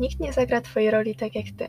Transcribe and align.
Nikt 0.00 0.20
nie 0.20 0.32
zagra 0.32 0.60
twojej 0.60 0.90
roli 0.90 1.14
tak 1.14 1.34
jak 1.34 1.46
ty. 1.56 1.68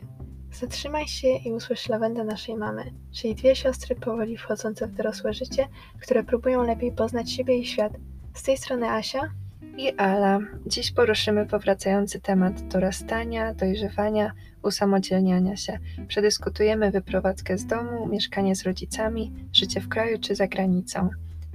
Zatrzymaj 0.52 1.08
się 1.08 1.28
i 1.28 1.52
usłysz 1.52 1.88
lawendę 1.88 2.24
naszej 2.24 2.56
mamy, 2.56 2.84
czyli 3.12 3.34
dwie 3.34 3.56
siostry 3.56 3.96
powoli 3.96 4.36
wchodzące 4.36 4.86
w 4.86 4.94
dorosłe 4.94 5.34
życie, 5.34 5.68
które 6.00 6.24
próbują 6.24 6.62
lepiej 6.66 6.92
poznać 6.92 7.32
siebie 7.32 7.58
i 7.58 7.66
świat. 7.66 7.92
Z 8.34 8.42
tej 8.42 8.56
strony 8.56 8.90
Asia 8.90 9.30
i 9.76 9.92
Ala. 9.92 10.38
Dziś 10.66 10.92
poruszymy 10.92 11.46
powracający 11.46 12.20
temat 12.20 12.68
dorastania, 12.68 13.54
dojrzewania, 13.54 14.32
usamodzielniania 14.62 15.56
się. 15.56 15.78
Przedyskutujemy 16.08 16.90
wyprowadzkę 16.90 17.58
z 17.58 17.66
domu, 17.66 18.06
mieszkanie 18.06 18.56
z 18.56 18.62
rodzicami, 18.62 19.32
życie 19.52 19.80
w 19.80 19.88
kraju 19.88 20.18
czy 20.20 20.34
za 20.34 20.46
granicą. 20.46 21.08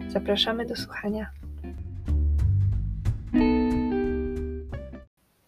Zapraszamy 0.07 0.65
do 0.65 0.75
słuchania. 0.75 1.31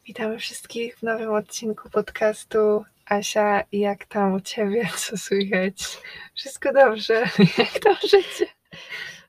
Witamy 0.09 0.38
wszystkich 0.40 0.98
w 0.98 1.04
nowym 1.04 1.34
odcinku 1.34 1.90
podcastu. 1.90 2.86
Asia, 3.05 3.63
jak 3.72 4.05
tam 4.05 4.34
u 4.34 4.41
Ciebie? 4.41 4.90
Co 4.98 5.18
słychać? 5.18 5.98
Wszystko 6.35 6.73
dobrze? 6.73 7.13
Jak 7.58 7.80
tam 7.84 7.95
życie? 8.02 8.45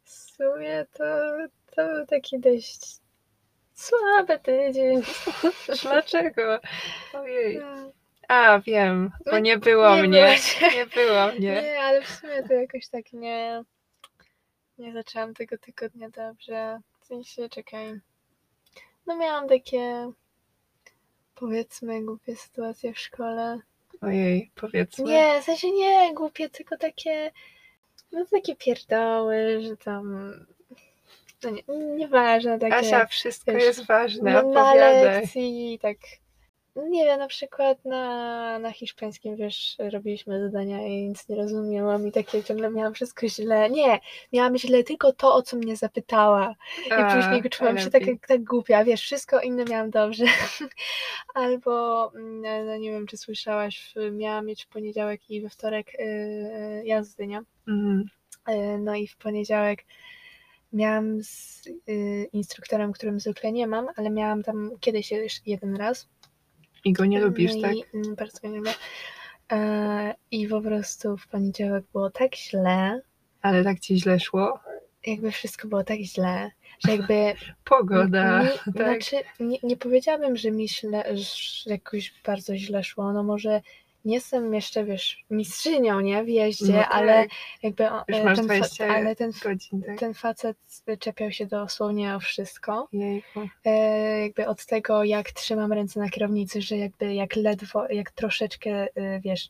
W 0.05 0.11
sumie 0.11 0.87
to, 0.93 1.05
to 1.77 1.87
był 1.87 2.07
taki 2.07 2.39
dość 2.39 2.81
słaby 3.75 4.39
tydzień. 4.39 5.03
Dlaczego? 5.83 6.61
Ojej. 7.13 7.61
A, 8.29 8.61
wiem, 8.61 9.11
bo 9.31 9.39
nie 9.39 9.59
było 9.59 9.89
No, 9.89 9.97
nie 9.97 10.09
mnie. 10.09 10.37
było 10.61 10.73
Nie 10.73 10.87
było 10.87 11.27
mnie. 11.27 11.63
Nie, 11.63 11.81
ale 11.81 12.03
w 12.03 12.09
sumie 12.09 12.43
to 12.49 12.55
jakoś 12.55 12.89
tak 12.89 13.13
nie. 13.13 13.63
Nie 14.79 14.93
zaczęłam 14.93 15.35
tego 15.35 15.59
tygodnia 15.59 16.11
dobrze. 16.11 16.81
W 17.01 17.07
sensie, 17.07 17.49
czekaj. 17.49 18.01
No 19.07 19.17
miałam 19.17 19.49
takie. 19.49 20.13
Powiedzmy, 21.41 22.03
głupie 22.03 22.37
sytuacje 22.37 22.93
w 22.93 22.99
szkole. 22.99 23.59
Ojej, 24.01 24.51
powiedzmy. 24.55 25.05
Nie, 25.05 25.41
w 25.43 25.45
sensie 25.45 25.71
nie 25.71 26.15
głupie, 26.15 26.49
tylko 26.51 26.77
takie. 26.77 27.31
No 28.13 28.25
takie 28.31 28.57
pierdoły, 28.57 29.63
że 29.63 29.77
tam. 29.77 30.35
No 31.45 31.51
nie, 31.51 31.63
nieważne, 31.97 32.59
takie. 32.59 32.77
Asia, 32.77 33.07
wszystko 33.07 33.53
wiesz, 33.53 33.65
jest 33.65 33.87
ważne, 33.87 34.33
no, 34.33 34.51
na 34.51 34.71
opowiadaj. 34.71 35.05
lekcji 35.05 35.79
tak. 35.83 35.97
Nie 36.77 37.05
wiem, 37.05 37.19
na 37.19 37.27
przykład 37.27 37.85
na, 37.85 38.59
na 38.59 38.73
hiszpańskim, 38.73 39.37
wiesz, 39.37 39.77
robiliśmy 39.79 40.41
zadania 40.41 40.87
i 40.87 41.09
nic 41.09 41.29
nie 41.29 41.37
rozumiałam 41.37 42.07
i 42.07 42.13
takie 42.13 42.45
ciągle 42.45 42.71
miałam 42.71 42.95
wszystko 42.95 43.29
źle. 43.29 43.71
Nie, 43.71 44.01
miałam 44.33 44.59
źle 44.59 44.85
tylko 44.85 45.13
to, 45.13 45.35
o 45.35 45.43
co 45.43 45.57
mnie 45.57 45.77
zapytała. 45.77 46.55
I 46.87 46.93
A, 46.93 47.17
później 47.17 47.51
czułam 47.51 47.79
się 47.79 47.91
tak, 47.91 48.03
tak 48.29 48.45
głupia, 48.45 48.85
wiesz, 48.85 49.03
wszystko 49.03 49.41
inne 49.41 49.65
miałam 49.65 49.91
dobrze. 49.91 50.25
Albo, 51.35 52.13
mm, 52.15 52.67
no 52.67 52.77
nie 52.77 52.91
wiem, 52.91 53.07
czy 53.07 53.17
słyszałaś, 53.17 53.95
miałam 54.13 54.47
mieć 54.47 54.65
w 54.65 54.69
poniedziałek 54.69 55.31
i 55.31 55.43
we 55.43 55.49
wtorek 55.49 55.93
yy, 55.99 56.87
jazdy, 56.87 57.27
nie? 57.27 57.43
Mhm. 57.69 58.05
E, 58.47 58.79
No 58.79 58.95
i 58.95 59.07
w 59.07 59.17
poniedziałek 59.17 59.85
miałam 60.73 61.23
z 61.23 61.67
y, 61.89 62.29
instruktorem, 62.33 62.93
którym 62.93 63.21
zwykle 63.21 63.53
nie 63.53 63.67
mam, 63.67 63.87
ale 63.97 64.11
miałam 64.11 64.43
tam 64.43 64.71
kiedyś 64.81 65.13
jeden 65.47 65.77
raz. 65.77 66.09
I 66.85 66.93
go 66.93 67.05
nie 67.05 67.21
lubisz, 67.21 67.55
no 67.55 67.63
tak? 67.63 67.77
I, 67.77 67.85
mm, 67.95 68.15
bardzo 68.15 68.41
go 68.41 68.49
nie 68.49 68.59
lubię. 68.59 68.75
E, 69.53 70.15
I 70.31 70.49
po 70.49 70.61
prostu 70.61 71.17
w 71.17 71.29
poniedziałek 71.29 71.85
było 71.93 72.11
tak 72.11 72.37
źle, 72.37 73.01
Ale 73.43 73.65
tak 73.65 73.81
ci 73.81 74.01
źle 74.01 74.21
szło? 74.21 74.61
jakby 75.07 75.31
wszystko 75.31 75.69
było 75.69 75.85
tak 75.85 75.99
źle, 76.01 76.51
że 76.87 76.93
jakby 76.93 77.35
Pogoda, 77.65 78.43
mi, 78.43 78.49
tak? 78.79 79.03
znaczy, 79.03 79.17
nie, 79.41 79.59
nie 79.63 79.77
powiedziałabym, 79.77 80.37
że 80.37 80.51
mi 80.51 80.69
źle, 80.69 81.17
że 81.17 81.71
jakoś 81.71 82.15
bardzo 82.27 82.57
źle 82.57 82.85
szło, 82.85 83.13
no 83.13 83.23
może 83.23 83.61
nie 84.05 84.15
jestem 84.15 84.55
jeszcze, 84.55 84.85
wiesz, 84.85 85.25
mistrzynią, 85.31 86.01
nie, 86.01 86.25
w 86.25 86.29
jeździe, 86.29 86.73
No 86.73 86.79
tak. 86.79 86.89
ale 86.91 87.27
jakby 87.63 87.87
e, 87.87 88.03
ten, 88.07 88.37
fa- 88.37 88.43
20 88.43 88.87
ale 88.87 89.17
ten, 89.17 89.31
godzin, 89.43 89.83
tak? 89.83 89.99
ten 89.99 90.15
facet 90.15 90.57
czepiał 91.01 91.33
się 91.33 91.47
dosłownie 91.47 92.15
o 92.17 92.21
wszystko. 92.21 92.89
Jejku. 92.93 93.49
E, 93.65 93.71
jakby 94.23 94.47
od 94.47 94.67
tego, 94.67 95.05
jak 95.05 95.33
trzymam 95.33 95.73
ręce 95.73 96.01
na 96.01 96.09
kierownicy, 96.09 96.63
że 96.63 96.77
jakby 96.77 97.15
jak 97.15 97.37
ledwo, 97.37 97.87
jak 97.91 98.11
troszeczkę, 98.11 98.71
e, 98.95 99.21
wiesz... 99.21 99.49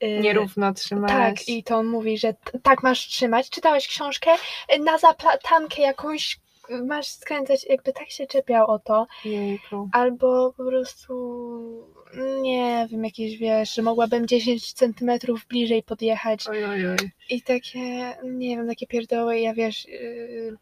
e, 0.00 0.20
Nierówno 0.20 0.74
trzymałaś. 0.74 1.38
Tak, 1.38 1.48
i 1.48 1.64
to 1.64 1.76
on 1.76 1.86
mówi, 1.86 2.18
że 2.18 2.34
tak 2.62 2.82
masz 2.82 3.08
trzymać. 3.08 3.50
Czytałeś 3.50 3.88
książkę 3.88 4.30
e, 4.68 4.78
na 4.78 4.98
zaplatankę 4.98 5.82
jakąś, 5.82 6.34
e, 6.34 6.40
masz 6.86 7.06
skręcać, 7.08 7.66
jakby 7.68 7.92
tak 7.92 8.10
się 8.10 8.26
czepiał 8.26 8.66
o 8.70 8.78
to. 8.78 9.06
Jejku. 9.24 9.88
Albo 9.92 10.52
po 10.56 10.64
prostu, 10.64 11.88
nie 12.42 12.88
wiem, 12.90 13.04
jakieś, 13.04 13.36
wiesz, 13.38 13.74
że 13.74 13.82
mogłabym 13.82 14.26
10 14.26 14.72
centymetrów 14.72 15.46
bliżej 15.46 15.82
podjechać 15.82 16.48
Oj, 16.48 16.64
oj, 16.64 16.86
oj. 16.86 17.10
i 17.30 17.42
takie, 17.42 18.14
nie 18.24 18.56
wiem, 18.56 18.68
takie 18.68 18.86
pierdoły, 18.86 19.38
ja 19.40 19.54
wiesz... 19.54 19.88
Yy, 19.88 20.56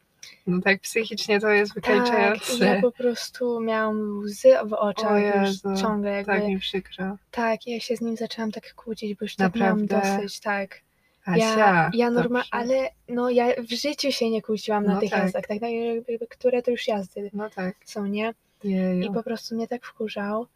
No 0.46 0.60
tak, 0.62 0.80
psychicznie 0.80 1.40
to 1.40 1.48
jest 1.48 1.74
tak, 1.74 1.84
wykańczające. 1.84 2.56
i 2.56 2.58
ja 2.58 2.80
po 2.80 2.92
prostu 2.92 3.60
miałam 3.60 4.18
łzy 4.18 4.52
w 4.66 4.72
oczach 4.72 5.12
O 5.12 5.18
już 5.18 5.34
Jezu, 5.34 5.68
ciągle 5.82 6.10
jakby. 6.10 6.32
Tak 6.32 6.44
mi 6.44 6.58
przykro. 6.58 7.16
Tak, 7.30 7.66
ja 7.66 7.80
się 7.80 7.96
z 7.96 8.00
nim 8.00 8.16
zaczęłam 8.16 8.52
tak 8.52 8.74
kłócić, 8.74 9.14
bo 9.14 9.24
już 9.24 9.36
tak 9.36 9.54
miałam 9.54 9.80
Naprawdę? 9.82 10.18
dosyć, 10.18 10.40
tak. 10.40 10.80
Asia, 11.28 11.58
Ja, 11.58 11.90
ja 11.94 12.06
dobrze. 12.06 12.22
normalnie, 12.22 12.48
ale 12.50 12.88
no 13.08 13.30
ja 13.30 13.46
w 13.62 13.70
życiu 13.72 14.12
się 14.12 14.30
nie 14.30 14.42
kłóciłam 14.42 14.84
na 14.86 14.94
No 14.94 15.00
tych 15.00 15.10
tak. 15.10 15.22
jazdach, 15.22 15.46
tak, 15.46 15.60
tak 15.60 15.70
jakby, 15.70 16.26
które 16.28 16.62
to 16.62 16.70
już 16.70 16.88
jazdy 16.88 17.30
No 17.32 17.50
tak, 17.50 17.74
są, 17.84 18.06
nie? 18.06 18.34
I 18.64 18.70
jeju. 18.70 19.12
po 19.12 19.22
prostu 19.22 19.54
mnie 19.54 19.68
tak 19.68 19.84
wkurzał, 19.84 20.46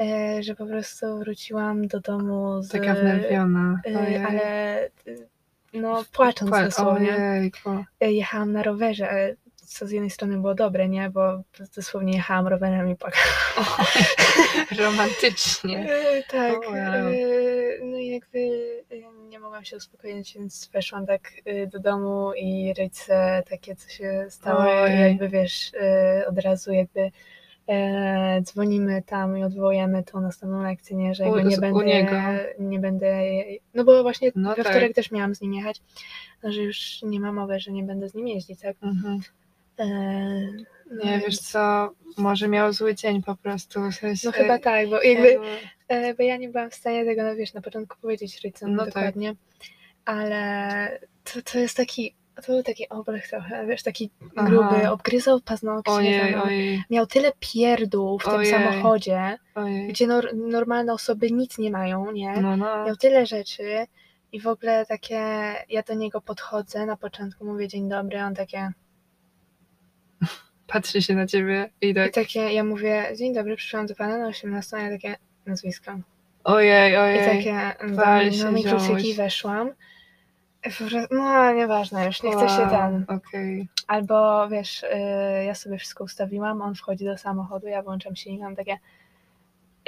e, 0.00 0.42
że 0.42 0.54
po 0.54 0.66
prostu 0.66 1.18
wróciłam 1.18 1.86
do 1.86 2.00
domu 2.00 2.62
z... 2.62 2.68
Taka 2.68 2.94
wnerwiona. 2.94 3.80
e, 3.86 4.26
ale 4.28 4.90
no 5.72 6.04
płacząc 6.12 6.50
Pła- 6.50 6.64
dosłownie. 6.64 7.16
Ojejku. 7.16 7.84
E, 8.00 8.12
Jechałam 8.12 8.52
na 8.52 8.62
rowerze, 8.62 9.10
e, 9.12 9.34
co 9.74 9.86
z 9.86 9.90
jednej 9.90 10.10
strony 10.10 10.36
było 10.38 10.54
dobre, 10.54 10.88
nie? 10.88 11.10
Bo 11.10 11.42
dosłownie 11.76 12.12
jechałam 12.12 12.46
rowerem 12.48 12.90
i 12.90 12.96
płakałam. 12.96 13.86
Romantycznie. 14.78 15.86
E, 15.90 16.22
Tak. 16.22 16.54
O, 16.68 16.70
wow. 16.70 17.12
No 17.82 17.98
i 17.98 18.06
jakby 18.08 18.38
e, 18.90 19.28
nie 19.28 19.38
mogłam 19.38 19.64
się 19.64 19.76
uspokoić, 19.76 20.34
więc 20.34 20.70
weszłam 20.72 21.06
tak 21.06 21.32
do 21.72 21.78
domu 21.78 22.32
i 22.36 22.74
rodzice 22.78 23.42
takie, 23.50 23.76
co 23.76 23.88
się 23.88 24.26
stało, 24.28 24.60
Ojej. 24.82 25.00
jakby 25.08 25.28
wiesz, 25.28 25.72
od 26.28 26.38
razu 26.38 26.72
jakby 26.72 27.10
e, 27.68 28.40
dzwonimy 28.42 29.02
tam 29.02 29.38
i 29.38 29.44
odwołujemy 29.44 30.02
tą 30.02 30.20
następną 30.20 30.62
lekcję, 30.62 30.96
nie, 30.96 31.14
że 31.14 31.24
jakby 31.24 31.44
nie 31.44 31.56
u 31.56 31.60
będę, 31.60 31.84
niego. 31.84 32.12
nie 32.58 32.78
będę, 32.78 33.22
no 33.74 33.84
bo 33.84 34.02
właśnie 34.02 34.30
No 34.34 34.54
we 34.54 34.62
tak. 34.64 34.72
wtorek 34.72 34.94
też 34.94 35.10
miałam 35.10 35.34
z 35.34 35.40
nim 35.40 35.54
jechać, 35.54 35.80
no, 36.42 36.52
że 36.52 36.62
już 36.62 37.02
nie 37.02 37.20
ma 37.20 37.32
mowy, 37.32 37.60
że 37.60 37.72
nie 37.72 37.82
będę 37.82 38.08
z 38.08 38.14
nim 38.14 38.28
jeździć, 38.28 38.60
tak? 38.60 38.76
Mhm. 38.82 39.20
E, 39.78 39.84
no 40.90 41.04
Nie, 41.04 41.10
więc- 41.10 41.24
wiesz 41.24 41.38
co, 41.38 41.90
może 42.18 42.48
miał 42.48 42.72
zły 42.72 42.94
dzień 42.94 43.22
po 43.22 43.36
prostu. 43.36 43.80
W 43.90 43.94
sensie, 43.94 44.26
No 44.28 44.32
chyba 44.32 44.58
tak, 44.58 44.88
bo 44.88 45.02
jakby 45.02 45.30
jakby- 45.32 45.46
E, 45.88 46.14
bo 46.14 46.22
ja 46.22 46.36
nie 46.36 46.48
byłam 46.48 46.70
w 46.70 46.74
stanie 46.74 47.04
tego, 47.04 47.22
no 47.22 47.34
wiesz, 47.36 47.54
na 47.54 47.60
początku 47.60 47.96
powiedzieć 48.00 48.44
rodzicom 48.44 48.74
No 48.74 48.84
tak. 48.84 48.94
dokładnie, 48.94 49.34
ale 50.04 50.98
to, 51.24 51.42
to 51.52 51.58
jest 51.58 51.76
taki, 51.76 52.14
to 52.46 52.52
był 52.52 52.62
taki 52.62 52.88
oblech 52.88 53.28
trochę, 53.28 53.66
wiesz, 53.66 53.82
taki 53.82 54.10
Aha. 54.36 54.46
gruby, 54.50 54.90
obgryzał 54.90 55.40
paznokcie, 55.40 55.92
Ojej, 55.92 56.34
ojej, 56.34 56.82
miał 56.90 57.06
tyle 57.06 57.32
pierdół 57.40 58.18
w 58.18 58.24
tym 58.24 58.32
Ojej. 58.34 58.50
samochodzie, 58.50 59.38
gdzie 59.88 60.06
nor- 60.06 60.34
normalne 60.34 60.92
osoby 60.92 61.30
nic 61.30 61.58
nie 61.58 61.70
mają, 61.70 62.12
nie? 62.12 62.32
No, 62.40 62.56
no. 62.56 62.84
Miał 62.86 62.96
tyle 62.96 63.26
rzeczy 63.26 63.86
i 64.32 64.40
w 64.40 64.46
ogóle 64.46 64.86
takie, 64.86 65.20
ja 65.68 65.82
do 65.82 65.94
niego 65.94 66.20
podchodzę, 66.20 66.86
na 66.86 66.96
początku 66.96 67.44
mówię 67.44 67.68
dzień 67.68 67.88
dobry, 67.88 68.22
on 68.22 68.34
takie, 68.34 68.68
Patrzy 70.66 71.02
się 71.02 71.14
na 71.14 71.26
ciebie 71.26 71.70
i 71.80 71.88
i 71.88 71.94
tak. 71.94 72.12
takie, 72.12 72.40
ja 72.52 72.64
mówię 72.64 73.04
dzień 73.18 73.34
dobry, 73.34 73.56
przyszłam 73.56 73.86
do 73.86 73.94
pana 73.94 74.18
na 74.18 74.26
18, 74.26 74.76
a 74.76 74.80
ja 74.80 74.90
takie 74.90 75.16
nazwisko. 75.46 75.92
Ojej, 76.44 76.92
I 76.92 76.96
ojej. 76.96 77.26
takie 77.26 77.74
wal 77.94 78.30
mikrocyki 78.52 79.00
ziomuś. 79.00 79.16
weszłam. 79.16 79.70
I 80.66 80.70
No, 81.10 81.52
nieważne, 81.52 82.06
już 82.06 82.22
nie 82.22 82.32
chcę 82.32 82.48
się 82.48 82.68
ten. 82.70 83.04
Okej. 83.08 83.68
Albo 83.86 84.48
wiesz, 84.48 84.82
y, 84.82 85.44
ja 85.44 85.54
sobie 85.54 85.78
wszystko 85.78 86.04
ustawiłam, 86.04 86.62
on 86.62 86.74
wchodzi 86.74 87.04
do 87.04 87.18
samochodu, 87.18 87.66
ja 87.66 87.82
włączam 87.82 88.16
silnik, 88.16 88.40
mam 88.42 88.56
takie. 88.56 88.78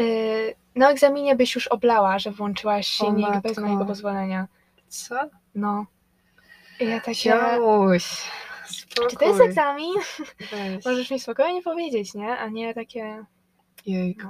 y, 0.00 0.54
na 0.74 0.90
egzaminie 0.90 1.36
byś 1.36 1.54
już 1.54 1.66
oblała, 1.66 2.18
że 2.18 2.30
włączyłaś 2.30 2.86
silnik 2.86 3.30
bez 3.42 3.44
matko. 3.44 3.60
mojego 3.60 3.84
pozwolenia. 3.84 4.46
Co? 4.88 5.14
No. 5.54 5.86
I 6.80 6.86
ja 6.88 7.00
takie. 7.00 7.14
Ziomuś. 7.14 8.04
Czy 9.10 9.16
to 9.16 9.24
jest 9.24 9.40
egzamin? 9.40 9.94
Weź. 10.50 10.84
Możesz 10.84 11.10
mi 11.10 11.20
spokojnie 11.20 11.62
powiedzieć, 11.62 12.14
nie? 12.14 12.38
A 12.38 12.48
nie 12.48 12.74
takie 12.74 13.24
Jejku. 13.86 14.28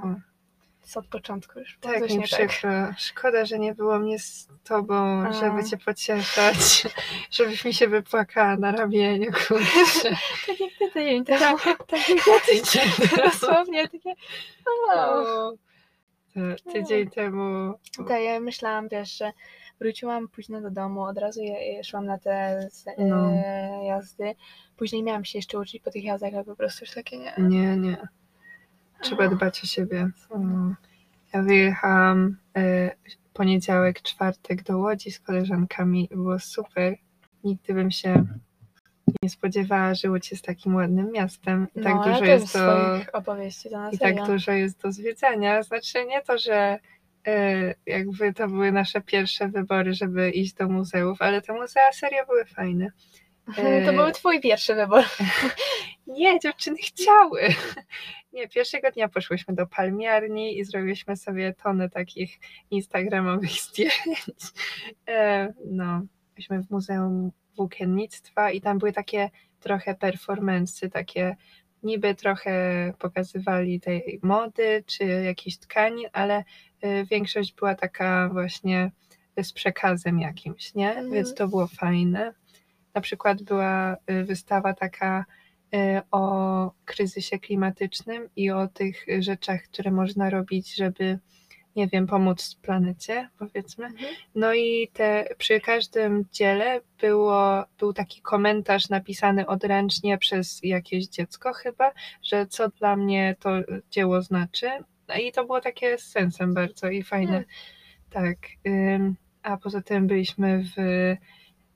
z 0.83 0.97
od 0.97 1.07
początku 1.07 1.59
już. 1.59 1.77
Tak 1.81 2.09
mi 2.09 2.17
nie 2.17 2.27
tak. 2.27 2.47
przykro. 2.49 2.69
Szkoda, 2.97 3.45
że 3.45 3.59
nie 3.59 3.75
było 3.75 3.99
mnie 3.99 4.19
z 4.19 4.47
tobą, 4.63 5.23
A. 5.27 5.33
żeby 5.33 5.63
cię 5.69 5.77
pocieszać. 5.77 6.87
Żebyś 7.31 7.65
mi 7.65 7.73
się 7.73 7.87
wypłakała 7.87 8.57
na 8.57 8.71
ramieniu, 8.71 9.31
kurczę. 9.47 10.09
Tak 10.47 10.59
jak 10.59 10.69
ty 10.79 10.91
tydzień 10.93 11.25
temu. 11.25 11.57
Tak 11.87 12.09
jak 12.09 12.27
ja 12.27 12.39
tydzień 12.45 12.89
temu. 13.09 13.29
Dosłownie 13.31 13.89
takie. 13.89 14.13
O. 14.93 15.53
O, 16.37 16.71
Tydzień 16.73 17.09
temu. 17.09 17.73
Tak, 18.07 18.21
ja 18.23 18.39
myślałam 18.39 18.89
też, 18.89 19.17
że 19.17 19.31
wróciłam 19.79 20.27
późno 20.27 20.61
do 20.61 20.71
domu, 20.71 21.03
od 21.03 21.17
razu 21.17 21.41
szłam 21.83 22.05
na 22.05 22.17
te 22.17 22.67
z, 22.71 22.85
No. 22.97 23.31
e, 23.31 23.85
jazdy. 23.85 24.35
Później 24.77 25.03
miałam 25.03 25.25
się 25.25 25.37
jeszcze 25.37 25.59
uczyć 25.59 25.81
po 25.81 25.91
tych 25.91 26.03
jazdach, 26.03 26.33
ale 26.33 26.43
po 26.43 26.55
prostu 26.55 26.85
już 26.85 26.93
takie 26.93 27.17
nie. 27.17 27.33
Nie, 27.37 27.77
nie. 27.77 28.07
Trzeba 29.01 29.27
dbać 29.27 29.63
o 29.63 29.67
siebie. 29.67 30.09
Mm. 30.35 30.75
Ja 31.33 31.41
wyjechałam 31.41 32.37
e, 32.57 32.91
poniedziałek, 33.33 34.01
czwartek 34.01 34.63
do 34.63 34.77
Łodzi 34.77 35.11
z 35.11 35.19
koleżankami. 35.19 36.09
Było 36.11 36.39
super. 36.39 36.95
Nigdy 37.43 37.73
bym 37.73 37.91
się 37.91 38.25
nie 39.21 39.29
spodziewała, 39.29 39.93
że 39.93 40.09
Łódź 40.09 40.31
jest 40.31 40.45
takim 40.45 40.75
ładnym 40.75 41.11
miastem. 41.11 41.67
I 41.75 41.81
tak 41.81 41.93
no, 41.93 42.03
ale 42.03 42.13
dużo 42.13 42.19
to 42.19 42.25
jest 42.25 42.53
do, 42.53 42.99
opowieści 43.13 43.69
to 43.69 43.77
na 43.77 43.91
i 43.91 43.97
tak 43.97 44.25
dużo 44.25 44.51
jest 44.51 44.81
do 44.81 44.91
zwiedzania. 44.91 45.63
Znaczy 45.63 46.05
nie 46.05 46.21
to, 46.21 46.37
że 46.37 46.55
e, 46.55 46.79
jakby 47.85 48.33
to 48.33 48.47
były 48.47 48.71
nasze 48.71 49.01
pierwsze 49.01 49.47
wybory, 49.47 49.93
żeby 49.93 50.29
iść 50.29 50.53
do 50.53 50.69
muzeów, 50.69 51.21
ale 51.21 51.41
te 51.41 51.53
muzea 51.53 51.91
serio 51.91 52.25
były 52.25 52.45
fajne. 52.45 52.91
To 53.85 53.93
był 53.93 54.11
twój 54.11 54.41
pierwszy 54.41 54.75
wybór. 54.75 55.03
Nie, 56.07 56.39
dziewczyny 56.39 56.77
chciały. 56.77 57.41
Nie, 58.33 58.47
pierwszego 58.47 58.91
dnia 58.91 59.09
poszłyśmy 59.09 59.55
do 59.55 59.67
palmiarni 59.67 60.59
i 60.59 60.65
zrobiliśmy 60.65 61.17
sobie 61.17 61.53
tonę 61.53 61.89
takich 61.89 62.39
instagramowych 62.71 63.51
zdjęć. 63.69 64.25
E, 65.07 65.53
No, 65.65 66.01
byliśmy 66.35 66.63
w 66.63 66.71
Muzeum 66.71 67.31
Włókiennictwa 67.55 68.51
i 68.51 68.61
tam 68.61 68.77
były 68.77 68.93
takie 68.93 69.29
trochę 69.59 69.95
performance, 69.95 70.89
takie 70.89 71.35
niby 71.87 72.15
trochę 72.15 72.53
pokazywali 72.99 73.79
tej 73.79 74.19
mody 74.23 74.83
czy 74.85 75.03
jakiejś 75.03 75.57
tkanin, 75.57 76.05
ale 76.13 76.43
y, 76.83 77.05
większość 77.11 77.53
była 77.53 77.75
taka 77.75 78.29
właśnie 78.29 78.91
z 79.43 79.53
przekazem 79.53 80.19
jakimś, 80.19 80.75
nie? 80.75 80.89
Mhm. 80.89 81.11
Więc 81.11 81.33
to 81.33 81.47
było 81.47 81.67
fajne. 81.67 82.33
Na 82.93 83.01
przykład 83.01 83.43
była 83.43 83.97
y, 84.11 84.23
wystawa 84.23 84.73
taka 84.73 85.25
y, 85.75 86.01
o 86.11 86.71
kryzysie 86.85 87.39
klimatycznym 87.39 88.29
i 88.35 88.51
o 88.51 88.67
tych 88.67 89.05
rzeczach, 89.19 89.61
które 89.61 89.91
można 89.91 90.29
robić, 90.29 90.75
żeby, 90.75 91.19
nie 91.77 91.87
wiem, 91.87 92.07
pomóc 92.07 92.55
planecie, 92.61 93.29
powiedzmy. 93.39 93.85
Mhm. 93.85 94.15
No 94.35 94.53
i 94.53 94.89
te, 94.93 95.29
przy 95.37 95.61
każdym 95.61 96.25
dziele 96.31 96.81
było, 97.01 97.65
był 97.79 97.93
taki 97.93 98.21
komentarz 98.21 98.89
napisany 98.89 99.47
odręcznie 99.47 100.17
przez 100.17 100.59
jakieś 100.63 101.07
dziecko 101.07 101.53
chyba, 101.53 101.91
że 102.23 102.47
co 102.47 102.69
dla 102.69 102.95
mnie 102.95 103.35
to 103.39 103.49
dzieło 103.91 104.21
znaczy. 104.21 104.69
No 105.07 105.15
i 105.15 105.31
to 105.31 105.45
było 105.45 105.61
takie 105.61 105.97
z 105.97 106.03
sensem 106.03 106.53
bardzo 106.53 106.89
i 106.89 107.03
fajne. 107.03 107.31
Hmm. 107.31 107.45
Tak. 108.09 108.37
A 109.43 109.57
poza 109.57 109.81
tym 109.81 110.07
byliśmy 110.07 110.63
w 110.63 110.81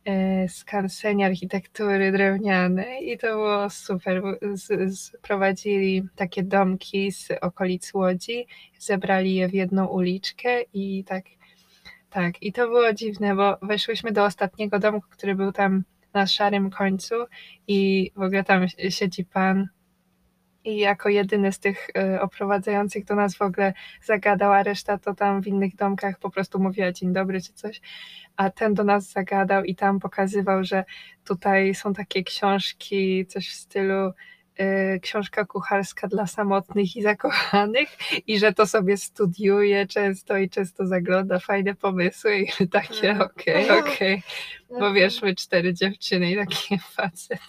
e, 0.05 0.47
skansenie 0.49 1.25
architektury 1.25 2.11
drewnianej 2.11 3.11
i 3.11 3.17
to 3.17 3.27
było 3.27 3.69
super. 3.69 4.21
z- 4.53 4.99
Sprowadzili 4.99 6.03
takie 6.15 6.43
domki 6.43 7.11
z 7.11 7.27
okolic 7.41 7.93
Łodzi, 7.93 8.47
zebrali 8.79 9.35
je 9.35 9.47
w 9.47 9.53
jedną 9.53 9.85
uliczkę 9.87 10.61
i 10.73 11.03
tak, 11.03 11.25
tak. 12.09 12.43
I 12.43 12.53
to 12.53 12.67
było 12.67 12.93
dziwne, 12.93 13.35
bo 13.35 13.57
weszłyśmy 13.61 14.11
do 14.11 14.25
ostatniego 14.25 14.79
domku, 14.79 15.07
który 15.09 15.35
był 15.35 15.51
tam 15.51 15.83
na 16.13 16.27
szarym 16.27 16.69
końcu 16.69 17.15
i 17.67 18.11
w 18.15 18.21
ogóle 18.21 18.43
tam 18.43 18.67
siedzi 18.89 19.25
pan 19.25 19.67
i 20.65 20.77
jako 20.77 21.09
jedyny 21.09 21.51
z 21.51 21.59
tych 21.59 21.87
e, 21.97 22.21
oprowadzających 22.21 23.05
do 23.05 23.15
nas 23.15 23.35
w 23.35 23.41
ogóle 23.41 23.73
zagadał, 24.03 24.53
a 24.53 24.63
reszta 24.63 24.97
to 24.97 25.13
tam 25.15 25.41
w 25.41 25.47
innych 25.47 25.75
domkach 25.75 26.19
po 26.19 26.29
prostu 26.29 26.59
mówiła 26.59 26.91
dzień 26.91 27.13
dobry 27.13 27.41
czy 27.41 27.53
coś, 27.53 27.81
a 28.35 28.49
ten 28.49 28.73
do 28.73 28.83
nas 28.83 29.11
zagadał 29.11 29.63
i 29.63 29.75
tam 29.75 29.99
pokazywał, 29.99 30.63
że 30.63 30.83
tutaj 31.25 31.75
są 31.75 31.93
takie 31.93 32.23
książki, 32.23 33.25
coś 33.25 33.49
w 33.49 33.53
stylu 33.53 34.11
e, 34.57 34.99
książka 34.99 35.45
kucharska 35.45 36.07
dla 36.07 36.27
samotnych 36.27 36.95
i 36.95 37.01
zakochanych 37.01 37.89
i 38.27 38.39
że 38.39 38.53
to 38.53 38.67
sobie 38.67 38.97
studiuje 38.97 39.87
często 39.87 40.37
i 40.37 40.49
często 40.49 40.85
zagląda 40.87 41.39
fajne 41.39 41.75
pomysły 41.75 42.37
i 42.37 42.67
takie 42.67 43.09
Mhm. 43.09 43.21
okej, 43.21 43.69
okej, 43.71 44.23
bo 44.79 44.93
wiesz, 44.93 45.21
my 45.21 45.35
cztery 45.35 45.73
dziewczyny 45.73 46.31
i 46.31 46.35
taki 46.35 46.79
facet 46.95 47.39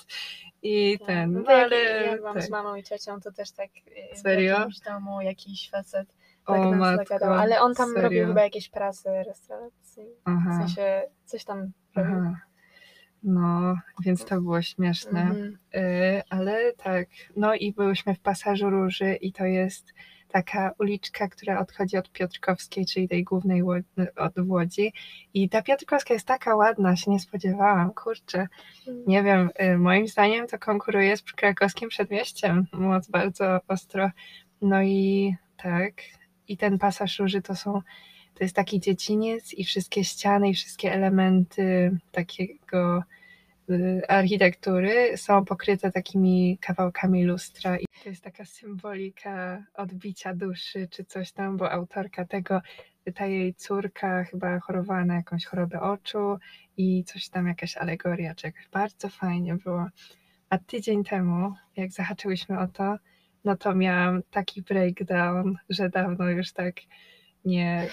i 0.62 0.99
ten, 1.06 1.32
no 1.32 1.53
ale 1.53 1.76
jak 1.82 2.17
byłam 2.17 2.35
tak. 2.35 2.43
z 2.43 2.50
mamą 2.50 2.75
i 2.75 2.82
ciocią, 2.82 3.20
to 3.20 3.32
też 3.32 3.53
tak 3.53 3.70
y, 4.12 4.17
Serio? 4.17 4.56
w 4.56 4.59
jakimś 4.59 4.81
domu 4.81 5.20
jakiś 5.20 5.70
facet 5.70 6.14
o 6.47 6.53
tak 6.53 6.62
nas 6.62 6.79
matko, 6.79 7.05
zagadał, 7.05 7.35
ale 7.35 7.61
on 7.61 7.75
tam 7.75 7.88
serio? 7.88 8.03
robił 8.03 8.26
chyba 8.26 8.43
jakieś 8.43 8.69
prace 8.69 9.25
restauracyjne, 9.25 10.14
w 10.26 10.59
sensie 10.59 11.03
coś 11.25 11.44
tam 11.44 11.73
robił. 11.97 12.14
aha. 12.14 12.41
No, 13.23 13.76
więc 14.05 14.25
to 14.25 14.41
było 14.41 14.62
śmieszne. 14.62 15.20
Mhm. 15.20 15.59
Y, 15.75 16.23
ale 16.31 16.73
tak, 16.73 17.09
no 17.37 17.55
i 17.55 17.73
byłyśmy 17.73 18.14
w 18.14 18.20
Pasażu 18.20 18.70
Róży 18.70 19.14
i 19.14 19.32
to 19.32 19.44
jest 19.44 19.93
taka 20.32 20.75
uliczka, 20.79 21.29
która 21.29 21.61
odchodzi 21.61 21.96
od 21.96 22.12
Piotrkowskiej, 22.12 22.87
czyli 22.87 23.08
tej 23.08 23.25
głównej 23.25 23.62
od 24.17 24.32
Łodzi. 24.46 24.93
I 25.34 25.49
ta 25.49 25.62
Piotrkowska 25.62 26.14
jest 26.14 26.26
taka 26.26 26.56
ładna, 26.56 26.96
się 26.96 27.11
nie 27.11 27.20
spodziewałam, 27.20 27.90
kurczę. 27.90 28.49
Nie 29.06 29.23
wiem, 29.23 29.50
y, 29.62 29.79
moim 29.79 30.08
zdaniem 30.08 30.46
to 30.46 30.58
konkuruje 30.58 31.17
z 31.17 31.23
krakowskim 31.23 31.88
przedmieściem 31.88 32.67
moc 32.73 33.08
bardzo 33.08 33.61
ostro. 33.69 34.11
No 34.62 34.82
i 34.82 35.34
tak, 35.56 35.93
i 36.49 36.56
ten 36.56 36.78
pasaż 36.78 37.19
róży 37.19 37.43
to 37.43 37.56
są, 37.56 37.73
to 38.35 38.44
jest 38.44 38.56
taki 38.56 38.81
dziedziniec 38.81 39.55
i 39.55 39.64
wszystkie 39.64 40.05
ściany 40.05 40.49
i 40.49 40.55
wszystkie 40.55 40.93
elementy 40.93 41.99
takiego 42.12 43.02
architektury 44.09 45.17
są 45.17 45.44
pokryte 45.44 45.93
takimi 45.93 46.59
kawałkami 46.61 47.25
lustra 47.25 47.79
i 47.79 47.85
to 48.03 48.09
jest 48.09 48.25
taka 48.25 48.44
symbolika 48.44 49.64
odbicia 49.75 50.35
duszy 50.35 50.88
czy 50.91 51.05
coś 51.05 51.32
tam, 51.32 51.56
bo 51.56 51.70
autorka 51.70 52.25
tego, 52.25 52.61
ta 53.14 53.26
jej 53.26 53.55
córka 53.55 54.25
chyba 54.25 54.61
chorowała 54.61 55.05
na 55.05 55.14
jakąś 55.14 55.44
chorobę 55.44 55.81
oczu 55.81 56.38
i 56.76 57.05
coś 57.05 57.29
tam, 57.29 57.47
jakaś 57.47 57.76
alegoria 57.76 58.35
czegoś. 58.35 58.69
Bardzo 58.73 59.09
fajnie 59.09 59.55
było. 59.55 59.87
A 60.50 60.59
tydzień 60.59 61.05
temu, 61.05 61.55
jak 61.76 61.93
zahaczyłyśmy 61.93 62.59
o 62.59 62.69
to, 62.69 62.97
no 63.44 63.56
to 63.56 63.75
miałam 63.75 64.23
taki 64.31 64.62
breakdown, 64.62 65.57
że 65.69 65.88
dawno 65.88 66.28
już 66.28 66.52
tak 66.52 66.75
nie 67.45 67.88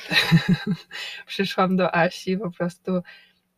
przyszłam 1.28 1.78
do 1.78 1.96
Asi, 1.96 2.38
po 2.38 2.52
prostu 2.52 3.02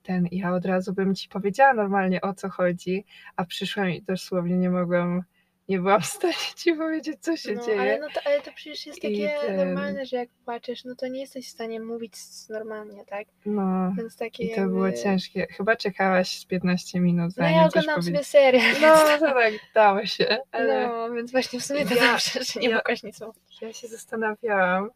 ten, 0.04 0.28
ja 0.32 0.54
od 0.54 0.66
razu 0.66 0.94
bym 0.94 1.16
ci 1.16 1.30
powiedziała 1.30 1.74
normalnie 1.74 2.22
o 2.22 2.34
co 2.34 2.50
chodzi, 2.50 3.06
a 3.36 3.46
przyszłam 3.46 3.90
i 3.90 4.02
dosłownie 4.02 4.58
nie 4.58 4.70
mogłam, 4.70 5.24
nie 5.70 5.80
byłam 5.80 6.02
w 6.02 6.06
stanie 6.06 6.34
ci 6.56 6.74
powiedzieć, 6.74 7.18
co 7.22 7.38
się 7.38 7.54
no, 7.54 7.66
dzieje. 7.66 7.82
ale, 7.82 8.00
no 8.00 8.08
to, 8.14 8.22
ale 8.26 8.42
to 8.42 8.52
przecież 8.56 8.86
jest 8.86 9.00
I 9.00 9.02
takie 9.02 9.36
ten- 9.48 9.56
normalne, 9.58 10.06
że 10.06 10.18
jak 10.18 10.30
płaczesz, 10.46 10.86
no 10.86 10.96
to 10.96 11.08
nie 11.08 11.20
jesteś 11.22 11.48
w 11.48 11.50
stanie 11.52 11.80
mówić 11.80 12.14
normalnie, 12.50 13.06
tak? 13.06 13.28
No, 13.46 13.94
Więc 13.98 14.18
takie 14.18 14.44
i 14.44 14.56
to 14.56 14.62
było 14.68 14.86
jakby... 14.86 15.02
ciężkie. 15.04 15.48
Chyba 15.58 15.76
czekałaś 15.76 16.38
z 16.40 16.46
15 16.46 17.00
minut, 17.00 17.26
No 17.26 17.44
zanim 17.44 17.58
ja 17.58 17.64
coś 17.70 17.70
oglądam 17.84 17.96
powiedzieć. 17.96 18.28
sobie 18.28 18.44
serię, 18.44 18.62
No, 18.82 18.96
więc... 19.08 19.20
to 19.20 19.34
tak 19.34 19.54
dało 19.76 20.06
się, 20.06 20.38
ale 20.52 20.88
No, 20.88 21.14
więc 21.14 21.32
właśnie 21.32 21.60
w 21.60 21.66
sumie 21.66 21.86
to 21.86 21.96
Ja- 21.96 22.12
dobrze, 22.12 22.44
że 22.44 22.60
nie 22.60 22.70
ja- 22.70 22.76
mogłaś 22.76 23.04
nic 23.04 23.22
mówić. 23.22 23.62
ja 23.62 23.74
się 23.74 23.88
zastanawiałam, 23.88 24.90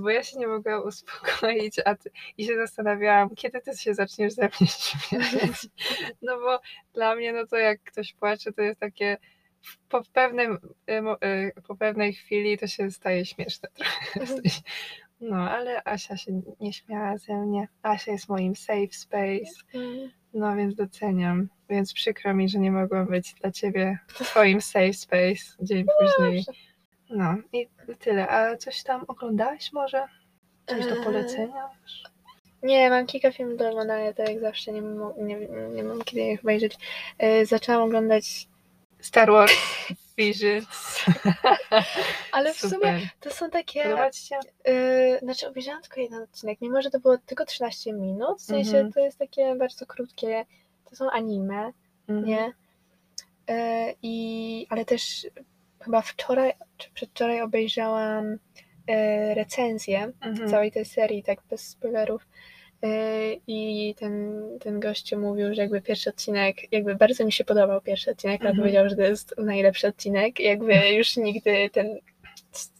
bo 0.00 0.10
ja 0.10 0.22
się 0.22 0.38
nie 0.38 0.46
mogłam 0.46 0.82
uspokoić, 0.82 1.78
a 1.84 1.94
ty, 1.94 2.10
i 2.38 2.44
się 2.44 2.56
zastanawiałam, 2.56 3.34
kiedy 3.34 3.60
ty 3.60 3.78
się 3.78 3.94
zaczniesz 3.94 4.32
ze 4.32 4.42
mnie 4.42 4.68
śmiać. 4.68 5.66
No 6.22 6.38
bo 6.38 6.60
dla 6.94 7.16
mnie, 7.16 7.32
no 7.32 7.46
to 7.46 7.56
jak 7.56 7.82
ktoś 7.82 8.14
płacze, 8.14 8.52
to 8.52 8.62
jest 8.62 8.80
takie 8.80 9.16
po 9.88 10.02
pewnym, 10.12 10.58
y, 10.90 11.26
y, 11.26 11.62
po 11.66 11.76
pewnej 11.76 12.12
chwili 12.14 12.58
to 12.58 12.66
się 12.66 12.90
staje 12.90 13.26
śmieszne 13.26 13.68
trochę. 13.74 14.26
No, 15.20 15.36
ale 15.50 15.82
Asia 15.84 16.16
się 16.16 16.42
nie 16.60 16.72
śmiała 16.72 17.18
ze 17.18 17.34
mnie. 17.34 17.68
Asia 17.82 18.12
jest 18.12 18.28
moim 18.28 18.56
safe 18.56 18.92
space. 18.92 19.64
Mm. 19.74 20.10
No 20.34 20.56
więc 20.56 20.74
doceniam. 20.74 21.48
Więc 21.70 21.92
przykro 21.92 22.34
mi, 22.34 22.48
że 22.48 22.58
nie 22.58 22.72
mogłam 22.72 23.06
być 23.06 23.34
dla 23.34 23.50
ciebie 23.50 23.98
twoim 24.08 24.60
safe 24.60 24.92
space 24.92 25.56
dzień 25.60 25.84
później. 26.00 26.44
No 27.10 27.34
i 27.52 27.68
tyle. 27.98 28.28
A 28.28 28.56
coś 28.56 28.82
tam 28.82 29.04
oglądałaś 29.08 29.72
może? 29.72 30.08
Coś 30.66 30.86
do 30.86 30.96
Eee, 30.96 31.04
polecenia? 31.04 31.68
Nie, 32.62 32.90
mam 32.90 33.06
kilka 33.06 33.32
filmów 33.32 33.58
do 33.58 33.68
oglądania, 33.70 34.12
to 34.12 34.22
jak 34.22 34.40
zawsze 34.40 34.72
nie, 34.72 34.82
mo- 34.82 35.14
nie, 35.18 35.36
nie 35.74 35.82
mam 35.84 36.02
kiedy 36.02 36.20
ich 36.22 36.40
obejrzeć. 36.40 36.76
E, 37.18 37.46
zaczęłam 37.46 37.82
oglądać, 37.82 38.48
Star 39.00 39.30
Wars 39.30 39.52
Visions. 40.18 41.04
ale 42.32 42.54
w 42.54 42.56
sumie 42.58 42.72
Super. 42.72 43.00
to 43.20 43.30
są 43.30 43.50
takie... 43.50 43.82
Podoba 43.82 44.10
ci 44.10 44.26
się? 44.26 44.36
e, 44.64 45.18
znaczy 45.18 45.48
obejrzałam 45.48 45.82
tylko 45.82 46.00
jeden 46.00 46.22
odcinek, 46.22 46.60
mimo 46.60 46.82
że 46.82 46.90
to 46.90 47.00
było 47.00 47.18
tylko 47.18 47.44
13 47.46 47.92
minut, 47.92 48.38
w 48.38 48.42
sensie 48.44 48.70
Mhm. 48.76 48.92
to 48.92 49.00
jest 49.00 49.18
takie 49.18 49.54
bardzo 49.54 49.86
krótkie, 49.86 50.46
to 50.90 50.96
są 50.96 51.10
anime, 51.10 51.72
Mhm. 52.08 52.26
nie? 52.28 52.52
E, 53.48 53.94
I, 54.02 54.66
ale 54.70 54.84
też 54.84 55.26
chyba 55.84 56.00
wczoraj 56.02 56.52
czy 56.76 56.90
przedwczoraj 56.90 57.40
obejrzałam 57.40 58.38
e, 58.86 59.34
recenzję 59.34 60.12
Mhm. 60.20 60.48
całej 60.50 60.72
tej 60.72 60.84
serii, 60.84 61.22
tak 61.22 61.38
bez 61.50 61.68
spoilerów. 61.68 62.26
E, 62.82 62.88
I 63.46 63.94
ten, 63.98 64.42
ten 64.60 64.80
gościu 64.80 65.18
mówił, 65.20 65.54
że 65.54 65.62
jakby 65.62 65.80
pierwszy 65.82 66.10
odcinek, 66.10 66.72
jakby 66.72 66.94
bardzo 66.94 67.24
mi 67.24 67.32
się 67.32 67.44
podobał 67.44 67.80
pierwszy 67.80 68.10
odcinek, 68.10 68.40
ale 68.40 68.50
Mhm. 68.50 68.62
powiedział, 68.62 68.88
że 68.88 68.96
to 68.96 69.02
jest 69.02 69.34
najlepszy 69.38 69.86
odcinek. 69.88 70.40
Jakby 70.40 70.72
już 70.98 71.16
nigdy 71.16 71.70
ten 71.72 71.98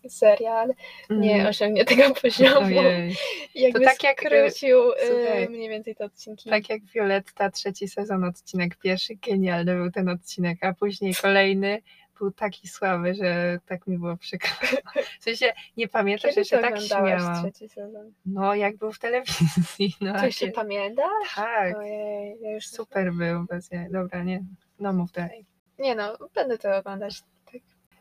serial 0.09 0.69
nie 1.11 1.31
Mhm. 1.33 1.47
osiągnie 1.51 1.85
tego 1.85 2.15
poziomu. 2.23 2.67
Ojej. 2.67 3.15
Jakby 3.55 3.81
tak 3.81 4.03
jak, 4.05 4.25
e, 4.25 4.27
skrócił 4.51 4.93
e, 4.93 4.95
słuchaj, 5.07 5.49
mniej 5.49 5.69
więcej 5.69 5.95
te 5.95 6.05
odcinki. 6.05 6.51
Tak 6.51 6.69
jak 6.69 6.83
Violetta, 6.95 7.51
trzeci 7.51 7.89
sezon, 7.89 8.25
odcinek 8.25 8.77
pierwszy, 8.77 9.15
genialny 9.15 9.75
był 9.75 9.91
ten 9.91 10.09
odcinek, 10.09 10.59
a 10.65 10.75
później 10.75 11.15
kolejny 11.15 11.83
był 12.19 12.31
taki 12.31 12.69
słaby, 12.69 13.15
że 13.15 13.59
tak 13.67 13.87
mi 13.87 13.99
było 13.99 14.17
przykro. 14.17 14.51
W 15.21 15.25
sensie 15.25 15.53
nie 15.77 15.89
pamiętam, 15.89 16.31
że 16.33 16.45
się 16.45 16.57
ty 16.57 16.63
tak 16.63 16.81
śmiałam. 16.81 17.43
trzeci 17.43 17.69
sezon? 17.69 18.13
No, 18.27 18.55
jak 18.55 18.77
był 18.77 18.93
w 18.93 18.99
telewizji. 18.99 19.97
No, 20.01 20.21
Czy 20.21 20.33
się 20.33 20.49
pamiętasz? 20.49 21.35
tak, 21.37 21.77
Ojej, 21.77 22.37
ja 22.41 22.53
już 22.53 22.67
super 22.67 23.13
był. 23.13 23.45
Bez. 23.45 23.71
Dobra, 23.91 24.23
nie, 24.23 24.45
no 24.81 24.93
mów 24.93 25.13
dalej. 25.13 25.47
Nie 25.79 25.95
no, 25.95 26.17
będę 26.35 26.59
to 26.59 26.77
oglądać. 26.77 27.23
Tak. 27.47 27.55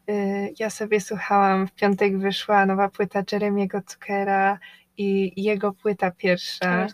Y, 0.10 0.54
Ja 0.60 0.70
sobie 0.70 1.02
słuchałam, 1.02 1.68
w 1.68 1.72
piątek 1.72 2.18
wyszła 2.18 2.66
nowa 2.66 2.90
płyta 2.90 3.24
Jeremiego 3.32 3.80
Zuckera 3.90 4.60
i 4.98 5.44
jego 5.44 5.72
płyta 5.74 6.12
pierwsza. 6.12 6.88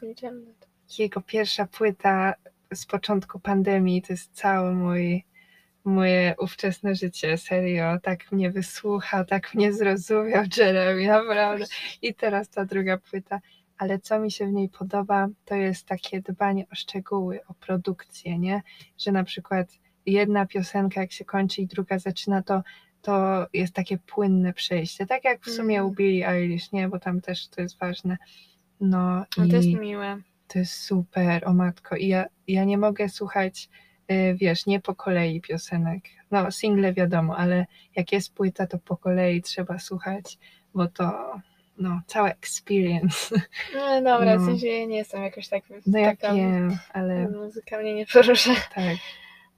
Jego 0.99 1.21
pierwsza 1.21 1.65
płyta 1.65 2.33
z 2.73 2.85
początku 2.85 3.39
pandemii 3.39 4.01
to 4.01 4.13
jest 4.13 4.33
cały 4.33 4.75
mój 4.75 5.25
moje 5.85 6.35
ówczesne 6.39 6.95
życie, 6.95 7.37
serio, 7.37 7.97
tak 8.03 8.31
mnie 8.31 8.51
wysłuchał, 8.51 9.25
tak 9.25 9.53
mnie 9.53 9.73
zrozumiał 9.73 10.43
Jeremy, 10.57 11.07
naprawdę. 11.07 11.65
I 12.01 12.13
teraz 12.13 12.49
ta 12.49 12.65
druga 12.65 12.97
płyta, 12.97 13.39
ale 13.77 13.99
co 13.99 14.19
mi 14.19 14.31
się 14.31 14.47
w 14.47 14.51
niej 14.51 14.69
podoba, 14.69 15.27
to 15.45 15.55
jest 15.55 15.85
takie 15.85 16.21
dbanie 16.21 16.65
o 16.71 16.75
szczegóły, 16.75 17.39
o 17.47 17.53
produkcję, 17.53 18.39
nie? 18.39 18.61
Że 18.97 19.11
na 19.11 19.23
przykład 19.23 19.67
jedna 20.05 20.45
piosenka 20.45 21.01
jak 21.01 21.11
się 21.11 21.25
kończy 21.25 21.61
i 21.61 21.67
druga 21.67 21.99
zaczyna, 21.99 22.43
to 22.43 22.63
to 23.01 23.47
jest 23.53 23.73
takie 23.73 23.97
płynne 23.97 24.53
przejście, 24.53 25.05
tak 25.05 25.23
jak 25.23 25.41
w 25.41 25.49
sumie 25.51 25.83
u 25.83 25.85
Mm. 25.85 25.95
Billie 25.95 26.27
Eilish, 26.29 26.71
nie? 26.71 26.87
Bo 26.87 26.99
tam 26.99 27.21
też 27.21 27.47
to 27.47 27.61
jest 27.61 27.79
ważne. 27.79 28.17
No, 28.81 29.25
No 29.37 29.47
to 29.49 29.55
jest 29.55 29.67
miłe. 29.67 30.17
to 30.47 30.59
jest 30.59 30.73
super, 30.73 31.47
o 31.47 31.53
matko. 31.53 31.95
I 31.95 32.07
ja, 32.07 32.25
ja 32.47 32.63
nie 32.63 32.77
mogę 32.77 33.09
słuchać, 33.09 33.69
wiesz, 34.35 34.65
nie 34.65 34.79
po 34.79 34.95
kolei 34.95 35.41
piosenek. 35.41 36.03
No, 36.31 36.51
single 36.51 36.93
wiadomo, 36.93 37.37
ale 37.37 37.65
jak 37.95 38.11
jest 38.11 38.33
płyta, 38.33 38.67
to 38.67 38.79
po 38.79 38.97
kolei 38.97 39.41
trzeba 39.41 39.79
słuchać, 39.79 40.37
bo 40.73 40.87
to, 40.87 41.33
no, 41.77 42.01
cała 42.07 42.29
experience. 42.29 43.35
No 43.75 44.01
dobra, 44.01 44.35
No. 44.35 44.41
w 44.41 44.45
sensie 44.45 44.87
nie 44.87 44.97
jestem 44.97 45.23
jakoś 45.23 45.47
tak 45.47 45.63
No 45.87 45.99
ja 45.99 46.15
taka 46.15 46.33
wiem, 46.33 46.77
ale 46.93 47.27
muzyka 47.29 47.79
mnie 47.79 47.93
nie 47.93 48.05
porusza. 48.05 48.55
tak. 48.75 48.97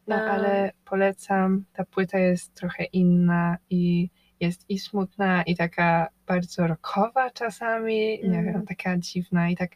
No, 0.08 0.16
A. 0.16 0.20
ale 0.20 0.72
polecam. 0.86 1.66
Ta 1.74 1.86
płyta 1.86 2.20
jest 2.20 2.54
trochę 2.54 2.84
inna 2.84 3.58
i 3.70 4.10
jest 4.40 4.66
i 4.70 4.80
smutna, 4.80 5.44
i 5.44 5.56
taka 5.56 6.08
bardzo 6.28 6.68
rockowa 6.68 7.30
czasami, 7.30 8.20
nie 8.24 8.38
Mhm. 8.40 8.46
wiem, 8.46 8.66
taka 8.66 8.98
dziwna 8.98 9.50
i 9.50 9.56
tak 9.56 9.72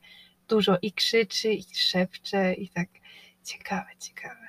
dużo 0.48 0.78
i 0.82 0.92
krzyczy, 0.92 1.54
i 1.54 1.64
szepcze, 1.76 2.54
i 2.54 2.70
tak 2.70 2.88
ciekawe, 3.44 3.90
ciekawe. 4.00 4.48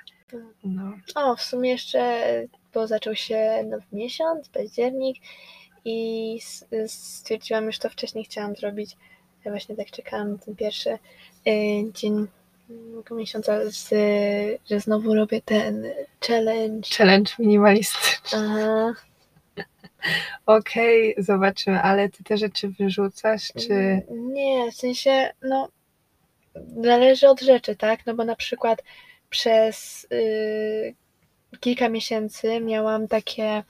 No. 0.65 0.93
O, 1.15 1.37
w 1.37 1.43
sumie 1.43 1.71
jeszcze, 1.71 2.23
bo 2.75 2.87
zaczął 2.87 3.15
się 3.15 3.65
nowy 3.71 3.85
miesiąc, 3.93 4.49
październik 4.49 5.17
i 5.85 6.41
stwierdziłam, 6.87 7.65
już 7.65 7.79
to 7.79 7.91
wcześniej 7.91 8.25
chciałam 8.25 8.57
zrobić. 8.57 8.97
Ja 9.45 9.51
właśnie 9.51 9.77
tak 9.77 9.91
czekałam 9.91 10.33
na 10.33 10.39
ten 10.39 10.57
pierwszy 10.57 10.91
y, 10.91 10.99
dzień 11.95 12.27
tego 12.97 13.15
miesiąca, 13.15 13.71
z, 13.71 13.89
że 14.71 14.81
znowu 14.81 15.15
robię 15.15 15.41
ten 15.43 15.85
challenge. 16.27 16.89
Challenge 16.99 17.33
minimalistyczny. 17.39 18.39
Aha. 18.39 18.95
Okej, 20.47 21.15
zobaczymy, 21.19 21.83
ale 21.83 22.09
ty 22.09 22.25
te 22.25 22.37
rzeczy 22.37 22.69
wyrzucasz, 22.69 23.49
czy... 23.53 24.03
Nie, 24.11 24.73
w 24.73 24.75
sensie, 24.75 25.33
no, 25.43 25.69
zależy 26.83 27.29
od 27.29 27.41
rzeczy, 27.41 27.77
tak? 27.77 28.07
No 28.07 28.15
bo 28.15 28.25
na 28.25 28.37
przykład 28.37 28.83
przez 29.31 30.07
y, 30.13 30.95
kilka 31.61 31.89
miesięcy 31.89 32.61
miałam 32.61 33.09
takie, 33.09 33.63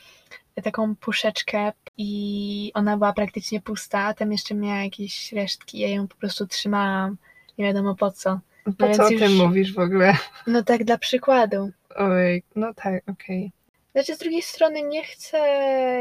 taką 0.62 0.96
puszeczkę 0.96 1.72
i 1.96 2.70
ona 2.74 2.96
była 2.96 3.12
praktycznie 3.12 3.60
pusta, 3.60 4.00
a 4.00 4.14
tam 4.14 4.32
jeszcze 4.32 4.54
miała 4.54 4.84
jakieś 4.84 5.32
resztki, 5.32 5.78
ja 5.78 5.88
ją 5.88 6.08
po 6.08 6.16
prostu 6.16 6.46
trzymałam, 6.46 7.16
nie 7.58 7.64
wiadomo 7.64 7.94
po 7.94 8.10
co. 8.10 8.40
Po 8.78 8.86
więc 8.86 8.96
co 8.96 9.04
o 9.06 9.10
już- 9.10 9.22
tym 9.22 9.36
mówisz 9.36 9.74
w 9.74 9.78
ogóle? 9.78 10.16
No 10.46 10.62
tak 10.62 10.84
dla 10.84 10.98
przykładu. 10.98 11.70
Oj, 11.96 12.42
no 12.56 12.74
tak, 12.74 13.02
okej. 13.08 13.52
Znaczy 13.92 14.14
z 14.14 14.18
drugiej 14.18 14.42
strony 14.42 14.82
nie 14.82 15.04
chcę 15.04 15.38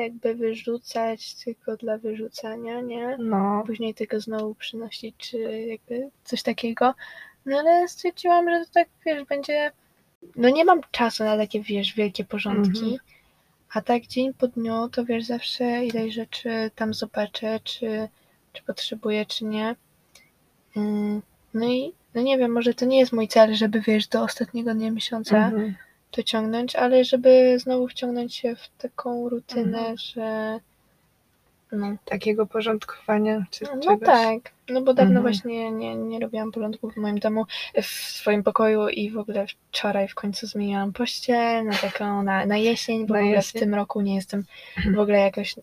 jakby 0.04 0.36
wyrzucać 0.36 1.36
tylko 1.36 1.78
dla 1.78 1.98
wyrzucania, 1.98 2.82
nie? 2.82 3.18
No, 3.20 3.64
później 3.68 3.94
tego 3.94 4.20
znowu 4.20 4.56
przynosić, 4.56 5.16
czy 5.18 5.38
jakby 5.68 6.10
coś 6.24 6.44
takiego. 6.44 6.94
No 7.46 7.60
ale 7.60 7.88
stwierdziłam, 7.88 8.50
że 8.50 8.66
to 8.66 8.72
tak, 8.74 8.88
wiesz, 9.06 9.24
będzie... 9.24 9.72
No 10.36 10.50
nie 10.50 10.66
mam 10.66 10.82
czasu 10.92 11.24
na 11.24 11.38
takie, 11.38 11.62
wiesz, 11.62 11.94
wielkie 11.94 12.24
porządki, 12.25 12.80
Mhm. 12.84 12.98
a 13.74 13.82
tak 13.82 14.08
dzień 14.08 14.34
po 14.34 14.48
dniu, 14.48 14.90
to 14.92 15.06
wiesz, 15.06 15.24
zawsze 15.24 15.86
ileś 15.86 16.14
rzeczy 16.14 16.72
tam 16.75 16.94
zobaczę, 16.94 17.60
czy, 17.64 18.08
czy 18.54 18.64
potrzebuję, 18.64 19.25
czy 19.25 19.46
nie. 19.46 19.75
Ym, 20.78 21.22
No 21.54 21.66
i, 21.66 21.94
no 22.16 22.22
nie 22.22 22.38
wiem, 22.38 22.52
może 22.52 22.74
to 22.74 22.86
nie 22.86 23.00
jest 23.00 23.14
mój 23.14 23.28
cel, 23.28 23.56
żeby, 23.56 23.82
wiesz, 23.82 24.08
do 24.08 24.24
ostatniego 24.24 24.74
dnia 24.74 24.92
miesiąca 24.92 25.38
mhm. 25.38 25.75
to 26.12 26.24
ciągnąć, 26.24 26.75
ale 26.75 27.06
żeby 27.06 27.60
znowu 27.60 27.88
wciągnąć 27.88 28.36
się 28.36 28.56
w 28.56 28.70
taką 28.78 29.30
rutynę, 29.30 29.78
Mhm. 29.80 29.98
że... 29.98 30.60
No, 31.75 31.96
takiego 32.05 32.46
porządkowania, 32.46 33.46
czy 33.51 33.63
no 33.63 33.79
czegoś. 33.82 34.05
tak, 34.05 34.51
no 34.70 34.82
bo 34.82 34.94
dawno 34.94 35.20
Mhm. 35.20 35.22
właśnie 35.34 35.72
nie, 35.72 35.96
nie 35.96 36.20
robiłam 36.20 36.51
porządku 36.51 36.91
w 36.91 36.98
moim 36.98 37.20
domu, 37.20 37.46
w 37.82 37.86
swoim 37.86 38.44
pokoju 38.44 38.88
i 38.89 39.12
w 39.12 39.17
ogóle 39.17 39.46
wczoraj 39.72 40.08
w 40.08 40.15
końcu 40.15 40.48
zmieniłam 40.48 40.94
pościel 40.94 41.65
na 41.65 41.74
taką, 41.74 42.24
na, 42.24 42.46
na 42.46 42.58
jesień, 42.58 43.08
bo 43.08 43.13
Na 43.13 43.20
w 43.20 43.24
ogóle 43.24 43.36
jesień. 43.36 43.60
w 43.62 43.63
tym 43.63 43.75
roku 43.75 44.01
nie 44.01 44.15
jestem 44.15 44.44
w 44.96 45.00
ogóle 45.00 45.20
jakoś 45.20 45.55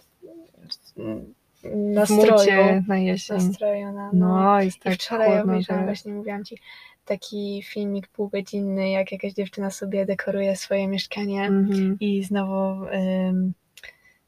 nastroju, 1.75 2.33
mucie 2.33 2.85
na 2.89 2.99
jesień. 2.99 3.37
nastrojona. 3.37 4.11
No. 4.13 4.43
No, 4.43 4.61
jest 4.63 4.77
I 4.77 4.81
tak 4.81 4.95
wczoraj 4.95 5.29
chłodno, 5.29 5.43
obejrzałam, 5.53 5.83
że... 5.83 5.87
właśnie 5.87 6.13
mówiłam 6.13 6.45
Ci, 6.45 6.59
taki 7.05 7.63
filmik 7.67 8.09
półgodzinny, 8.09 8.91
jak 8.91 9.13
jakaś 9.13 9.33
dziewczyna 9.33 9.71
sobie 9.71 10.07
dekoruje 10.07 10.57
swoje 10.57 10.89
mieszkanie 10.89 11.43
Mhm. 11.45 11.97
i 12.01 12.23
znowu 12.25 12.85
ym, 13.29 13.53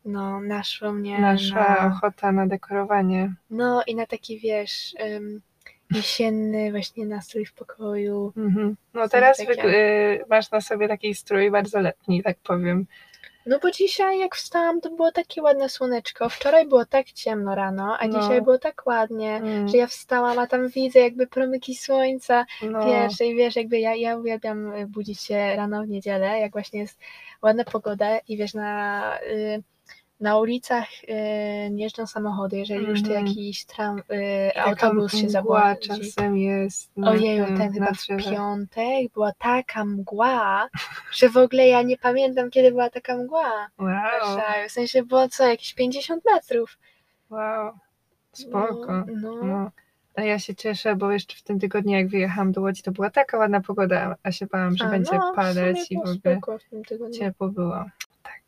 no, 0.05 0.41
mnie 0.93 1.19
Nasza 1.19 1.55
na... 1.55 1.87
ochota 1.97 2.33
na 2.33 2.47
dekorowanie. 2.47 3.35
No 3.51 3.83
i 3.87 3.95
na 3.95 4.07
taki, 4.07 4.39
wiesz, 4.39 4.95
ym, 5.17 5.41
jesienny 5.91 6.71
właśnie 6.71 7.07
nastrój 7.07 7.47
w 7.47 7.53
pokoju. 7.55 8.33
Mhm. 8.37 8.77
No 8.95 9.09
teraz 9.09 9.37
takiego. 9.39 9.63
wyg- 9.63 9.75
y, 9.75 10.25
masz 10.31 10.51
na 10.51 10.61
sobie 10.61 10.89
taki 10.89 11.15
strój 11.15 11.51
bardzo 11.51 11.81
letni, 11.81 12.23
tak 12.23 12.37
powiem. 12.43 12.87
No 13.47 13.59
bo 13.59 13.71
dzisiaj 13.71 14.19
jak 14.19 14.37
wstałam, 14.37 14.81
to 14.81 14.91
było 14.91 15.13
takie 15.13 15.43
ładne 15.43 15.69
słoneczko. 15.69 16.29
Wczoraj 16.29 16.67
było 16.69 16.85
tak 16.87 17.07
ciemno 17.13 17.55
rano, 17.55 17.97
a 17.99 18.07
No. 18.09 18.21
dzisiaj 18.21 18.43
było 18.43 18.59
tak 18.59 18.87
ładnie, 18.87 19.37
Mm, 19.37 19.69
że 19.69 19.77
ja 19.77 19.87
wstałam, 19.87 20.39
a 20.39 20.47
tam 20.47 20.69
widzę 20.69 21.01
jakby 21.01 21.27
promyki 21.27 21.75
słońca, 21.75 22.47
no, 22.63 22.87
wiesz, 22.87 23.21
i 23.21 23.35
wiesz, 23.35 23.57
jakby 23.57 23.79
ja, 23.79 23.95
ja 23.95 24.17
uwielbiam 24.17 24.73
y, 24.73 24.87
budzić 24.87 25.21
się 25.21 25.57
rano 25.57 25.83
w 25.83 25.89
niedzielę, 25.89 26.41
jak 26.41 26.53
właśnie 26.53 26.81
jest 26.81 26.99
ładna 27.43 27.65
pogoda 27.65 28.19
i 28.29 28.37
wiesz, 28.37 28.55
na, 28.55 29.19
y, 29.23 29.63
na 30.21 30.39
ulicach 30.39 30.89
y, 31.05 31.71
nie 31.71 31.83
jeżdżą 31.85 32.07
samochody, 32.07 32.59
jeżeli 32.59 32.87
już 32.87 33.03
to 33.03 33.09
Mhm. 33.09 33.27
jakiś 33.27 33.65
tram, 33.65 33.99
y, 33.99 34.61
autobus 34.61 35.13
się 35.13 35.29
zabłądzi. 35.31 35.89
czasem 35.89 36.37
jest. 36.37 36.91
Ojeju, 37.05 37.45
ten 37.47 37.57
na 37.57 37.73
chyba 37.73 37.87
w 37.93 38.07
piątek 38.31 39.13
była 39.15 39.33
taka 39.39 39.85
mgła, 39.85 40.69
że 41.13 41.29
w 41.29 41.37
ogóle 41.37 41.67
ja 41.69 41.83
nie 41.83 41.99
pamiętam, 41.99 42.51
kiedy 42.51 42.71
była 42.71 42.91
taka 42.91 43.17
mgła 43.17 43.69
Wow. 43.79 44.39
W 44.69 44.73
sensie 44.73 45.03
było 45.03 45.29
co, 45.29 45.49
jakieś 45.49 45.75
50 45.75 46.25
metrów. 46.35 46.79
wow, 47.31 47.73
spoko. 48.33 48.87
No, 48.87 49.05
no. 49.23 49.45
No. 49.45 49.71
A 50.17 50.23
ja 50.23 50.39
się 50.39 50.55
cieszę, 50.55 50.97
bo 50.97 51.11
jeszcze 51.11 51.37
w 51.37 51.43
tym 51.43 51.61
tygodniu, 51.61 51.97
jak 51.97 52.09
wyjechałam 52.09 52.53
do 52.53 52.61
Łodzi, 52.61 52.83
to 52.83 52.93
była 52.93 53.11
taka 53.11 53.39
ładna 53.39 53.61
pogoda, 53.61 54.17
a 54.23 54.33
się 54.33 54.47
bałam, 54.47 54.77
że 54.77 54.85
A, 54.85 54.89
będzie 54.89 55.13
no, 55.13 55.33
padać 55.37 55.77
i 55.91 55.97
w 55.97 56.01
ogóle 56.01 56.41
ciepło 57.19 57.49
było. 57.49 57.85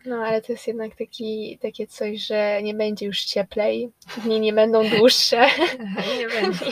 No, 0.07 0.17
ale 0.17 0.43
to 0.43 0.53
jest 0.53 0.67
jednak 0.67 0.95
taki, 0.97 1.59
takie 1.63 1.87
coś, 1.87 2.21
że 2.27 2.63
nie 2.63 2.75
będzie 2.75 3.07
już 3.07 3.25
cieplej, 3.25 3.91
dni 4.25 4.41
nie 4.41 4.53
będą 4.53 4.89
dłuższe. 4.89 5.47
Nie 6.19 6.29
będzie. 6.41 6.67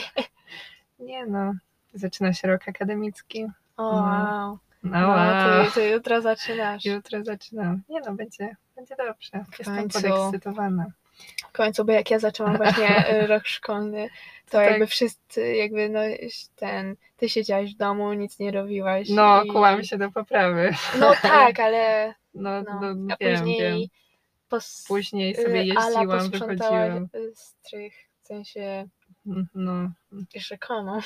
Nie 0.99 1.25
no, 1.25 1.53
zaczyna 1.93 2.33
się 2.33 2.47
rok 2.47 2.61
akademicki. 2.67 3.45
O, 3.77 3.83
No. 3.83 4.01
wow. 4.01 4.57
No, 4.83 4.99
No, 5.01 5.07
wow. 5.07 5.65
to, 5.65 5.71
to 5.71 5.81
jutro 5.81 6.21
zaczynasz. 6.21 6.85
Jutro 6.85 7.23
zaczynam. 7.23 7.81
Nie 7.89 7.99
no, 7.99 8.13
będzie, 8.13 8.55
będzie 8.75 8.95
dobrze. 8.95 9.45
Jestem 9.59 9.89
podekscytowana. 9.89 10.85
w 11.49 11.51
końcu, 11.51 11.85
bo 11.85 11.91
jak 11.91 12.11
ja 12.11 12.19
zaczęłam 12.19 12.57
właśnie 12.57 13.09
y, 13.23 13.27
rok 13.33 13.45
szkolny, 13.47 14.09
to 14.45 14.51
To 14.51 14.57
tak- 14.57 14.69
jakby 14.71 14.87
wszyscy, 14.87 15.55
jakby 15.55 15.89
no 15.89 15.99
ten, 16.55 16.95
ty 17.17 17.29
siedziałaś 17.29 17.73
w 17.73 17.77
domu, 17.77 18.13
nic 18.13 18.39
nie 18.39 18.51
robiłaś. 18.51 19.09
No, 19.09 19.43
i... 19.43 19.47
kułam 19.47 19.83
się 19.83 19.97
do 19.97 20.11
poprawy. 20.11 20.73
No 20.99 21.13
tak, 21.21 21.59
ale 21.59 22.13
No, 22.35 22.63
no, 22.63 22.95
no, 22.95 23.13
a 23.13 23.17
wiem, 23.19 23.39
później 23.39 23.59
wiem. 23.59 23.79
pos... 24.49 24.85
Później 24.87 25.31
y, 25.39 25.43
sobie 25.43 25.63
jeździłam, 25.63 26.29
wychodziłam. 26.29 27.07
strych, 27.35 27.93
w 28.21 28.27
sensie 28.27 28.87
No, 29.55 29.91
rzekomo. 30.35 30.99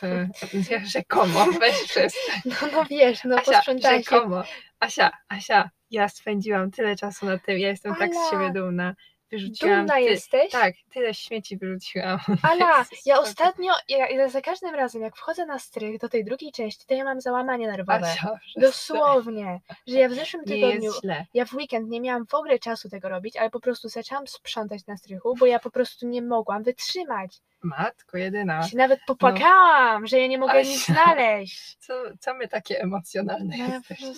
to 0.00 0.06
ja 0.70 0.84
rzekomo, 0.84 1.46
weź 1.60 1.82
przestań. 1.88 2.40
No, 2.44 2.54
no 2.72 2.84
wiesz, 2.84 3.24
no 3.24 3.36
Asia, 3.36 3.52
posprzątałaś 3.52 4.04
się. 4.04 4.10
rzekomo. 4.10 4.42
Asia, 4.80 5.10
Asia, 5.28 5.70
ja 5.90 6.08
spędziłam 6.08 6.70
tyle 6.70 6.96
czasu 6.96 7.26
na 7.26 7.38
tym, 7.38 7.58
ja 7.58 7.68
jestem 7.68 7.94
tak 7.94 8.10
z 8.14 8.30
siebie 8.30 8.50
dumna. 8.52 8.94
Wyrzuciłam 9.32 9.76
Dumna 9.76 9.94
ty... 9.94 10.00
jesteś? 10.00 10.52
Tak, 10.52 10.74
tyle 10.90 11.14
śmieci 11.14 11.56
wyrzuciłam. 11.56 12.18
Ala, 12.50 12.84
ja 13.06 13.18
ostatnio, 13.18 13.72
ja, 13.88 14.08
ja 14.08 14.28
za 14.28 14.40
każdym 14.40 14.74
razem, 14.74 15.02
jak 15.02 15.16
wchodzę 15.16 15.46
na 15.46 15.58
strych 15.58 15.98
do 15.98 16.08
tej 16.08 16.24
drugiej 16.24 16.52
części, 16.52 16.86
to 16.86 16.94
ja 16.94 17.04
mam 17.04 17.20
załamanie 17.20 17.66
nerwowe. 17.66 18.14
Dosłownie, 18.56 19.60
że 19.86 19.98
ja 19.98 20.08
w 20.08 20.14
zeszłym 20.14 20.44
tygodniu, 20.44 20.92
ja 21.34 21.44
w 21.44 21.54
weekend 21.54 21.88
nie 21.88 22.00
miałam 22.00 22.26
w 22.26 22.34
ogóle 22.34 22.58
czasu 22.58 22.88
tego 22.88 23.08
robić, 23.08 23.36
ale 23.36 23.50
po 23.50 23.60
prostu 23.60 23.88
zaczęłam 23.88 24.26
sprzątać 24.26 24.86
na 24.86 24.96
strychu, 24.96 25.34
bo 25.38 25.46
ja 25.46 25.58
po 25.58 25.70
prostu 25.70 26.08
nie 26.08 26.22
mogłam 26.22 26.62
wytrzymać. 26.62 27.40
Matko 27.62 28.18
jedyna. 28.18 28.62
Się 28.68 28.76
nawet 28.76 29.00
popłakałam, 29.06 30.06
że 30.06 30.18
ja 30.18 30.26
nie 30.26 30.38
mogę 30.38 30.62
nic 30.62 30.86
znaleźć. 30.86 31.76
Co, 31.86 32.02
co 32.20 32.34
my 32.34 32.48
takie 32.48 32.80
emocjonalne 32.80 33.56
No 33.58 33.64
ja 33.64 33.74
jesteśmy? 33.74 34.14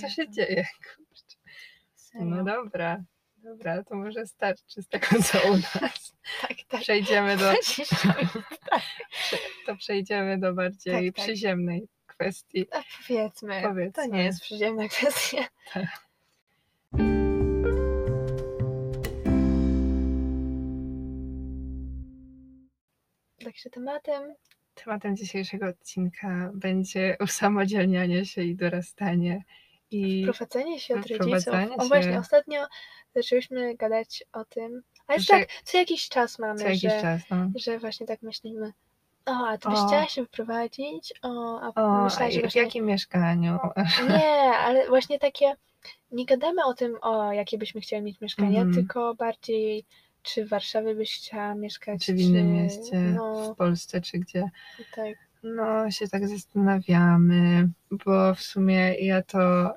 Co 0.00 0.08
się 0.08 0.28
dzieje? 0.30 0.66
Kurczę. 0.96 1.36
No 2.14 2.44
dobra, 2.44 3.02
dobra, 3.46 3.84
to 3.84 3.94
może 3.94 4.26
starczy 4.26 4.82
z 4.82 4.88
tego, 4.88 5.06
co 5.22 5.38
u 5.48 5.52
nas. 5.56 6.16
Tak, 6.40 6.56
tak. 6.68 6.80
Przejdziemy 6.80 7.36
do, 7.36 7.52
tak. 8.70 8.82
to 9.66 9.76
przejdziemy 9.76 10.38
do 10.38 10.54
bardziej 10.54 10.94
Tak, 10.94 11.16
tak. 11.16 11.24
przyziemnej 11.24 11.88
kwestii. 12.06 12.66
A 12.72 12.82
powiedzmy, 13.08 13.62
to 13.62 13.68
Powiedzmy. 13.68 14.08
nie 14.08 14.24
jest 14.24 14.40
przyziemna 14.42 14.88
kwestia. 14.88 15.44
Także 23.44 23.70
tematem 23.70 24.34
Tematem 24.74 25.16
dzisiejszego 25.16 25.66
odcinka 25.66 26.50
będzie 26.54 27.16
usamodzielnianie 27.20 28.24
się 28.24 28.42
i 28.42 28.56
dorastanie. 28.56 29.42
I 29.90 30.22
wprowadzenie 30.22 30.80
się 30.80 30.94
od 30.94 31.00
rodziców. 31.00 31.18
Wprowadzanie 31.26 31.76
O 31.76 31.82
się. 31.82 31.88
właśnie, 31.88 32.18
ostatnio 32.18 32.66
zaczęłyśmy 33.14 33.74
gadać 33.74 34.24
o 34.32 34.44
tym, 34.44 34.82
ale 35.06 35.20
Że- 35.20 35.26
tak, 35.26 35.48
co 35.64 35.78
jakiś 35.78 36.08
czas 36.08 36.38
mamy, 36.38 36.58
co 36.58 36.64
jakiś 36.66 36.82
że, 36.82 37.00
czas, 37.00 37.22
no. 37.30 37.36
że 37.56 37.78
właśnie 37.78 38.06
tak 38.06 38.22
myślimy, 38.22 38.72
o, 39.26 39.46
a 39.48 39.58
ty 39.58 39.68
byś 39.68 39.78
O. 39.78 39.86
chciała 39.86 40.06
się 40.06 40.22
wyprowadzić? 40.22 41.14
O, 41.22 41.60
a 41.60 41.68
O, 42.00 42.04
myślałaś, 42.04 42.32
że 42.34 42.38
i 42.38 42.42
w 42.42 42.44
właśnie... 42.44 42.62
jakim 42.62 42.84
mieszkaniu? 42.86 43.58
Nie, 44.08 44.34
ale 44.58 44.88
właśnie 44.88 45.18
takie, 45.18 45.54
nie 46.12 46.26
gadamy 46.26 46.64
o 46.64 46.74
tym, 46.74 46.96
o, 47.02 47.32
jakie 47.32 47.58
byśmy 47.58 47.80
chciały 47.80 48.02
mieć 48.02 48.20
mieszkanie, 48.20 48.58
Mhm. 48.58 48.74
tylko 48.74 49.14
bardziej, 49.14 49.84
czy 50.22 50.44
w 50.44 50.48
Warszawie 50.48 50.94
byś 50.94 51.16
chciała 51.16 51.54
mieszkać, 51.54 52.06
Czy 52.06 52.14
w 52.14 52.20
innym 52.20 52.52
mieście, 52.52 52.96
No, 52.96 53.54
w 53.54 53.56
Polsce, 53.56 54.00
czy 54.00 54.18
gdzie? 54.18 54.50
tak. 54.94 55.25
No, 55.54 55.90
się 55.90 56.08
tak 56.08 56.28
zastanawiamy, 56.28 57.68
bo 57.90 58.34
w 58.34 58.40
sumie 58.40 58.94
ja 58.94 59.22
to, 59.22 59.74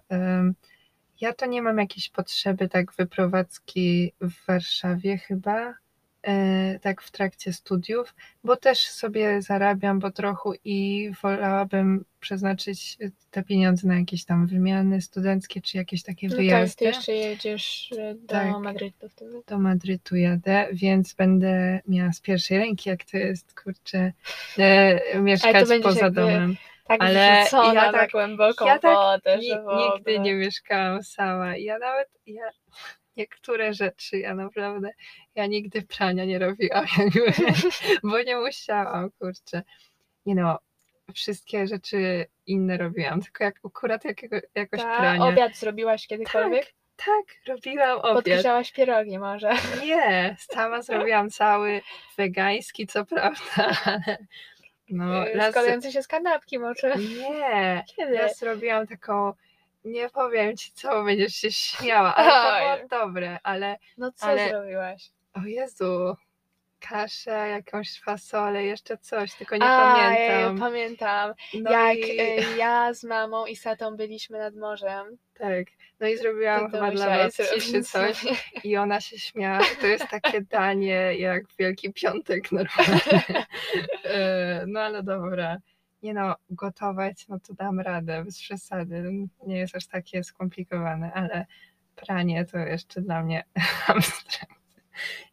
ja 1.22 1.34
to 1.34 1.46
nie 1.46 1.62
mam 1.62 1.78
jakiejś 1.78 2.10
potrzeby 2.10 2.70
tak 2.70 2.94
wyprowadzki 2.94 4.14
w 4.22 4.46
Warszawie 4.46 5.18
chyba, 5.18 5.74
tak 6.82 7.02
w 7.02 7.12
trakcie 7.12 7.54
studiów, 7.54 8.16
bo 8.44 8.56
też 8.56 8.80
sobie 8.90 9.42
zarabiam 9.42 10.00
po 10.00 10.12
trochu 10.12 10.54
i 10.64 11.12
wolałabym 11.22 12.06
przeznaczyć 12.20 12.98
te 13.32 13.44
pieniądze 13.44 13.88
na 13.88 14.00
jakieś 14.00 14.26
tam 14.26 14.48
wymiany 14.48 15.02
studenckie, 15.02 15.62
czy 15.62 15.78
jakieś 15.78 16.04
takie 16.04 16.28
No 16.28 16.32
tak, 16.32 16.38
wyjazdy. 16.38 16.76
ty 16.78 16.86
jeszcze 16.86 17.14
jedziesz 17.14 17.92
e, 17.98 18.16
do 18.16 18.28
Tak. 18.28 18.58
Madrytu 18.60 19.10
wtedy. 19.10 19.42
do 19.48 19.60
Madrytu 19.60 20.16
jadę, 20.16 20.68
więc 20.74 21.14
będę 21.14 21.80
miała 21.88 22.12
z 22.14 22.22
pierwszej 22.22 22.58
ręki, 22.58 22.90
jak 22.90 23.04
to 23.04 23.18
jest, 23.18 23.62
kurczę, 23.64 24.14
e, 24.58 25.20
mieszkać 25.22 25.68
poza 25.84 26.06
jakby 26.06 26.22
domem. 26.22 26.56
Tak 26.88 27.02
Ale 27.04 27.46
ja 27.74 27.92
tak- 27.92 28.12
głęboką 28.12 28.66
ja 28.66 28.80
tak 28.80 28.96
wodę, 28.96 29.42
że 29.42 29.64
w 29.64 29.66
nigdy 29.96 30.20
nie 30.20 30.36
mieszkałam 30.36 31.04
sama. 31.04 31.58
Ja 31.58 31.80
nawet, 31.80 32.10
ja 32.28 32.44
niektóre 33.20 33.74
rzeczy, 33.74 34.20
ja 34.20 34.36
naprawdę, 34.36 34.92
ja 35.36 35.46
nigdy 35.46 35.82
prania 35.82 36.26
nie 36.26 36.40
robiłam, 36.40 36.86
jakby, 36.98 37.34
bo 38.04 38.22
nie 38.22 38.38
musiałam, 38.38 39.12
kurczę. 39.12 39.64
Nie 40.26 40.36
no, 40.36 40.60
wszystkie 41.14 41.68
rzeczy 41.68 42.26
inne 42.46 42.78
robiłam, 42.78 43.22
tylko 43.22 43.44
jak 43.44 43.60
akurat 43.66 44.06
jakiego, 44.06 44.38
jakoś 44.56 44.82
Ta, 44.82 44.98
prania. 44.98 45.26
obiad 45.26 45.56
zrobiłaś 45.58 46.08
kiedykolwiek? 46.08 46.74
Tak, 47.06 47.26
robiłam 47.48 48.00
obiad. 48.00 48.14
Podgrzałaś 48.14 48.72
pierogi 48.72 49.20
może? 49.20 49.52
Nie, 49.86 50.36
sama 50.40 50.82
zrobiłam 50.88 51.30
cały 51.30 51.82
wegański, 52.18 52.88
co 52.88 53.06
prawda, 53.06 53.42
ale 53.86 54.18
no, 54.90 55.26
raz, 55.36 55.50
Składające 55.50 55.92
się 55.92 56.04
z 56.04 56.08
kanapki 56.08 56.60
może? 56.60 56.96
nie, 56.98 57.84
Kiedy? 57.96 58.14
ja 58.14 58.34
zrobiłam 58.34 58.88
taką, 58.88 59.34
nie 59.84 60.10
powiem 60.10 60.58
ci 60.58 60.72
co, 60.72 61.04
będziesz 61.04 61.34
się 61.36 61.52
śmiała, 61.52 62.16
ale 62.16 62.30
to 62.32 62.72
Oj. 62.72 62.78
było 62.90 63.06
dobre, 63.06 63.38
ale 63.44 63.78
No 63.98 64.12
co 64.12 64.26
ale- 64.26 64.50
zrobiłaś? 64.50 65.12
o 65.34 65.40
Jezu, 65.46 66.16
kaszę, 66.80 67.32
jakąś 67.50 68.00
fasolę, 68.02 68.64
jeszcze 68.64 68.98
coś, 68.98 69.34
tylko 69.34 69.56
nie 69.58 69.64
A, 69.66 69.94
pamiętam. 69.96 70.56
Ja, 70.56 70.60
pamiętam, 70.60 71.34
No 71.54 71.72
jak 71.72 71.98
i, 71.98 72.22
y, 72.22 72.58
ja 72.58 72.94
z 72.94 73.04
mamą 73.04 73.46
i 73.46 73.56
Satą 73.56 73.96
byliśmy 73.96 74.38
nad 74.40 74.56
morzem. 74.56 75.18
tak, 75.38 75.66
no 76.00 76.08
i 76.08 76.18
zrobiłam 76.18 76.60
to 76.72 76.78
chyba 76.78 76.92
dla 76.92 77.06
musiałaś 77.06 77.34
zrobić 77.34 77.90
coś 77.92 78.16
sobie. 78.16 78.36
i 78.64 78.78
ona 78.78 79.02
się 79.02 79.20
śmiała, 79.20 79.60
to 79.82 79.88
jest 79.88 80.08
takie 80.08 80.42
danie 80.52 81.16
jak 81.18 81.44
Wielki 81.60 81.94
Piątek 81.94 82.52
normalnie. 82.52 83.24
E, 84.04 84.64
no 84.68 84.80
ale 84.80 85.04
dobra. 85.04 85.58
Nie 86.04 86.14
no, 86.14 86.36
gotować, 86.50 87.28
no 87.28 87.40
to 87.40 87.54
dam 87.54 87.80
radę, 87.80 88.24
bez 88.26 88.40
przesady. 88.40 89.28
Nie 89.48 89.58
jest 89.58 89.76
aż 89.76 89.88
takie 89.88 90.24
skomplikowane, 90.24 91.14
ale 91.14 91.46
pranie 91.96 92.46
to 92.46 92.58
jeszcze 92.58 93.02
dla 93.02 93.24
mnie 93.24 93.44
abstrakcja. 93.88 94.60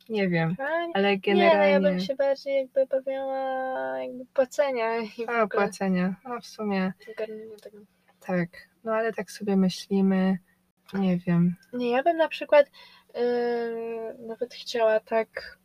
Nie 0.08 0.28
wiem, 0.28 0.56
A, 0.58 0.64
ale 0.94 1.16
Nie, 1.16 1.34
no 1.34 1.42
ja 1.42 1.50
generalnie 1.50 1.80
bym 1.80 2.00
się 2.00 2.14
bardziej 2.14 2.56
jakby 2.56 2.86
bawiła 2.86 3.98
jakby 3.98 4.26
płacenia 4.26 4.98
i 4.98 5.22
ogóle 5.22 5.48
płacenia, 5.48 6.14
no 6.24 6.40
w 6.40 6.46
sumie 6.46 6.92
tego. 7.62 7.78
tak. 8.20 8.48
No 8.84 8.92
ale 8.92 9.12
tak 9.12 9.30
sobie 9.30 9.56
myślimy, 9.56 10.38
nie 10.94 11.18
wiem. 11.18 11.56
Nie, 11.72 11.90
ja 11.90 12.02
bym 12.02 12.16
na 12.16 12.28
przykład 12.28 12.70
yy, 13.14 14.16
nawet 14.18 14.54
chciała 14.54 15.00
tak 15.00 15.58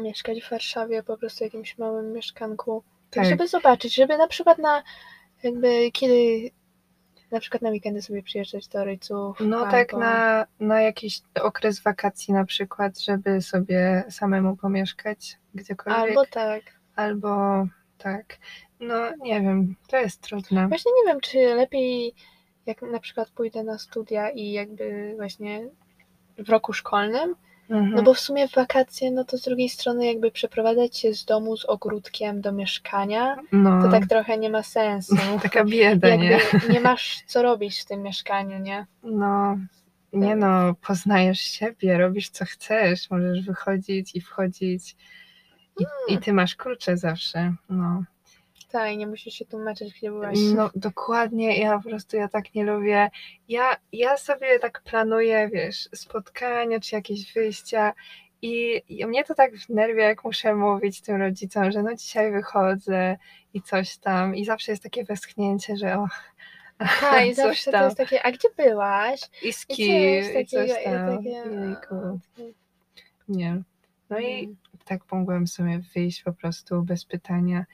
mieszkać 0.00 0.42
w 0.42 0.50
Warszawie, 0.50 1.02
po 1.02 1.18
prostu 1.18 1.38
w 1.38 1.40
jakimś 1.40 1.78
małym 1.78 2.12
mieszkanku. 2.12 2.84
Tak, 3.12 3.22
Tak. 3.24 3.30
żeby 3.30 3.48
zobaczyć, 3.48 3.94
żeby 3.94 4.18
na 4.18 4.28
przykład 4.28 4.58
na 4.58 4.82
jakby 5.42 5.90
kiedy 5.92 6.50
na 7.30 7.40
przykład 7.40 7.62
na 7.62 7.70
weekendy 7.70 8.02
sobie 8.02 8.22
przyjeżdżać 8.22 8.68
do 8.68 8.84
rodziców. 8.84 9.36
No 9.40 9.66
tak 9.70 9.94
albo- 9.94 10.04
na, 10.04 10.46
na 10.60 10.80
jakiś 10.80 11.20
okres 11.42 11.80
wakacji 11.80 12.34
na 12.34 12.44
przykład, 12.44 13.00
żeby 13.00 13.40
sobie 13.42 14.04
samemu 14.10 14.56
pomieszkać 14.56 15.38
gdziekolwiek. 15.54 16.08
Albo 16.08 16.26
tak. 16.26 16.62
Albo 16.96 17.64
tak. 17.98 18.38
No 18.80 19.16
nie 19.16 19.40
wiem, 19.40 19.76
to 19.88 19.96
jest 19.96 20.20
trudne. 20.20 20.68
Właśnie 20.68 20.92
nie 20.92 21.12
wiem, 21.12 21.20
czy 21.20 21.38
lepiej 21.38 22.14
jak 22.66 22.82
na 22.82 23.00
przykład 23.00 23.30
pójdę 23.30 23.64
na 23.64 23.78
studia 23.78 24.30
i 24.30 24.52
jakby 24.52 25.12
właśnie 25.16 25.68
w 26.38 26.48
roku 26.50 26.72
szkolnym, 26.72 27.34
Mhm. 27.72 27.90
no 27.90 28.02
bo 28.02 28.14
w 28.14 28.20
sumie 28.20 28.48
w 28.48 28.54
wakacje, 28.54 29.10
no 29.10 29.24
to 29.24 29.38
z 29.38 29.42
drugiej 29.42 29.68
strony 29.68 30.06
jakby 30.06 30.30
przeprowadzać 30.30 30.98
się 30.98 31.14
z 31.14 31.24
domu 31.24 31.56
z 31.56 31.64
ogródkiem 31.64 32.40
do 32.40 32.52
mieszkania, 32.52 33.36
no, 33.52 33.82
to 33.82 33.90
tak 33.90 34.06
trochę 34.06 34.38
nie 34.38 34.50
ma 34.50 34.62
sensu. 34.62 35.16
taka 35.42 35.64
bieda, 35.64 36.08
jakby 36.08 36.24
nie? 36.24 36.40
nie 36.74 36.80
masz 36.80 37.22
co 37.26 37.42
robić 37.42 37.80
w 37.80 37.84
tym 37.84 38.02
mieszkaniu, 38.02 38.58
nie? 38.58 38.86
No, 39.02 39.58
nie 40.12 40.36
no, 40.36 40.74
poznajesz 40.86 41.40
siebie, 41.40 41.98
robisz 41.98 42.30
co 42.30 42.44
chcesz, 42.44 43.10
możesz 43.10 43.42
wychodzić 43.42 44.14
i 44.14 44.20
wchodzić 44.20 44.96
i, 45.80 45.84
i 46.14 46.18
ty 46.18 46.32
masz 46.32 46.56
klucze 46.56 46.96
zawsze, 46.96 47.54
no. 47.70 48.02
Tak, 48.72 48.92
i 48.92 48.96
nie 48.96 49.06
musisz 49.06 49.34
się 49.34 49.44
tłumaczyć, 49.44 49.94
gdzie 49.94 50.10
byłaś. 50.10 50.38
No 50.54 50.70
dokładnie, 50.74 51.58
ja 51.60 51.78
po 51.78 51.88
prostu 51.88 52.16
ja 52.16 52.28
tak 52.28 52.54
nie 52.54 52.64
lubię. 52.64 53.10
Ja, 53.48 53.76
ja 53.92 54.16
sobie 54.16 54.58
tak 54.58 54.80
planuję, 54.82 55.50
wiesz, 55.52 55.88
spotkania 55.94 56.80
czy 56.80 56.94
jakieś 56.94 57.32
wyjścia 57.32 57.92
i, 58.42 58.82
i 58.88 59.06
mnie 59.06 59.24
to 59.24 59.34
tak 59.34 59.52
wnerwia, 59.56 60.04
jak 60.04 60.24
muszę 60.24 60.54
mówić 60.54 61.00
tym 61.00 61.16
rodzicom, 61.16 61.72
że 61.72 61.82
no 61.82 61.94
dzisiaj 61.94 62.32
wychodzę 62.32 63.16
i 63.54 63.62
coś 63.62 63.96
tam 63.96 64.36
i 64.36 64.44
zawsze 64.44 64.72
jest 64.72 64.82
takie 64.82 65.04
westchnięcie, 65.04 65.76
że 65.76 65.98
och, 65.98 66.32
Tak, 67.00 67.26
i 67.26 67.34
zawsze 67.34 67.64
to 67.64 67.70
tam. 67.78 67.84
jest 67.84 67.96
takie, 67.96 68.22
a 68.22 68.32
gdzie 68.32 68.48
byłaś? 68.56 69.20
I 69.42 69.48
I 69.48 69.52
ski, 69.52 69.74
coś 69.76 70.30
i 70.30 70.34
takiego, 70.34 70.66
coś 70.74 70.82
i 70.82 70.84
tam. 70.84 71.16
takie, 71.16 71.30
Jejku. 71.30 72.20
Nie. 73.28 73.62
No 74.10 74.18
i 74.18 74.44
Mm. 74.44 74.56
tak 74.84 75.00
mogłam 75.12 75.46
sobie 75.46 75.80
wyjść 75.94 76.22
po 76.22 76.32
prostu 76.32 76.82
bez 76.82 77.04
pytania. 77.04 77.64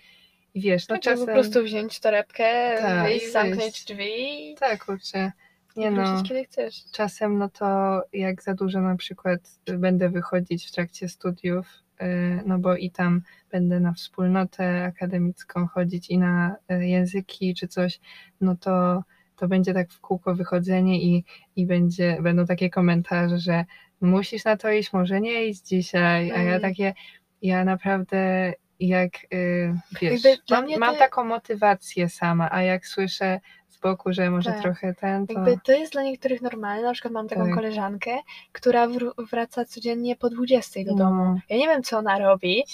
I 0.58 0.60
wiesz, 0.60 0.88
no 0.88 0.94
No 0.94 1.00
czasem... 1.00 1.26
po 1.26 1.32
prostu 1.32 1.62
wziąć 1.62 2.00
torebkę, 2.00 2.76
Tak, 2.80 3.02
wyjść, 3.08 3.32
zamknąć 3.32 3.84
drzwi 3.84 4.54
Tak, 4.60 4.84
kurczę. 4.84 5.32
Nie 5.76 5.90
no, 5.90 6.22
kiedy 6.22 6.44
chcesz. 6.44 6.84
czasem 6.92 7.38
no 7.38 7.48
to 7.48 8.00
jak 8.12 8.42
za 8.42 8.54
dużo 8.54 8.80
na 8.80 8.96
przykład 8.96 9.40
będę 9.78 10.08
wychodzić 10.08 10.68
w 10.68 10.72
trakcie 10.72 11.08
studiów, 11.08 11.66
y, 12.02 12.06
no 12.46 12.58
bo 12.58 12.76
i 12.76 12.90
tam 12.90 13.22
będę 13.50 13.80
na 13.80 13.92
wspólnotę 13.92 14.84
akademicką 14.84 15.66
chodzić 15.66 16.10
i 16.10 16.18
na 16.18 16.56
y, 16.72 16.86
języki 16.86 17.54
czy 17.54 17.68
coś, 17.68 18.00
no 18.40 18.56
to 18.56 19.02
to 19.36 19.48
będzie 19.48 19.74
tak 19.74 19.90
w 19.92 20.00
kółko 20.00 20.34
wychodzenie 20.34 21.02
i, 21.02 21.24
i 21.56 21.66
będzie, 21.66 22.18
będą 22.22 22.46
takie 22.46 22.70
komentarze, 22.70 23.38
że 23.38 23.64
musisz 24.00 24.44
na 24.44 24.56
to 24.56 24.70
iść, 24.70 24.92
może 24.92 25.20
nie 25.20 25.44
iść 25.46 25.62
dzisiaj, 25.66 26.30
a 26.32 26.38
ja 26.42 26.48
Mm. 26.50 26.60
takie, 26.60 26.94
ja 27.42 27.64
naprawdę 27.64 28.52
jak, 28.80 29.10
y, 29.34 29.74
wiesz, 30.00 30.22
mam, 30.50 30.66
mam 30.78 30.96
taką 30.96 31.24
motywację 31.24 32.08
sama, 32.08 32.48
a 32.50 32.62
jak 32.62 32.86
słyszę 32.86 33.40
z 33.68 33.78
boku, 33.80 34.12
że 34.12 34.30
może 34.30 34.50
Tak. 34.52 34.62
trochę 34.62 34.94
ten, 34.94 35.26
to... 35.26 35.32
Jakby 35.32 35.58
to 35.64 35.72
jest 35.72 35.92
dla 35.92 36.02
niektórych 36.02 36.42
normalne. 36.42 36.82
Na 36.82 36.92
przykład 36.92 37.14
mam 37.14 37.28
taką 37.28 37.44
Tak. 37.46 37.54
koleżankę, 37.54 38.18
która 38.52 38.86
wr- 38.88 39.12
wraca 39.30 39.64
codziennie 39.64 40.16
po 40.16 40.30
20 40.30 40.80
do 40.84 40.94
domu. 40.94 41.24
No, 41.24 41.38
Ja 41.48 41.56
nie 41.56 41.66
wiem, 41.66 41.82
co 41.82 41.98
ona 41.98 42.18
robi 42.18 42.64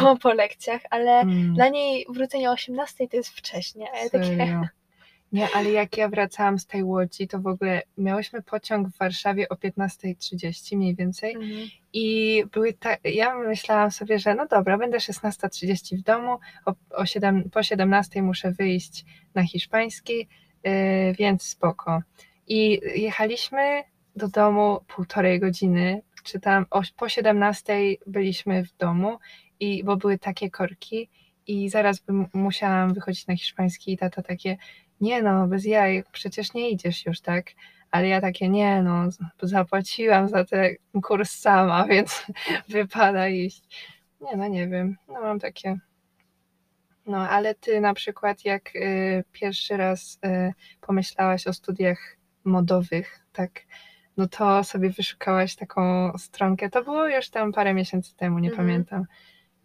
po, 0.00 0.16
po 0.16 0.32
lekcjach, 0.32 0.80
ale 0.90 1.20
Mm, 1.20 1.54
dla 1.54 1.68
niej 1.68 2.06
wrócenie 2.08 2.50
o 2.50 2.52
18 2.52 3.08
to 3.08 3.16
jest 3.16 3.28
wcześnie. 3.30 3.86
A 3.94 3.96
ja 3.98 4.10
takie. 4.10 4.68
Nie, 5.32 5.48
ale 5.54 5.70
jak 5.70 5.96
ja 5.96 6.08
wracałam 6.08 6.58
z 6.58 6.66
tej 6.66 6.82
łodzi, 6.84 7.28
to 7.28 7.38
w 7.38 7.46
ogóle 7.46 7.82
miałyśmy 7.98 8.42
pociąg 8.42 8.88
w 8.88 8.98
Warszawie 8.98 9.48
o 9.48 9.54
15.30 9.54 10.76
mniej 10.76 10.94
więcej 10.94 11.34
Mhm. 11.34 11.68
i 11.92 12.44
były 12.52 12.72
ta... 12.72 12.96
ja 13.04 13.34
myślałam 13.38 13.90
sobie, 13.90 14.18
że 14.18 14.34
no 14.34 14.46
dobra, 14.46 14.78
będę 14.78 14.98
16.30 14.98 15.96
w 15.98 16.02
domu, 16.02 16.38
o, 16.66 16.74
o 16.90 17.06
7, 17.06 17.50
po 17.50 17.60
17.00 17.60 18.22
muszę 18.22 18.50
wyjść 18.50 19.04
na 19.34 19.42
hiszpański, 19.42 20.28
yy, 20.64 20.72
więc 21.18 21.42
spoko. 21.42 22.02
I 22.46 22.80
jechaliśmy 22.94 23.82
do 24.16 24.28
domu 24.28 24.80
półtorej 24.88 25.40
godziny, 25.40 26.02
czy 26.24 26.40
tam 26.40 26.66
o, 26.70 26.82
po 26.96 27.06
17.00 27.06 27.96
byliśmy 28.06 28.64
w 28.64 28.76
domu, 28.76 29.18
i, 29.60 29.84
bo 29.84 29.96
były 29.96 30.18
takie 30.18 30.50
korki 30.50 31.08
i 31.46 31.68
zaraz 31.68 32.00
bym 32.00 32.26
musiałam 32.34 32.94
wychodzić 32.94 33.26
na 33.26 33.36
hiszpański 33.36 33.92
i 33.92 33.98
tata 33.98 34.22
takie, 34.22 34.56
nie 35.00 35.22
no, 35.22 35.46
bez 35.46 35.64
jaj, 35.64 36.04
przecież 36.12 36.54
nie 36.54 36.70
idziesz 36.70 37.06
już, 37.06 37.20
tak? 37.20 37.46
Ale 37.90 38.08
ja 38.08 38.20
takie, 38.20 38.48
nie 38.48 38.82
no, 38.82 39.04
zapłaciłam 39.42 40.28
za 40.28 40.44
ten 40.44 40.76
kurs 41.02 41.30
sama, 41.30 41.84
więc 41.90 42.26
wypada 42.68 43.28
iść. 43.28 43.62
Nie 44.20 44.36
no, 44.36 44.48
nie 44.48 44.68
wiem, 44.68 44.96
no 45.08 45.20
mam 45.20 45.38
takie... 45.40 45.78
No, 47.06 47.28
ale 47.28 47.54
ty 47.54 47.80
na 47.80 47.94
przykład 47.94 48.44
jak 48.44 48.76
y, 48.76 49.24
pierwszy 49.32 49.76
raz 49.76 50.18
y, 50.26 50.52
pomyślałaś 50.80 51.46
o 51.46 51.52
studiach 51.52 52.16
modowych, 52.44 53.20
tak, 53.32 53.50
no 54.16 54.28
to 54.28 54.64
sobie 54.64 54.90
wyszukałaś 54.90 55.56
taką 55.56 56.12
stronkę, 56.18 56.70
to 56.70 56.84
było 56.84 57.06
już 57.08 57.30
tam 57.30 57.52
parę 57.52 57.74
miesięcy 57.74 58.16
temu, 58.16 58.38
nie 58.38 58.50
Mhm. 58.50 58.66
pamiętam. 58.68 59.04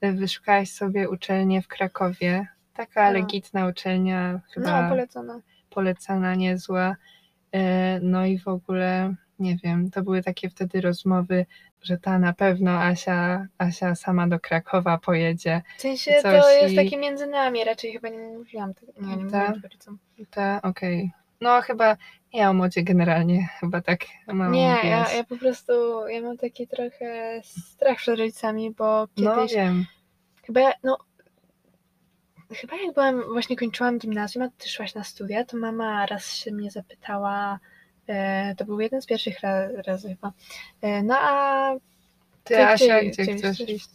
Y, 0.03 0.11
Wyszukałaś 0.11 0.69
sobie 0.71 1.09
uczelnię 1.09 1.61
w 1.61 1.67
Krakowie, 1.67 2.47
taka 2.73 3.07
No. 3.07 3.13
legitna 3.13 3.67
uczelnia, 3.67 4.39
chyba 4.53 4.81
No, 4.81 4.89
polecona. 4.89 5.39
polecana, 5.69 6.35
niezła. 6.35 6.95
E, 7.51 7.99
No 7.99 8.25
i 8.25 8.39
w 8.39 8.47
ogóle, 8.47 9.15
nie 9.39 9.57
wiem, 9.63 9.91
to 9.91 10.01
były 10.03 10.23
takie 10.23 10.49
wtedy 10.49 10.81
rozmowy, 10.81 11.45
że 11.81 11.97
ta 11.97 12.19
na 12.19 12.33
pewno 12.33 12.71
Asia, 12.81 13.47
Asia 13.57 13.95
sama 13.95 14.27
do 14.27 14.39
Krakowa 14.39 14.97
pojedzie. 14.97 15.61
W 15.77 15.81
sensie 15.81 16.11
to 16.21 16.51
jest 16.51 16.73
i- 16.73 16.75
takie 16.75 16.97
między 16.97 17.27
nami, 17.27 17.63
raczej 17.63 17.91
chyba 17.91 18.09
nie 18.09 18.17
mówiłam 18.37 18.73
tego. 18.73 18.91
Nie, 19.01 19.15
nie 19.15 19.23
mówiłam 19.23 19.53
rodzicom. 19.63 19.97
Ta, 20.29 20.61
okej. 20.61 21.11
No 21.41 21.61
chyba 21.61 21.97
ja 22.33 22.49
o 22.49 22.53
modzie 22.53 22.83
generalnie 22.83 23.47
chyba 23.59 23.81
tak 23.81 23.99
mam. 24.27 24.51
Nie, 24.51 24.75
ja, 24.83 25.11
ja 25.13 25.23
po 25.29 25.37
prostu, 25.37 25.73
ja 26.07 26.21
mam 26.21 26.37
taki 26.37 26.67
trochę 26.67 27.41
strach 27.43 27.97
przed 27.97 28.19
rodzicami, 28.19 28.71
bo 28.71 29.07
No 29.17 29.35
kiedyś, 29.35 29.53
wiem. 29.55 29.85
chyba, 30.45 30.61
no, 30.83 30.97
chyba 32.53 32.75
jak 32.85 32.93
byłam, 32.93 33.23
właśnie 33.33 33.55
kończyłam 33.55 33.97
gimnazjum, 33.99 34.43
a 34.43 34.49
ty 34.57 34.69
szłaś 34.69 34.95
na 34.95 35.03
studia, 35.03 35.45
to 35.45 35.57
mama 35.57 36.05
raz 36.05 36.35
się 36.35 36.51
mnie 36.51 36.71
zapytała, 36.71 37.59
e, 38.07 38.55
to 38.55 38.65
był 38.65 38.79
jeden 38.79 39.01
z 39.01 39.05
pierwszych 39.05 39.39
ra, 39.39 39.67
razy 39.87 40.09
chyba, 40.09 40.31
e, 40.81 41.03
no 41.03 41.15
a 41.19 41.73
Ty, 42.43 42.53
Ty 42.55 42.67
Asia, 42.67 42.99
gdzie- 43.01 43.09
gdzie 43.09 43.23
gdzie 43.23 43.35
chcesz 43.35 43.69
iść? 43.69 43.89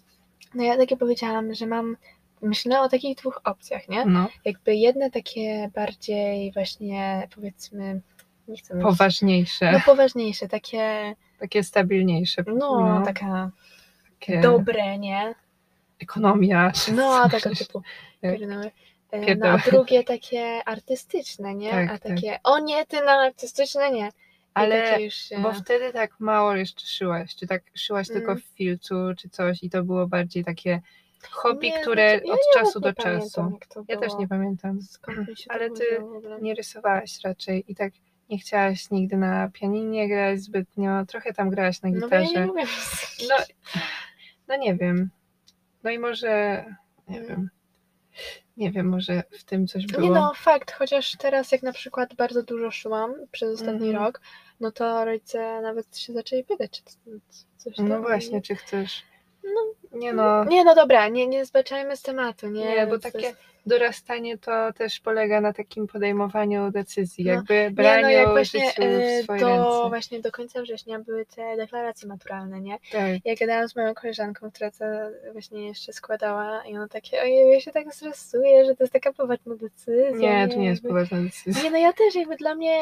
no 0.55 0.63
ja 0.63 0.77
takie 0.77 0.97
powiedziałam, 0.97 1.55
że 1.55 1.67
mam, 1.67 1.97
myślę 2.43 2.81
o 2.81 2.89
takich 2.89 3.17
dwóch 3.19 3.41
opcjach, 3.45 3.89
nie? 3.89 4.05
No, 4.05 4.29
Jakby 4.45 4.75
jedne 4.75 5.11
takie 5.11 5.71
bardziej 5.75 6.53
właśnie, 6.53 7.29
powiedzmy, 7.35 8.01
nie 8.49 8.57
chcę 8.57 8.75
mówić, 8.75 8.89
poważniejsze, 8.89 9.73
no 9.73 9.81
poważniejsze, 9.87 10.49
takie, 10.49 11.15
takie 11.39 11.63
stabilniejsze. 11.63 12.45
no, 12.57 13.03
taka 13.07 13.51
takie 14.21 14.41
dobre, 14.41 14.99
nie? 14.99 15.35
Ekonomia. 16.01 16.73
No, 16.95 17.29
tego 17.29 17.51
typu. 17.55 17.83
Pierdoły. 18.23 18.71
E, 19.11 19.35
No, 19.35 19.47
a 19.49 19.59
drugie 19.71 20.05
takie 20.05 20.61
artystyczne, 20.67 21.55
nie? 21.55 21.71
Tak, 21.71 21.89
a 21.91 21.99
tak. 21.99 22.03
takie, 22.03 22.39
o 22.45 22.59
nie, 22.59 22.87
ty 22.87 23.03
na 23.03 23.13
artystyczne 23.13 23.91
nie. 23.91 24.09
Ale 24.55 25.03
już. 25.03 25.15
Bo 25.43 25.53
wtedy 25.53 25.93
tak 25.93 26.21
mało 26.21 26.55
jeszcze 26.57 26.87
szyłaś, 26.87 27.37
czy 27.37 27.47
tak 27.47 27.63
szyłaś 27.75 28.09
tylko 28.09 28.31
Mm. 28.33 28.43
w 28.43 28.57
filcu, 28.57 28.95
czy 29.19 29.29
coś 29.29 29.63
i 29.63 29.71
to 29.71 29.83
było 29.85 30.07
bardziej 30.07 30.45
takie 30.45 30.81
hobby, 31.31 31.71
Nie, 31.71 31.81
które 31.81 32.11
znaczy, 32.11 32.27
ja 32.27 32.33
od 32.35 32.41
czasu 32.55 32.81
do 32.81 32.93
czasu. 32.93 33.59
Ja 33.89 33.97
też 33.97 34.13
nie 34.19 34.29
pamiętam. 34.29 34.79
Ale 35.49 35.71
ty? 35.71 35.85
Nie 36.41 36.55
rysowałaś 36.55 37.21
raczej 37.25 37.65
i 37.69 37.75
tak 37.75 37.93
nie 38.31 38.39
chciałaś 38.39 38.91
nigdy 38.91 39.17
na 39.17 39.51
pianinie 39.53 40.09
grać 40.09 40.41
zbytnio, 40.41 41.07
trochę 41.07 41.33
tam 41.33 41.51
grałaś 41.51 41.83
na 41.83 41.89
No 41.91 42.09
bo 42.09 42.15
ja 42.15 42.23
gitarze. 42.23 42.47
nie 42.47 42.65
No, 43.29 43.37
no 44.49 44.57
nie 44.57 44.75
wiem. 44.75 45.11
No 45.83 45.91
i 45.91 45.99
może, 45.99 46.65
nie 47.09 47.17
Mm. 47.17 47.29
wiem, 47.29 47.51
nie 48.59 48.71
wiem, 48.71 48.89
może 48.89 49.23
w 49.31 49.45
tym 49.45 49.67
coś 49.67 49.87
było. 49.87 50.03
Nie 50.03 50.11
no, 50.11 50.33
fakt, 50.37 50.73
chociaż 50.73 51.17
teraz 51.19 51.53
jak 51.53 51.63
na 51.63 51.73
przykład 51.73 52.15
bardzo 52.15 52.43
dużo 52.43 52.71
szyłam 52.71 53.15
przez 53.33 53.55
ostatni 53.61 53.89
Mhm. 53.89 54.05
rok, 54.05 54.21
no 54.61 54.73
to 54.73 55.05
rodzice 55.05 55.61
nawet 55.61 55.99
się 55.99 56.13
zaczęli 56.13 56.45
pytać, 56.45 56.83
czy 56.83 56.83
coś 57.57 57.77
tam. 57.77 57.89
No 57.89 58.01
właśnie, 58.03 58.43
czy 58.43 58.55
chcesz? 58.55 59.03
No. 59.45 59.61
Nie 59.99 60.13
no, 60.13 60.45
Nie, 60.45 60.65
no 60.65 60.75
dobra, 60.75 61.09
nie, 61.09 61.27
nie 61.27 61.45
zbaczajmy 61.47 61.97
z 61.97 62.03
tematu, 62.03 62.47
nie? 62.49 62.65
Nie, 62.65 62.87
bo 62.87 62.99
takie 62.99 63.19
jest- 63.21 63.39
dorastanie 63.67 64.39
to 64.39 64.73
też 64.73 65.01
polega 65.01 65.41
na 65.41 65.53
takim 65.53 65.87
podejmowaniu 65.87 66.71
decyzji, 66.71 67.25
No, 67.25 67.33
jakby 67.33 67.55
Nie, 67.55 67.71
braniu 67.71 68.03
no 68.03 68.11
jak 68.11 68.29
właśnie 68.29 68.61
życiu 68.69 68.83
e, 68.83 69.21
w 69.21 69.25
swoje 69.25 69.41
do, 69.41 69.47
ręce. 69.49 69.89
właśnie 69.89 70.21
do 70.21 70.33
końca 70.33 70.63
września 70.63 70.99
były 70.99 71.27
te 71.27 71.57
deklaracje 71.57 72.09
maturalne, 72.09 72.61
nie? 72.61 72.79
Tak. 72.93 73.11
Ja 73.25 73.35
gadałam 73.41 73.69
z 73.69 73.77
moją 73.77 73.95
koleżanką, 73.95 74.51
która 74.51 74.71
to 74.71 74.85
właśnie 75.33 75.67
jeszcze 75.67 75.93
składała 75.93 76.65
i 76.65 76.77
ona 76.77 76.89
takie, 76.89 77.23
ojej, 77.23 77.53
ja 77.53 77.61
się 77.61 77.71
tak 77.73 77.95
stresuję, 77.95 78.65
że 78.65 78.77
to 78.77 78.83
jest 78.83 78.93
taka 78.93 79.13
poważna 79.13 79.55
decyzja. 79.57 80.47
Nie, 80.47 80.49
to 80.53 80.59
nie 80.59 80.67
jest 80.67 80.83
jakby- 80.85 80.89
poważna 80.89 81.23
decyzja. 81.23 81.63
Nie, 81.63 81.71
no 81.71 81.79
ja 81.79 81.93
też 81.93 82.15
jakby 82.15 82.37
dla 82.37 82.55
mnie 82.55 82.79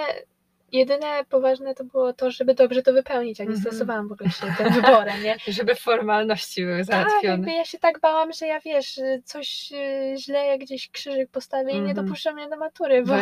jedyne 0.79 1.25
poważne 1.29 1.75
to 1.75 1.85
było 1.85 2.13
to, 2.13 2.31
żeby 2.31 2.55
dobrze 2.55 2.83
to 2.83 2.93
wypełnić, 2.93 3.41
a 3.41 3.45
nie 3.45 3.51
Mhm. 3.51 3.61
stresowałam 3.67 4.09
w 4.09 4.13
ogóle 4.13 4.31
się 4.31 4.47
tym 4.59 4.73
wyborem, 4.73 5.23
nie? 5.23 5.37
Żeby 5.49 5.75
formalności 5.75 6.65
były 6.65 6.85
Tak, 6.87 6.87
załatwione. 7.11 7.55
ja 7.55 7.65
się 7.65 7.79
tak 7.79 8.01
bałam, 8.01 8.33
że 8.33 8.47
ja 8.47 8.61
wiesz, 8.61 9.01
coś 9.25 9.73
y, 9.73 10.15
źle 10.19 10.47
jak 10.47 10.61
gdzieś 10.61 10.91
krzyżyk 10.91 11.31
postawię 11.31 11.71
i 11.73 11.81
nie 11.81 11.91
Mhm. 11.91 12.07
dopuszczą 12.07 12.33
mnie 12.33 12.49
do 12.49 12.57
matury, 12.57 13.03
bo 13.05 13.13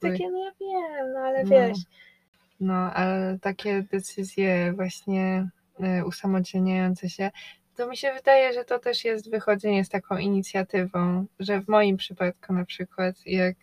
takie, 0.00 0.30
no 0.30 0.44
ja 0.44 0.50
wiem, 0.60 1.12
no 1.14 1.20
ale 1.20 1.44
No. 1.44 1.50
wiesz. 1.50 1.78
No, 2.60 2.74
ale 2.74 3.38
takie 3.42 3.82
decyzje 3.92 4.72
właśnie 4.72 5.48
e, 5.82 6.04
usamodzielniające 6.04 7.10
się, 7.10 7.30
to 7.76 7.86
mi 7.88 7.96
się 7.96 8.12
wydaje, 8.14 8.52
że 8.52 8.64
to 8.64 8.78
też 8.78 9.04
jest 9.04 9.30
wychodzenie 9.30 9.84
z 9.84 9.88
taką 9.88 10.16
inicjatywą, 10.16 11.26
że 11.40 11.60
w 11.60 11.68
moim 11.68 11.96
przypadku 11.96 12.52
na 12.52 12.64
przykład, 12.64 13.14
jak 13.26 13.56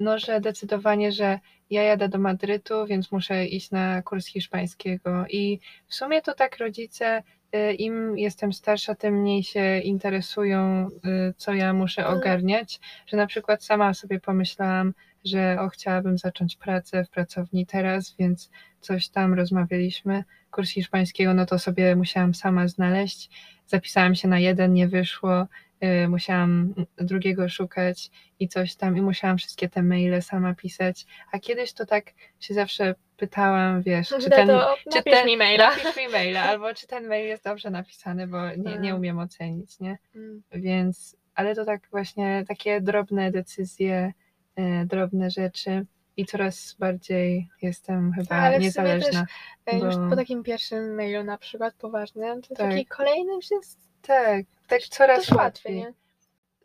no, 0.00 0.18
że 0.18 0.40
decydowanie, 0.40 1.12
że 1.12 1.38
ja 1.72 1.82
jadę 1.82 2.08
do 2.08 2.18
Madrytu, 2.18 2.86
więc 2.86 3.12
muszę 3.12 3.46
iść 3.46 3.70
na 3.70 4.02
kurs 4.02 4.26
hiszpańskiego 4.26 5.24
i 5.30 5.60
w 5.88 5.94
sumie 5.94 6.22
to 6.22 6.34
tak 6.34 6.58
rodzice, 6.58 7.22
e, 7.52 7.74
im 7.74 8.18
jestem 8.18 8.52
starsza, 8.52 8.94
tym 8.94 9.14
mniej 9.14 9.42
się 9.42 9.78
interesują, 9.78 10.88
e, 11.04 11.32
co 11.36 11.54
ja 11.54 11.72
muszę 11.72 12.02
Mhm. 12.02 12.18
ogarniać, 12.18 12.80
że 13.06 13.16
na 13.16 13.26
przykład 13.26 13.64
sama 13.64 13.94
sobie 13.94 14.20
pomyślałam, 14.20 14.94
że 15.24 15.56
o, 15.60 15.68
chciałabym 15.68 16.18
zacząć 16.18 16.56
pracę 16.56 17.04
w 17.04 17.10
pracowni 17.10 17.66
teraz, 17.66 18.14
więc 18.18 18.50
coś 18.80 19.08
tam 19.08 19.34
rozmawialiśmy. 19.34 20.24
Kurs 20.50 20.70
hiszpańskiego, 20.70 21.34
no 21.34 21.46
to 21.46 21.58
sobie 21.58 21.96
musiałam 21.96 22.34
sama 22.34 22.68
znaleźć. 22.68 23.30
Zapisałam 23.66 24.14
się 24.14 24.28
na 24.28 24.38
jeden, 24.38 24.72
nie 24.72 24.88
wyszło. 24.88 25.46
Y, 25.84 26.08
Musiałam 26.08 26.74
drugiego 26.96 27.48
szukać 27.48 28.10
i 28.40 28.48
coś 28.48 28.74
tam, 28.74 28.96
i 28.96 29.00
musiałam 29.02 29.38
wszystkie 29.38 29.68
te 29.68 29.82
maile 29.82 30.22
sama 30.22 30.54
pisać. 30.54 31.06
A 31.32 31.38
kiedyś 31.38 31.72
to 31.72 31.86
tak 31.86 32.04
się 32.40 32.54
zawsze 32.54 32.94
pytałam, 33.16 33.82
wiesz, 33.82 34.08
czy 34.08 34.30
ten, 34.30 34.48
to 34.48 34.76
czy 34.92 35.02
ten 35.02 35.26
mi 35.26 35.36
maila. 35.36 35.70
napisz 35.70 35.96
mi 35.96 36.08
maila, 36.08 36.42
albo 36.42 36.74
czy 36.74 36.86
ten 36.86 37.06
mail 37.08 37.26
jest 37.28 37.44
dobrze 37.44 37.70
napisany, 37.70 38.26
bo 38.26 38.48
nie, 38.50 38.56
nie 38.56 38.72
Mm. 38.88 38.96
umiem 38.96 39.18
ocenić, 39.18 39.80
nie? 39.80 39.98
Mm. 40.14 40.42
Więc, 40.52 41.16
ale 41.34 41.54
to 41.54 41.64
tak 41.64 41.80
właśnie 41.90 42.44
takie 42.48 42.80
drobne 42.80 43.30
decyzje, 43.30 44.12
e, 44.56 44.86
drobne 44.86 45.30
rzeczy 45.30 45.86
i 46.16 46.26
coraz 46.26 46.76
bardziej 46.78 47.48
jestem 47.62 48.12
chyba 48.12 48.36
Ale 48.36 48.58
niezależna. 48.58 49.26
Ej, 49.66 49.80
Już 49.80 49.96
Bo- 49.96 50.08
po 50.10 50.16
takim 50.16 50.42
pierwszym 50.42 50.94
mailu 50.94 51.24
na 51.24 51.38
przykład 51.38 51.74
poważnym, 51.74 52.42
to 52.42 52.54
Tak. 52.54 52.70
taki 52.70 52.86
kolejny 52.86 53.32
już 53.34 53.50
jest 53.50 53.78
Tak, 54.02 54.44
tak 54.72 54.88
coraz 54.88 55.30
łatwiej, 55.30 55.76
łatwiej. 55.76 56.02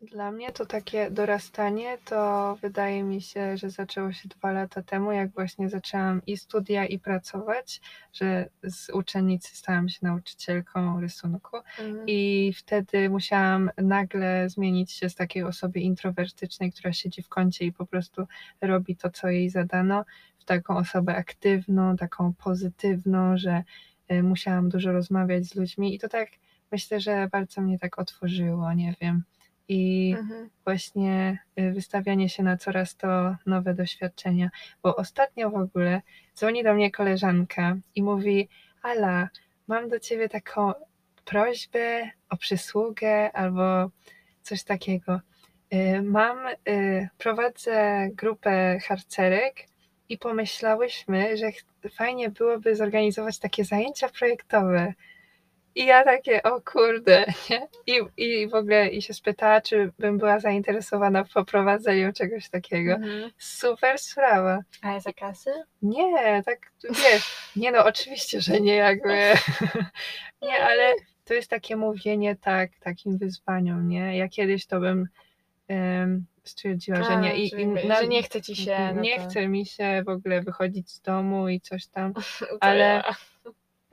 Dla 0.02 0.32
mnie 0.32 0.52
to 0.52 0.66
takie 0.66 1.10
dorastanie, 1.10 1.98
to 2.04 2.56
wydaje 2.62 3.02
mi 3.02 3.22
się, 3.22 3.56
że 3.56 3.70
zaczęło 3.70 4.12
się 4.12 4.28
dwa 4.28 4.52
lata 4.52 4.82
temu, 4.82 5.12
jak 5.12 5.30
właśnie 5.30 5.68
zaczęłam 5.68 6.22
i 6.26 6.36
studia, 6.36 6.86
i 6.86 6.98
pracować, 6.98 7.80
że 8.12 8.48
z 8.62 8.90
uczennicy 8.90 9.56
stałam 9.56 9.88
się 9.88 9.98
nauczycielką 10.02 11.00
rysunku. 11.00 11.56
Mhm. 11.56 12.04
I 12.06 12.52
wtedy 12.56 13.10
musiałam 13.10 13.70
nagle 13.76 14.48
zmienić 14.48 14.92
się 14.92 15.08
z 15.08 15.14
takiej 15.14 15.42
osoby 15.42 15.80
introwertycznej, 15.80 16.72
która 16.72 16.92
siedzi 16.92 17.22
w 17.22 17.28
kącie 17.28 17.64
i 17.64 17.72
po 17.72 17.86
prostu 17.86 18.26
robi 18.60 18.96
to, 18.96 19.10
co 19.10 19.28
jej 19.28 19.50
zadano, 19.50 20.04
w 20.38 20.44
taką 20.44 20.76
osobę 20.76 21.16
aktywną, 21.16 21.96
taką 21.96 22.32
pozytywną, 22.34 23.38
że 23.38 23.62
y, 24.12 24.22
musiałam 24.22 24.68
dużo 24.68 24.92
rozmawiać 24.92 25.44
z 25.44 25.54
ludźmi. 25.54 25.94
I 25.94 25.98
to 25.98 26.08
tak 26.08 26.28
myślę, 26.72 27.00
że 27.00 27.28
bardzo 27.32 27.60
mnie 27.60 27.78
tak 27.78 27.98
otworzyło, 27.98 28.72
nie 28.72 28.94
wiem. 29.00 29.22
I 29.68 30.14
Mhm. 30.18 30.50
właśnie 30.64 31.38
y, 31.60 31.72
wystawianie 31.72 32.28
się 32.28 32.42
na 32.42 32.56
coraz 32.56 32.96
to 32.96 33.36
nowe 33.46 33.74
doświadczenia. 33.74 34.50
Bo 34.82 34.96
ostatnio 34.96 35.50
w 35.50 35.54
ogóle 35.56 36.02
dzwoni 36.36 36.64
do 36.64 36.74
mnie 36.74 36.90
koleżanka 36.90 37.76
i 37.94 38.02
mówi: 38.02 38.48
Ala, 38.82 39.28
mam 39.66 39.88
do 39.88 40.00
ciebie 40.00 40.28
taką 40.28 40.72
prośbę 41.24 42.10
o 42.30 42.36
przysługę 42.36 43.32
albo 43.32 43.90
coś 44.42 44.64
takiego. 44.64 45.20
Y, 45.74 46.02
Mam, 46.02 46.38
y, 46.68 47.08
prowadzę 47.18 48.08
grupę 48.12 48.78
harcerek 48.88 49.54
i 50.08 50.18
pomyślałyśmy, 50.18 51.36
że 51.36 51.46
fajnie 51.90 52.30
byłoby 52.30 52.76
zorganizować 52.76 53.38
takie 53.38 53.64
zajęcia 53.64 54.08
projektowe. 54.08 54.94
I 55.78 55.86
ja 55.86 56.04
takie, 56.04 56.42
o 56.42 56.60
kurde, 56.60 57.24
nie? 57.50 57.68
I, 57.86 58.00
I 58.16 58.48
w 58.48 58.54
ogóle 58.54 58.88
i 58.88 59.02
się 59.02 59.14
spytała, 59.14 59.60
czy 59.60 59.92
bym 59.98 60.18
była 60.18 60.40
zainteresowana 60.40 61.24
w 61.24 61.32
poprowadzeniu 61.32 62.12
czegoś 62.12 62.48
takiego. 62.48 62.92
Mhm. 62.92 63.30
Super 63.38 63.98
sprawa. 63.98 64.58
A 64.82 64.92
jest 64.92 65.04
za 65.06 65.12
kasy? 65.12 65.50
Nie, 65.82 66.42
tak 66.46 66.58
wiesz, 66.84 67.50
nie 67.56 67.72
no, 67.72 67.84
oczywiście, 67.84 68.40
że 68.40 68.60
nie 68.60 68.74
jakby, 68.74 69.32
nie, 70.42 70.64
ale 70.64 70.94
to 71.24 71.34
jest 71.34 71.50
takie 71.50 71.76
mówienie 71.76 72.36
tak, 72.36 72.70
takim 72.80 73.18
wyzwaniom, 73.18 73.88
nie? 73.88 74.16
Ja 74.16 74.28
kiedyś 74.28 74.66
to 74.66 74.80
bym 74.80 75.08
em, 75.68 76.26
stwierdziła, 76.44 77.02
że 77.02 77.16
nie. 77.16 77.36
I, 77.36 77.50
że, 77.50 77.60
i 77.60 77.66
na- 77.66 78.00
że 78.00 78.08
nie 78.08 78.22
chce 78.22 78.42
ci 78.42 78.56
się. 78.56 78.92
no 78.94 79.00
nie 79.00 79.16
to... 79.16 79.28
chce 79.28 79.48
mi 79.48 79.66
się 79.66 80.02
w 80.06 80.08
ogóle 80.08 80.40
wychodzić 80.42 80.90
z 80.90 81.00
domu 81.00 81.48
i 81.48 81.60
coś 81.60 81.86
tam. 81.86 82.12
Ale- 82.60 82.78
ja. 82.78 83.14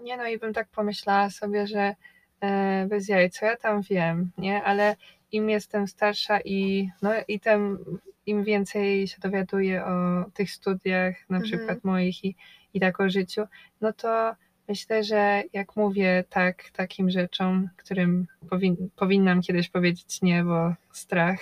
Nie 0.06 0.18
no 0.18 0.28
i 0.28 0.38
bym 0.40 0.54
tak 0.54 0.68
pomyślała 0.68 1.30
sobie, 1.30 1.68
że 1.68 1.96
e, 2.42 2.86
bez 2.90 3.08
jaj, 3.08 3.30
co 3.30 3.46
ja 3.46 3.58
tam 3.58 3.82
wiem, 3.82 4.32
nie? 4.38 4.64
Ale 4.64 4.96
im 5.32 5.50
jestem 5.50 5.88
starsza 5.88 6.40
i 6.42 6.90
no 7.02 7.12
i 7.28 7.40
tym 7.40 7.86
im 8.26 8.44
więcej 8.44 9.08
się 9.08 9.20
dowiaduję 9.20 9.86
o 9.86 10.26
tych 10.34 10.52
studiach, 10.52 11.16
na 11.30 11.38
Mhm. 11.38 11.44
przykład 11.44 11.84
moich 11.84 12.24
i, 12.26 12.36
i 12.74 12.80
tak 12.80 13.00
o 13.00 13.10
życiu, 13.10 13.42
no 13.82 13.94
to 13.94 14.36
myślę, 14.68 15.04
że 15.04 15.44
jak 15.54 15.76
mówię 15.76 16.24
tak 16.30 16.70
takim 16.70 17.10
rzeczom, 17.10 17.70
którym 17.78 18.28
powin, 18.50 18.90
powinnam 18.96 19.42
kiedyś 19.42 19.70
powiedzieć 19.70 20.22
nie, 20.22 20.44
bo 20.44 20.74
strach, 20.92 21.40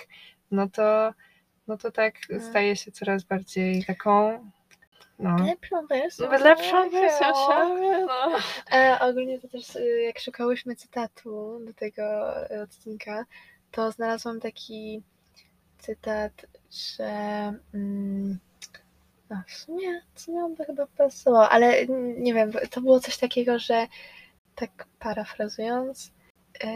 no 0.51 0.69
to 0.69 1.13
no 1.67 1.77
to 1.77 1.91
tak 1.91 2.15
Mhm. 2.29 2.41
staje 2.41 2.75
się 2.75 2.91
coraz 2.91 3.23
bardziej 3.23 3.85
taką 3.85 4.39
no, 5.19 5.35
Lepszą 5.45 5.87
wersją. 5.87 6.29
lepszą 6.31 6.89
wersją 6.89 7.27
No. 7.29 7.47
siebie, 7.75 8.05
no. 8.05 8.37
E, 8.77 8.97
ogólnie 9.01 9.39
to 9.39 9.47
też, 9.47 9.75
y, 9.75 10.01
jak 10.01 10.19
szukałyśmy 10.19 10.75
cytatu 10.75 11.59
do 11.65 11.73
tego 11.73 12.03
y, 12.51 12.61
odcinka, 12.61 13.25
to 13.71 13.91
znalazłam 13.91 14.39
taki 14.39 15.01
cytat, 15.79 16.45
że. 16.97 17.09
Mm, 17.73 18.39
no, 19.29 19.43
w 19.47 20.19
sumie, 20.21 20.43
on 20.43 20.55
by 20.55 20.65
chyba 20.65 20.87
pasował, 20.87 21.43
ale 21.43 21.85
nie 22.17 22.33
wiem, 22.33 22.51
to 22.71 22.81
było 22.81 22.99
coś 22.99 23.17
takiego, 23.17 23.59
że 23.59 23.87
tak 24.55 24.87
parafrazując, 24.99 26.11
y, 26.63 26.67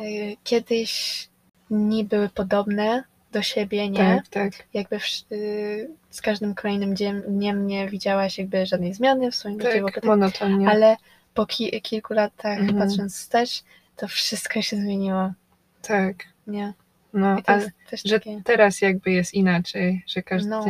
kiedyś 0.44 1.30
dni 1.72 2.04
były 2.06 2.30
podobne 2.30 3.04
do 3.32 3.42
siebie, 3.42 3.90
nie? 3.90 4.00
Tak, 4.00 4.28
tak. 4.28 4.68
Jakby 4.74 5.00
w, 5.00 5.32
y, 5.32 5.90
z 6.18 6.22
każdym 6.22 6.56
kolejnym 6.56 6.94
dniem 7.28 7.68
nie 7.68 7.90
widziałaś 7.90 8.38
jakby 8.38 8.66
żadnej 8.66 8.94
zmiany 8.94 9.32
w 9.32 9.36
swoim 9.36 9.62
życiu, 9.62 9.86
w 9.86 9.98
ogóle 9.98 10.30
Tak, 10.32 10.38
tak 10.40 10.50
ale 10.70 10.96
po 11.34 11.46
ki- 11.46 11.82
kilku 11.82 12.14
latach, 12.14 12.60
Mhm. 12.60 12.78
patrząc 12.80 13.16
wstecz, 13.16 13.64
to 13.96 14.08
wszystko 14.08 14.62
się 14.62 14.76
zmieniło, 14.78 15.32
Tak, 15.82 16.16
nie? 16.48 16.74
No, 17.18 17.42
to 17.42 17.56
jest 17.56 17.70
też 17.90 18.02
że 18.06 18.20
takie... 18.20 18.42
teraz 18.44 18.82
jakby 18.82 19.12
jest 19.12 19.34
inaczej, 19.34 20.04
że 20.08 20.22
każdy... 20.24 20.50
No. 20.50 20.66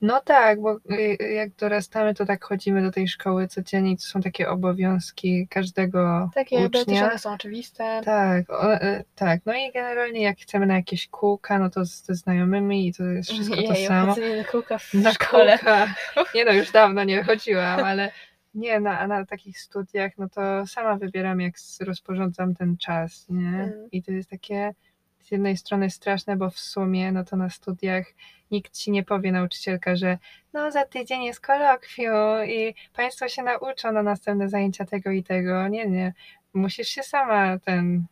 No, 0.00 0.20
tak, 0.20 0.60
bo 0.60 0.76
y, 0.76 1.32
jak 1.34 1.50
dorastamy, 1.50 2.14
to 2.14 2.26
tak 2.26 2.44
chodzimy 2.44 2.82
do 2.82 2.90
tej 2.90 3.08
szkoły 3.08 3.48
codziennie 3.48 3.90
i 3.90 3.96
to 3.96 4.02
są 4.02 4.20
takie 4.20 4.48
obowiązki 4.48 5.48
każdego 5.50 6.30
Takie 6.34 6.58
ucznia. 6.58 7.06
one 7.06 7.18
są 7.18 7.32
oczywiste. 7.32 8.00
Tak, 8.04 8.50
o, 8.50 8.74
e, 8.74 9.04
tak. 9.14 9.40
No 9.46 9.54
i 9.54 9.72
generalnie 9.72 10.22
jak 10.22 10.38
chcemy 10.38 10.66
na 10.66 10.76
jakieś 10.76 11.08
kółka, 11.08 11.58
no 11.58 11.70
to 11.70 11.84
z, 11.84 12.04
ze 12.04 12.14
znajomymi 12.14 12.88
i 12.88 12.94
to 12.94 13.04
jest 13.04 13.30
wszystko 13.30 13.56
to 13.56 13.62
Jeju, 13.74 13.88
samo. 13.88 14.14
na 14.36 14.44
kółka 14.44 14.78
w 14.78 14.94
Na 14.94 15.12
szkole. 15.12 15.58
kółka. 15.58 15.94
Nie 16.34 16.44
no, 16.44 16.52
już 16.52 16.70
dawno 16.70 17.04
nie 17.04 17.22
chodziłam, 17.24 17.84
ale 17.84 18.12
nie, 18.54 18.80
na, 18.80 19.06
na 19.06 19.26
takich 19.26 19.60
studiach, 19.60 20.12
no 20.18 20.28
to 20.28 20.66
sama 20.66 20.96
wybieram, 20.96 21.40
jak 21.40 21.54
rozporządzam 21.80 22.54
ten 22.54 22.76
czas, 22.76 23.26
nie? 23.28 23.48
Mm. 23.48 23.88
I 23.92 24.02
to 24.02 24.12
jest 24.12 24.30
takie 24.30 24.74
z 25.22 25.30
jednej 25.30 25.56
strony 25.56 25.90
straszne, 25.90 26.36
bo 26.36 26.50
w 26.50 26.58
sumie, 26.58 27.12
no 27.12 27.24
to 27.24 27.36
na 27.36 27.50
studiach 27.50 28.06
nikt 28.50 28.72
ci 28.76 28.90
nie 28.90 29.04
powie, 29.04 29.32
nauczycielka, 29.32 29.96
że 29.96 30.18
no 30.52 30.70
za 30.70 30.84
tydzień 30.84 31.22
jest 31.24 31.40
kolokwium 31.40 32.46
i 32.46 32.74
państwo 32.96 33.28
się 33.28 33.42
nauczą 33.42 33.92
na 33.92 34.02
następne 34.02 34.48
zajęcia 34.48 34.84
tego 34.84 35.10
i 35.10 35.22
tego. 35.22 35.68
Nie, 35.68 35.86
nie. 35.86 36.12
Musisz 36.54 36.88
się 36.88 37.02
sama 37.02 37.58
ten 37.58 38.04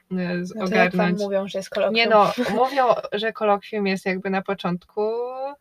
z- 0.43 0.55
No 0.55 0.65
ogarnąć. 0.65 1.21
mówią, 1.21 1.49
że 1.49 1.59
jest 1.59 1.71
kolokwium. 1.71 1.95
Nie 1.97 2.07
no, 2.07 2.33
mówią, 2.55 2.85
że 3.13 3.33
kolokwium 3.33 3.87
jest 3.87 4.07
jakby 4.07 4.31
na 4.31 4.43
początku 4.43 5.11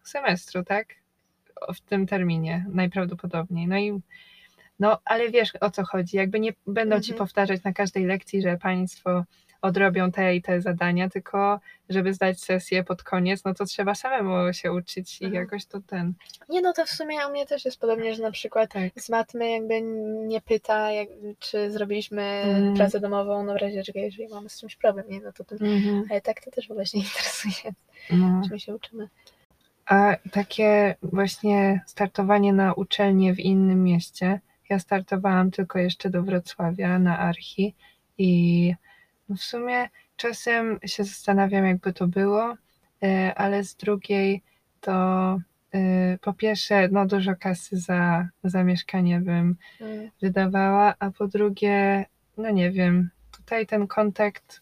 semestru, 0.03 0.63
tak? 0.63 0.88
W 1.75 1.79
tym 1.81 2.08
terminie 2.08 2.65
najprawdopodobniej. 2.69 3.67
No 3.67 3.77
i 3.77 3.99
no, 4.79 4.99
ale 5.05 5.29
wiesz 5.29 5.51
o 5.62 5.71
co 5.71 5.84
chodzi. 5.86 6.17
Jakby 6.17 6.39
nie 6.39 6.53
będą 6.67 6.99
ci 7.01 7.12
Mhm. 7.12 7.17
powtarzać 7.17 7.63
na 7.63 7.73
każdej 7.73 8.05
lekcji, 8.05 8.41
że 8.41 8.58
państwo 8.58 9.23
odrobią 9.65 10.12
te 10.12 10.36
i 10.36 10.41
te 10.41 10.62
zadania, 10.62 11.10
tylko 11.10 11.60
żeby 11.89 12.13
zdać 12.13 12.39
sesję 12.41 12.84
pod 12.84 13.04
koniec, 13.04 13.43
no 13.43 13.54
to 13.54 13.65
trzeba 13.65 13.95
samemu 13.95 14.54
się 14.54 14.71
uczyć 14.71 15.21
i 15.21 15.25
Mhm. 15.25 15.43
jakoś 15.43 15.65
to 15.65 15.80
ten. 15.88 16.13
Nie 16.49 16.62
no, 16.62 16.73
to 16.73 16.86
w 16.86 16.89
sumie 16.89 17.28
u 17.28 17.32
mnie 17.32 17.45
też 17.45 17.65
jest 17.65 17.80
podobnie, 17.80 18.15
że 18.15 18.23
na 18.23 18.32
przykład 18.32 18.73
Tak. 18.73 18.84
z 19.01 19.10
matmy 19.10 19.51
jakby 19.51 19.82
nie 20.28 20.41
pyta, 20.41 20.91
jak, 20.91 21.08
czy 21.39 21.71
zrobiliśmy 21.71 22.21
Mm. 22.21 22.73
pracę 22.75 22.99
domową, 22.99 23.43
no 23.43 23.54
w 23.54 23.58
razie 23.58 23.84
czego, 23.84 23.99
jeżeli 23.99 24.28
mamy 24.28 24.49
z 24.49 24.60
czymś 24.60 24.75
problem, 24.75 25.06
nie? 25.10 25.19
No 25.21 25.32
to 25.32 25.43
tym... 25.43 25.58
Mhm. 25.62 26.04
Ale 26.12 26.21
tak 26.21 26.41
to 26.45 26.51
też 26.51 26.67
w 26.67 26.71
ogóle 26.71 26.86
się 26.86 26.97
nie 26.97 27.04
interesuje, 27.13 27.73
No. 28.12 28.41
czym 28.49 28.60
się 28.60 28.75
uczymy. 28.75 29.10
A 29.86 30.15
takie 30.32 30.95
właśnie 31.04 31.82
startowanie 31.88 32.54
na 32.54 32.73
uczelnię 32.73 33.34
w 33.34 33.39
innym 33.39 33.84
mieście. 33.84 34.39
Ja 34.69 34.80
startowałam 34.80 35.51
tylko 35.51 35.80
jeszcze 35.80 36.10
do 36.10 36.23
Wrocławia 36.23 36.99
na 36.99 37.19
Archi 37.19 37.73
i 38.17 38.73
no 39.29 39.35
w 39.35 39.43
sumie 39.43 39.89
czasem 40.17 40.79
się 40.85 41.03
zastanawiam, 41.03 41.65
jakby 41.65 41.93
to 41.93 42.07
było, 42.07 42.55
e, 43.03 43.33
ale 43.35 43.63
z 43.63 43.75
drugiej 43.75 44.41
to 44.81 44.91
e, 45.73 46.17
po 46.21 46.33
pierwsze, 46.33 46.88
no 46.91 47.05
dużo 47.05 47.35
kasy 47.35 47.77
za, 47.77 48.27
za 48.43 48.63
mieszkanie 48.63 49.19
bym 49.19 49.55
Mm. 49.81 50.09
wydawała, 50.21 50.95
a 50.99 51.11
po 51.11 51.27
drugie, 51.27 52.05
no 52.38 52.49
nie 52.49 52.71
wiem, 52.71 53.09
tutaj 53.31 53.67
ten 53.67 53.88
kontakt, 53.88 54.61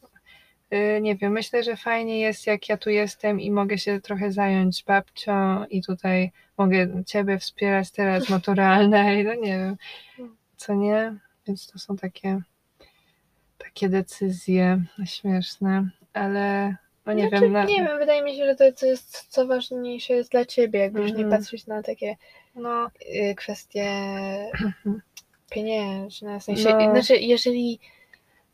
y, 0.73 1.01
nie 1.01 1.15
wiem, 1.15 1.31
myślę, 1.33 1.63
że 1.63 1.75
fajnie 1.75 2.19
jest, 2.19 2.47
jak 2.47 2.69
ja 2.69 2.77
tu 2.77 2.89
jestem 2.89 3.39
i 3.41 3.51
mogę 3.51 3.77
się 3.77 4.01
trochę 4.01 4.31
zająć 4.31 4.83
babcią 4.83 5.65
i 5.65 5.81
tutaj 5.81 6.31
mogę 6.57 7.03
ciebie 7.05 7.39
wspierać 7.39 7.91
teraz 7.91 8.29
maturalne 8.29 9.21
i 9.21 9.23
no 9.23 9.33
nie 9.33 9.57
wiem, 9.57 9.77
co 10.57 10.73
nie, 10.73 11.15
więc 11.47 11.67
to 11.67 11.79
są 11.79 11.97
takie 11.97 12.41
takie 13.73 13.89
decyzje 13.89 14.81
śmieszne, 15.05 15.89
ale 16.13 16.75
no 17.05 17.13
nie 17.13 17.27
Znaczy, 17.29 17.43
wiem, 17.43 17.53
na, 17.53 17.63
Nie 17.63 17.75
wiem, 17.83 17.97
wydaje 17.99 18.23
mi 18.23 18.35
się, 18.37 18.45
że 18.45 18.55
to, 18.55 18.63
co 18.75 18.85
jest, 18.85 19.25
co 19.29 19.47
ważniejsze 19.47 20.13
jest 20.13 20.31
dla 20.31 20.45
ciebie, 20.45 20.79
jakby 20.79 21.01
już 21.01 21.11
nie 21.11 21.23
Mhm. 21.23 21.41
patrzeć 21.41 21.67
na 21.67 21.83
takie 21.83 22.15
No, 22.55 22.87
y, 23.31 23.35
kwestie 23.35 23.85
pieniężne. 25.51 26.39
W 26.39 26.43
sensie, 26.43 26.69
No. 26.79 26.91
znaczy, 26.91 27.17
jeżeli. 27.17 27.79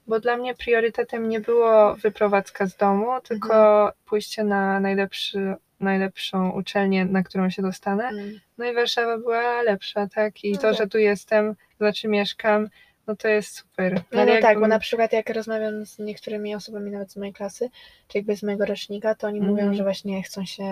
bo 0.08 0.19
dla 0.19 0.38
mnie 0.38 0.55
priorytetem 0.55 1.29
nie 1.29 1.39
było 1.39 1.95
wyprowadzka 1.95 2.65
z 2.67 2.75
domu, 2.77 3.08
tylko 3.23 3.91
pójście 4.05 4.43
na 4.43 4.79
najlepszy, 4.79 5.55
najlepszą 5.79 6.49
uczelnię, 6.51 7.05
na 7.05 7.23
którą 7.23 7.49
się 7.49 7.62
dostanę. 7.62 8.08
Mm, 8.08 8.39
No 8.58 8.65
i 8.65 8.73
Warszawa 8.73 9.17
była 9.17 9.62
lepsza, 9.62 10.08
tak? 10.08 10.43
I 10.43 10.51
No 10.51 10.58
to, 10.58 10.67
tak. 10.67 10.77
że 10.77 10.88
tu 10.88 10.97
jestem, 10.97 11.55
znaczy 11.77 12.08
mieszkam, 12.08 12.69
no 13.10 13.15
to 13.15 13.28
jest 13.28 13.56
super. 13.56 14.02
No, 14.12 14.26
no 14.26 14.32
tak, 14.41 14.60
bo 14.60 14.67
na 14.67 14.80
przykład 14.80 15.13
jak 15.13 15.30
rozmawiam 15.30 15.86
z 15.86 16.00
niektórymi 16.00 16.56
osobami 16.56 16.91
nawet 16.91 17.12
z 17.12 17.15
mojej 17.17 17.34
klasy, 17.34 17.69
czy 18.08 18.17
jakby 18.17 18.36
z 18.36 18.43
mojego 18.43 18.65
rocznika, 18.65 19.15
to 19.15 19.28
oni 19.28 19.39
Mhm. 19.39 19.56
mówią, 19.56 19.74
że 19.74 19.84
właśnie 19.84 20.24
chcą 20.24 20.45
się 20.45 20.63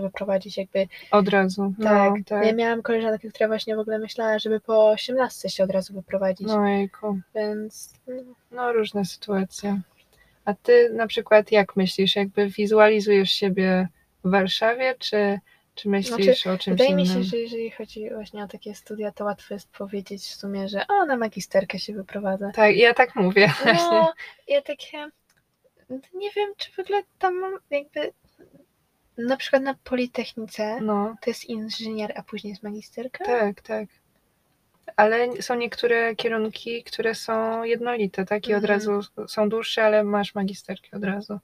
wyprowadzić 0.00 0.56
jakby 0.56 0.86
Od 1.10 1.28
razu. 1.28 1.72
tak. 1.82 2.12
No, 2.18 2.24
tak. 2.26 2.46
Ja 2.46 2.52
miałam 2.52 2.82
koleżankę, 2.82 3.28
która 3.28 3.48
właśnie 3.48 3.76
w 3.76 3.78
ogóle 3.78 3.98
myślała, 3.98 4.38
żeby 4.38 4.60
po 4.60 4.88
18 4.90 5.48
się 5.48 5.64
od 5.64 5.70
razu 5.70 5.94
wyprowadzić, 5.94 6.46
No 6.48 6.66
jejku. 6.68 7.18
więc 7.34 7.94
mm, 8.08 8.34
No 8.50 8.72
różne 8.72 9.04
sytuacje. 9.04 9.80
A 10.44 10.54
ty 10.54 10.90
na 10.94 11.06
przykład 11.06 11.52
jak 11.52 11.76
myślisz? 11.76 12.16
Jakby 12.16 12.48
wizualizujesz 12.48 13.30
siebie 13.30 13.88
w 14.24 14.30
Warszawie, 14.30 14.94
czy, 14.98 15.38
czy 15.82 15.88
myślisz 15.88 16.46
o 16.46 16.50
czymś 16.50 16.62
Znaczy, 16.64 16.70
wydaje 16.70 16.94
mi 16.94 17.04
innym? 17.04 17.16
się, 17.22 17.28
że 17.30 17.36
jeżeli 17.36 17.70
chodzi 17.70 18.10
właśnie 18.10 18.44
o 18.44 18.48
takie 18.48 18.74
studia, 18.74 19.12
to 19.12 19.24
łatwo 19.24 19.54
jest 19.54 19.68
powiedzieć 19.70 20.22
w 20.22 20.34
sumie, 20.34 20.68
że 20.68 20.86
o, 20.88 21.06
na 21.06 21.16
magisterkę 21.16 21.78
się 21.78 21.92
wyprowadzę. 21.92 22.50
Tak, 22.54 22.76
ja 22.76 22.94
tak 22.94 23.16
mówię 23.16 23.50
właśnie. 23.62 23.88
No, 23.90 24.12
ja 24.48 24.62
takie, 24.62 25.08
nie 26.14 26.30
wiem, 26.30 26.50
czy 26.56 26.72
w 26.72 26.78
ogóle 26.78 27.02
tam 27.18 27.34
mam 27.34 27.58
jakby, 27.70 28.12
na 29.18 29.36
przykład 29.36 29.62
na 29.62 29.74
Politechnice, 29.84 30.80
No, 30.80 31.16
to 31.22 31.30
jest 31.30 31.44
inżynier, 31.44 32.12
a 32.16 32.22
później 32.22 32.50
jest 32.50 32.62
magisterka? 32.62 33.24
tak, 33.24 33.60
tak. 33.60 33.88
Ale 34.96 35.42
są 35.42 35.54
niektóre 35.54 36.16
kierunki, 36.16 36.84
które 36.84 37.14
są 37.14 37.64
jednolite, 37.64 38.24
tak? 38.24 38.48
I 38.48 38.54
od 38.54 38.62
Mhm. 38.64 38.74
razu 38.80 39.00
są 39.28 39.48
dłuższe, 39.48 39.84
ale 39.84 40.04
masz 40.04 40.34
magisterkę 40.34 40.96
od 40.96 41.04
razu. 41.04 41.38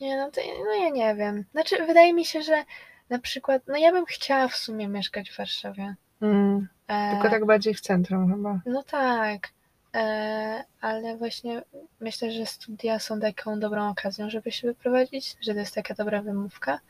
Nie, 0.00 0.16
no 0.16 0.30
to 0.30 0.40
no 0.64 0.74
ja 0.84 0.88
nie 0.90 1.14
wiem. 1.14 1.44
Znaczy, 1.52 1.86
wydaje 1.86 2.14
mi 2.14 2.24
się, 2.24 2.42
że 2.42 2.64
na 3.10 3.18
przykład, 3.18 3.62
no 3.68 3.76
ja 3.76 3.92
bym 3.92 4.04
chciała 4.06 4.48
w 4.48 4.56
sumie 4.56 4.88
mieszkać 4.88 5.30
w 5.30 5.36
Warszawie. 5.38 5.94
Mm, 6.22 6.68
E, 6.88 7.10
tylko 7.12 7.30
tak 7.30 7.46
bardziej 7.46 7.74
w 7.74 7.80
centrum 7.80 8.32
chyba. 8.34 8.60
No 8.66 8.82
tak, 8.82 9.48
e, 9.94 10.64
ale 10.80 11.16
właśnie 11.16 11.62
myślę, 12.00 12.30
że 12.32 12.46
studia 12.46 12.98
są 12.98 13.20
taką 13.20 13.60
dobrą 13.60 13.90
okazją, 13.90 14.30
żeby 14.30 14.52
się 14.52 14.68
wyprowadzić, 14.68 15.36
że 15.40 15.52
to 15.54 15.60
jest 15.60 15.74
taka 15.74 15.94
dobra 15.94 16.22
wymówka. 16.22 16.80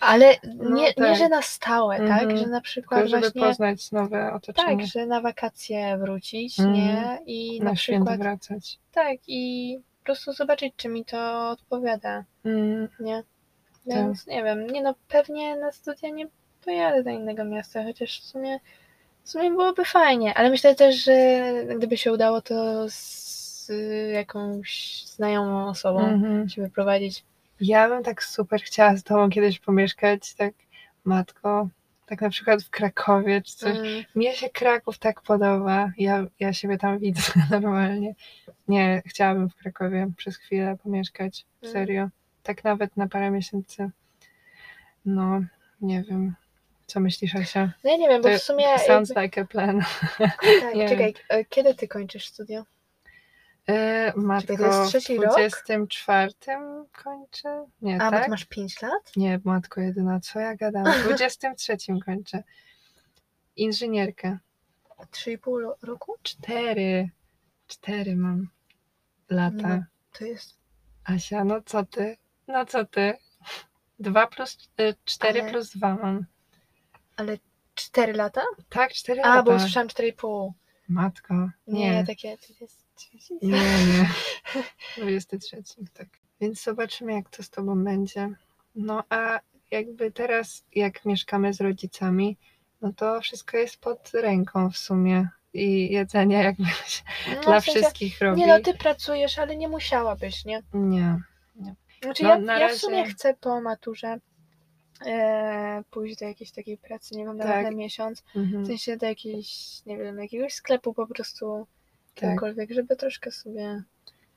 Ale 0.00 0.36
No 0.54 0.70
nie, 0.76 0.82
nie 0.82 0.94
tak. 0.94 1.16
że 1.16 1.28
na 1.28 1.42
stałe, 1.42 1.96
Mhm. 1.96 2.20
tak? 2.28 2.38
Że 2.38 2.46
na 2.46 2.60
przykład 2.60 3.00
Tylko 3.00 3.10
żeby 3.10 3.20
właśnie 3.20 3.40
poznać 3.42 3.92
nowe 3.92 4.16
tak, 4.26 4.34
otoczenie. 4.34 4.86
że 4.86 5.06
na 5.06 5.20
wakacje 5.20 5.98
wrócić, 5.98 6.60
Mhm. 6.60 6.76
nie? 6.76 7.18
I 7.26 7.58
na, 7.58 7.64
na 7.70 7.74
przykład 7.76 8.18
wracać. 8.18 8.78
tak, 8.92 9.16
i 9.26 9.78
po 9.98 10.04
prostu 10.04 10.32
zobaczyć, 10.32 10.74
czy 10.76 10.88
mi 10.88 11.04
to 11.04 11.50
odpowiada, 11.50 12.24
Mm, 12.44 12.88
nie? 13.00 13.22
Tak. 13.88 13.96
Więc 13.96 14.26
nie 14.26 14.44
wiem, 14.44 14.66
nie 14.66 14.82
no, 14.82 14.94
pewnie 15.08 15.56
na 15.56 15.72
studia 15.72 16.10
nie 16.10 16.26
pojadę 16.64 17.02
do 17.02 17.10
innego 17.10 17.44
miasta, 17.44 17.84
chociaż 17.84 18.20
w 18.20 18.24
sumie, 18.24 18.60
w 19.24 19.30
sumie 19.30 19.50
byłoby 19.50 19.84
fajnie, 19.84 20.34
ale 20.34 20.50
myślę 20.50 20.74
też, 20.74 21.04
że 21.04 21.40
gdyby 21.76 21.96
się 21.96 22.12
udało, 22.12 22.42
to 22.42 22.84
z 22.88 23.72
jakąś 24.12 25.02
znajomą 25.06 25.68
osobą 25.68 26.00
mhm. 26.00 26.48
się 26.48 26.62
wyprowadzić. 26.62 27.24
Ja 27.60 27.88
bym 27.88 28.02
tak 28.02 28.24
super 28.24 28.62
chciała 28.62 28.96
z 28.96 29.02
tobą 29.02 29.30
kiedyś 29.30 29.60
pomieszkać, 29.60 30.34
tak 30.34 30.54
matko, 31.04 31.68
tak 32.06 32.20
na 32.20 32.30
przykład 32.30 32.62
w 32.62 32.70
Krakowie 32.70 33.42
czy 33.42 33.56
coś. 33.56 33.76
Mm, 33.76 34.04
Mnie 34.14 34.34
się 34.34 34.50
Kraków 34.50 34.98
tak 34.98 35.22
podoba, 35.22 35.92
ja, 35.98 36.26
ja 36.40 36.52
siebie 36.52 36.78
tam 36.78 36.98
widzę 36.98 37.22
normalnie. 37.50 38.14
Nie, 38.68 39.02
chciałabym 39.06 39.50
w 39.50 39.54
Krakowie 39.54 40.10
przez 40.16 40.36
chwilę 40.36 40.76
pomieszkać, 40.82 41.46
Mm. 41.62 41.72
serio. 41.72 42.08
Tak 42.48 42.64
nawet 42.64 42.96
na 42.96 43.08
parę 43.08 43.30
miesięcy. 43.30 43.90
No, 45.04 45.40
nie 45.80 46.02
wiem. 46.02 46.34
Co 46.86 47.00
myślisz, 47.00 47.36
Asia? 47.36 47.72
No 47.84 47.90
ja 47.90 47.96
nie 47.96 48.08
wiem, 48.08 48.22
bo 48.22 48.28
To 48.28 48.38
w 48.38 48.42
sumie... 48.42 48.78
Sounds 48.78 49.08
jakby, 49.08 49.22
like 49.22 49.40
a 49.40 49.44
plan. 49.44 49.82
tak, 50.18 50.74
nie 50.74 50.88
czekaj, 50.88 51.14
e, 51.28 51.44
kiedy 51.44 51.74
ty 51.74 51.88
kończysz 51.88 52.26
studia? 52.26 52.64
E, 53.68 54.12
matko, 54.16 54.56
to 54.56 54.66
jest 54.66 54.88
trzeci 54.88 55.18
w 55.18 55.22
rok? 55.22 55.32
24 55.32 56.32
kończę? 57.04 57.66
Nie, 57.82 58.02
A, 58.02 58.04
bo 58.04 58.16
tak? 58.16 58.24
ty 58.24 58.30
masz 58.30 58.44
5 58.44 58.82
lat? 58.82 59.16
Nie, 59.16 59.40
matko 59.44 59.80
jedyna, 59.80 60.20
co 60.20 60.40
ja 60.40 60.56
gadam? 60.56 60.92
W 61.02 61.04
23 61.04 61.76
kończę. 62.04 62.42
Inżynierkę. 63.56 64.38
3,5 65.12 65.60
ro- 65.60 65.76
roku? 65.82 66.14
Cztery. 66.22 67.10
Cztery 67.66 68.16
mam 68.16 68.48
lata. 69.30 69.76
No. 69.76 69.82
To 70.18 70.24
jest... 70.24 70.58
Asia, 71.04 71.44
no 71.44 71.62
co 71.62 71.84
ty? 71.84 72.16
No 72.48 72.66
co 72.66 72.84
ty? 72.84 73.14
Dwa 73.98 74.26
plus, 74.26 74.58
y, 74.80 74.94
cztery 75.04 75.40
Ale- 75.42 75.50
plus 75.50 75.70
dwa 75.70 75.94
mam. 76.02 76.26
Ale 77.16 77.38
4 77.74 78.12
lata? 78.12 78.42
Tak, 78.68 78.92
cztery 78.92 79.22
A, 79.22 79.28
lata. 79.28 79.42
bo 79.42 79.60
słyszałam 79.60 79.88
4,5. 79.88 80.50
Matko, 80.88 81.34
Nie, 81.66 81.90
nie. 81.90 82.06
takie... 82.06 82.36
to 82.38 82.46
jest 82.60 82.94
30. 82.94 83.34
Nie, 83.42 83.50
nie. 83.86 84.08
23, 84.96 85.56
tak. 85.94 86.08
Więc 86.40 86.62
zobaczymy, 86.62 87.12
jak 87.12 87.30
to 87.30 87.42
z 87.42 87.50
tobą 87.50 87.84
będzie. 87.84 88.30
No 88.74 89.04
a 89.10 89.40
jakby 89.70 90.10
teraz, 90.10 90.64
jak 90.74 91.04
mieszkamy 91.04 91.54
z 91.54 91.60
rodzicami, 91.60 92.36
no 92.80 92.92
to 92.92 93.20
wszystko 93.20 93.56
jest 93.56 93.76
pod 93.80 94.10
ręką 94.14 94.70
w 94.70 94.78
sumie. 94.78 95.28
I 95.54 95.92
jedzenie 95.92 96.36
jakby 96.42 96.64
się 96.64 97.02
No, 97.36 97.40
dla 97.42 97.60
w 97.60 97.64
sensie- 97.64 97.80
wszystkich 97.80 98.20
robi. 98.20 98.40
Nie 98.40 98.46
no, 98.46 98.60
ty 98.60 98.74
pracujesz, 98.74 99.38
ale 99.38 99.56
nie 99.56 99.68
musiałabyś, 99.68 100.44
nie? 100.44 100.62
Nie. 100.72 101.20
Znaczy 102.02 102.22
No, 102.22 102.28
ja, 102.28 102.38
na 102.38 102.58
ja 102.58 102.68
w 102.68 102.74
sumie 102.74 102.98
razie- 103.00 103.10
chcę 103.12 103.34
po 103.40 103.60
maturze 103.60 104.18
e, 105.06 105.82
pójść 105.90 106.18
do 106.18 106.24
jakiejś 106.24 106.50
takiej 106.50 106.78
pracy, 106.78 107.14
nie 107.16 107.24
wiem, 107.24 107.36
nawet 107.36 107.52
Tak. 107.52 107.64
na 107.64 107.70
miesiąc. 107.70 108.22
Mhm. 108.36 108.64
W 108.64 108.66
sensie 108.66 108.96
do 108.96 109.06
jakiejś, 109.06 109.80
nie 109.86 109.98
wiem, 109.98 110.18
jakiegoś 110.18 110.52
sklepu 110.52 110.94
po 110.94 111.06
prostu, 111.06 111.66
Tak. 112.14 112.40
żeby 112.70 112.96
troszkę 112.96 113.30
sobie 113.30 113.82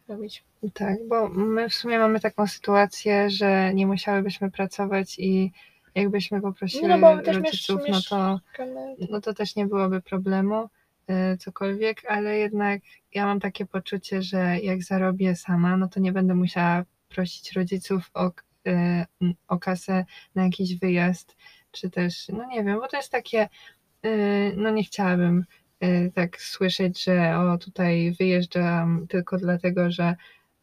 robić. 0.08 0.44
Tak, 0.74 1.08
bo 1.08 1.30
my 1.30 1.70
w 1.70 1.74
sumie 1.74 2.00
mamy 2.00 2.20
taką 2.20 2.48
sytuację, 2.48 3.30
że 3.30 3.74
nie 3.74 3.88
musiałybyśmy 3.88 4.52
pracować 4.52 5.20
i 5.20 5.52
jakbyśmy 5.96 6.42
poprosiły 6.42 6.88
No 6.88 7.00
bo 7.00 7.22
też 7.22 7.36
rodziców, 7.38 7.82
miesz- 7.88 8.12
no 8.12 8.40
to 8.40 8.40
no 9.12 9.22
to 9.22 9.34
też 9.34 9.56
nie 9.56 9.66
byłoby 9.68 10.02
problemu, 10.02 10.70
y, 11.34 11.38
cokolwiek, 11.38 12.02
ale 12.08 12.38
jednak 12.38 12.82
ja 13.14 13.26
mam 13.26 13.40
takie 13.40 13.66
poczucie, 13.66 14.22
że 14.22 14.60
jak 14.60 14.84
zarobię 14.84 15.36
sama, 15.36 15.78
no 15.78 15.88
to 15.88 16.00
nie 16.00 16.12
będę 16.12 16.36
musiała 16.36 16.84
prosić 17.12 17.52
rodziców 17.54 18.12
o, 18.14 18.32
y, 18.68 19.06
o 19.48 19.60
kasę 19.60 20.06
na 20.36 20.44
jakiś 20.44 20.76
wyjazd, 20.80 21.36
czy 21.72 21.90
też, 21.90 22.30
no 22.30 22.46
nie 22.46 22.64
wiem, 22.64 22.80
bo 22.80 22.88
to 22.88 22.98
jest 22.98 23.12
takie, 23.12 23.50
y, 24.06 24.54
no 24.58 24.70
nie 24.70 24.84
chciałabym 24.84 25.46
y, 25.84 26.12
tak 26.16 26.42
słyszeć, 26.42 27.04
że 27.04 27.38
o 27.38 27.58
tutaj 27.58 28.16
wyjeżdżam 28.20 29.08
tylko 29.08 29.38
dlatego, 29.38 29.92
że, 29.92 30.16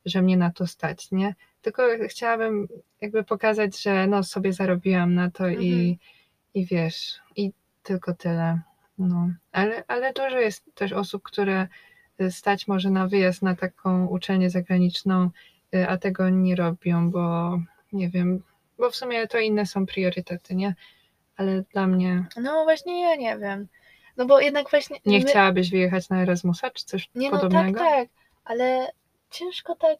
że 0.04 0.22
mnie 0.22 0.36
na 0.36 0.50
to 0.50 0.66
stać, 0.66 1.10
nie? 1.10 1.34
Tylko 1.62 1.82
chciałabym 2.08 2.68
jakby 3.00 3.24
pokazać, 3.24 3.82
że 3.82 4.06
no 4.06 4.22
sobie 4.24 4.52
zarobiłam 4.52 5.14
na 5.14 5.30
to 5.30 5.48
i, 5.48 5.72
Mhm. 5.72 5.96
i 6.54 6.66
wiesz, 6.66 7.20
i 7.36 7.52
tylko 7.82 8.14
tyle. 8.14 8.60
No, 8.98 9.30
ale, 9.52 9.84
ale 9.88 10.12
dużo 10.12 10.38
jest 10.40 10.74
też 10.74 10.92
osób, 10.92 11.22
które 11.22 11.68
stać 12.30 12.68
może 12.68 12.90
na 12.90 13.06
wyjazd 13.08 13.42
na 13.42 13.56
taką 13.56 14.06
uczelnię 14.06 14.50
zagraniczną, 14.50 15.30
a 15.88 15.96
tego 15.98 16.28
nie 16.30 16.56
robią, 16.56 17.10
bo 17.10 17.58
nie 17.92 18.08
wiem, 18.08 18.42
bo 18.78 18.90
w 18.90 18.96
sumie 18.96 19.26
to 19.28 19.38
inne 19.38 19.66
są 19.66 19.86
priorytety, 19.86 20.54
nie? 20.54 20.74
Ale 21.36 21.62
dla 21.72 21.86
mnie 21.86 22.24
No 22.36 22.64
właśnie 22.64 23.02
ja 23.02 23.16
nie 23.16 23.38
wiem. 23.38 23.68
No 24.16 24.26
bo 24.26 24.40
jednak 24.40 24.70
właśnie... 24.70 24.96
nie 25.06 25.18
my- 25.18 25.24
chciałabyś 25.24 25.70
wyjechać 25.70 26.08
na 26.08 26.22
Erasmusa 26.22 26.70
czy 26.70 26.84
coś 26.84 27.08
Nie 27.14 27.30
no 27.30 27.36
tak, 27.38 27.40
podobnego? 27.50 27.78
tak, 27.80 28.08
ale 28.44 28.86
ciężko 29.30 29.74
tak 29.76 29.98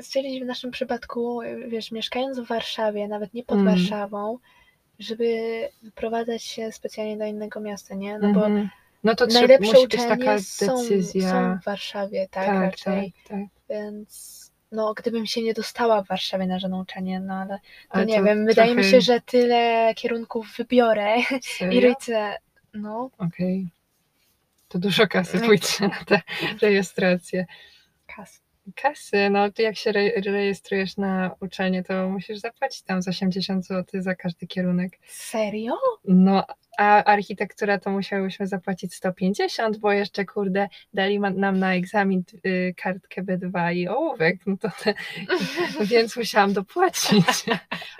stwierdzić 0.00 0.42
w 0.42 0.46
naszym 0.46 0.70
przypadku, 0.70 1.40
wiesz, 1.68 1.92
mieszkając 1.92 2.38
w 2.40 2.46
Warszawie, 2.46 3.08
nawet 3.08 3.34
nie 3.34 3.44
pod 3.44 3.58
Mm. 3.58 3.66
Warszawą, 3.74 4.38
żeby 4.98 5.38
wyprowadzać 5.82 6.42
się 6.44 6.72
specjalnie 6.72 7.16
do 7.16 7.24
innego 7.24 7.60
miasta, 7.60 7.94
nie? 7.94 8.18
No 8.18 8.32
bo 8.32 8.46
Mhm. 8.46 8.68
no 9.04 9.14
to 9.14 9.26
najlepsze 9.26 9.72
musi 9.72 9.84
uczelnie 9.86 10.08
taka 10.08 10.38
są, 10.38 10.76
decyzja. 10.82 11.30
są 11.30 11.58
w 11.60 11.64
Warszawie, 11.64 12.28
tak, 12.30 12.46
tak, 12.46 12.62
raczej. 12.62 13.12
tak, 13.28 13.38
tak. 13.38 13.48
Więc 13.70 14.39
no, 14.72 14.94
gdybym 14.94 15.26
się 15.26 15.42
nie 15.42 15.54
dostała 15.54 16.02
w 16.02 16.06
Warszawie 16.06 16.46
na 16.46 16.58
żadne 16.58 16.76
uczenie, 16.76 17.20
no 17.20 17.34
ale 17.34 17.58
to 17.58 17.94
Ale 17.94 18.06
nie 18.06 18.22
wiem, 18.22 18.46
wydaje 18.46 18.74
mi 18.74 18.84
się, 18.84 19.00
że 19.00 19.20
tyle 19.20 19.92
kierunków 19.96 20.56
wybiorę 20.56 21.16
i 21.20 21.42
Serio? 21.42 21.80
rodzice, 21.88 22.36
no, 22.74 23.10
Okej. 23.18 23.68
To 24.68 24.78
dużo 24.78 25.06
kasy 25.06 25.40
No. 25.40 25.46
pójdzie 25.46 25.88
na 25.88 26.04
tę 26.04 26.20
rejestrację. 26.62 27.46
kas. 28.16 28.40
Kasy, 28.74 29.30
no 29.30 29.52
to 29.52 29.62
jak 29.62 29.76
się 29.76 29.90
re 29.90 30.10
rejestrujesz 30.26 30.96
na 30.96 31.30
uczelnię, 31.40 31.82
to 31.82 32.08
musisz 32.08 32.38
zapłacić 32.38 32.82
tam 32.82 33.02
z 33.02 33.08
80 33.08 33.66
zł 33.66 34.02
za 34.02 34.14
każdy 34.14 34.46
kierunek. 34.46 34.98
Serio? 35.06 35.72
No, 36.04 36.46
a 36.78 37.04
architektura 37.04 37.78
to 37.78 37.90
musiałyśmy 37.90 38.46
zapłacić 38.46 38.94
150, 38.94 39.78
bo 39.78 39.92
jeszcze, 39.92 40.24
kurde, 40.24 40.68
dali 40.94 41.20
nam 41.20 41.58
na 41.58 41.74
egzamin 41.74 42.22
y, 42.46 42.74
kartkę 42.76 43.22
B2 43.22 43.74
i 43.74 43.88
ołówek, 43.88 44.36
no 44.46 44.56
to 44.56 44.68
te, 44.84 44.94
więc 45.90 46.16
musiałam 46.16 46.52
dopłacić. 46.52 47.24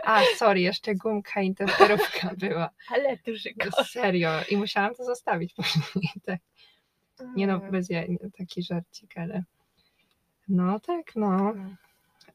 A, 0.04 0.20
sorry, 0.36 0.60
jeszcze 0.60 0.94
gumka 0.94 1.42
i 1.42 1.54
temperówka 1.54 2.30
była. 2.36 2.70
Ale 2.90 3.16
duży 3.16 3.50
No, 3.64 3.70
koszt. 3.70 3.90
serio. 3.92 4.30
I 4.50 4.56
musiałam 4.56 4.94
to 4.94 5.04
zostawić 5.04 5.54
później. 5.54 5.84
Tak. 6.26 6.38
Nie 7.36 7.46
no, 7.46 7.58
bez 7.58 7.90
ja, 7.90 8.02
taki 8.38 8.62
żarcik, 8.62 9.18
ale 9.18 9.42
no 10.50 10.80
tak, 10.80 11.16
no. 11.16 11.54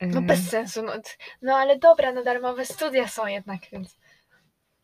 No 0.02 0.20
E, 0.20 0.22
bez 0.22 0.50
sensu. 0.50 0.84
No, 0.84 0.92
no 1.42 1.56
ale 1.56 1.80
dobra, 1.80 2.12
no 2.14 2.24
darmowe 2.24 2.66
studia 2.66 3.08
są 3.08 3.28
jednak, 3.28 3.62
więc. 3.72 3.98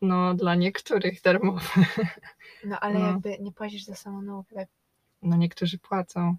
No, 0.02 0.34
dla 0.34 0.54
niektórych 0.54 1.22
darmowe. 1.22 1.60
No 2.64 2.80
ale 2.80 2.94
No. 2.98 3.06
jakby 3.06 3.38
nie 3.38 3.52
płacisz 3.52 3.84
za 3.84 3.94
samą 3.94 4.22
naukę. 4.22 4.54
Tak. 4.56 4.68
No, 5.22 5.36
niektórzy 5.36 5.78
płacą. 5.78 6.36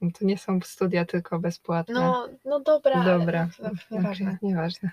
No, 0.00 0.10
To 0.18 0.24
nie 0.24 0.38
są 0.38 0.60
studia 0.60 1.04
tylko 1.04 1.38
bezpłatne. 1.38 1.94
No, 1.94 2.28
no 2.44 2.60
dobra. 2.60 2.92
ale- 2.94 3.18
Dobra, 3.18 3.48
no, 3.62 3.68
to 3.68 3.74
Okej, 3.74 3.80
Nieważne. 3.90 4.38
nieważne. 4.42 4.90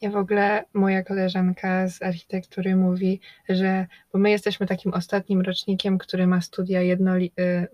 Ja 0.00 0.10
w 0.10 0.16
ogóle, 0.16 0.64
moja 0.74 1.02
koleżanka 1.02 1.88
z 1.88 2.02
architektury 2.02 2.76
mówi, 2.76 3.20
że, 3.48 3.86
bo 4.12 4.18
my 4.18 4.30
jesteśmy 4.30 4.66
takim 4.66 4.94
ostatnim 4.94 5.40
rocznikiem, 5.40 5.98
który 5.98 6.26
ma 6.26 6.40
studia 6.40 6.80
jednoli, 6.80 7.32
y, 7.40 7.68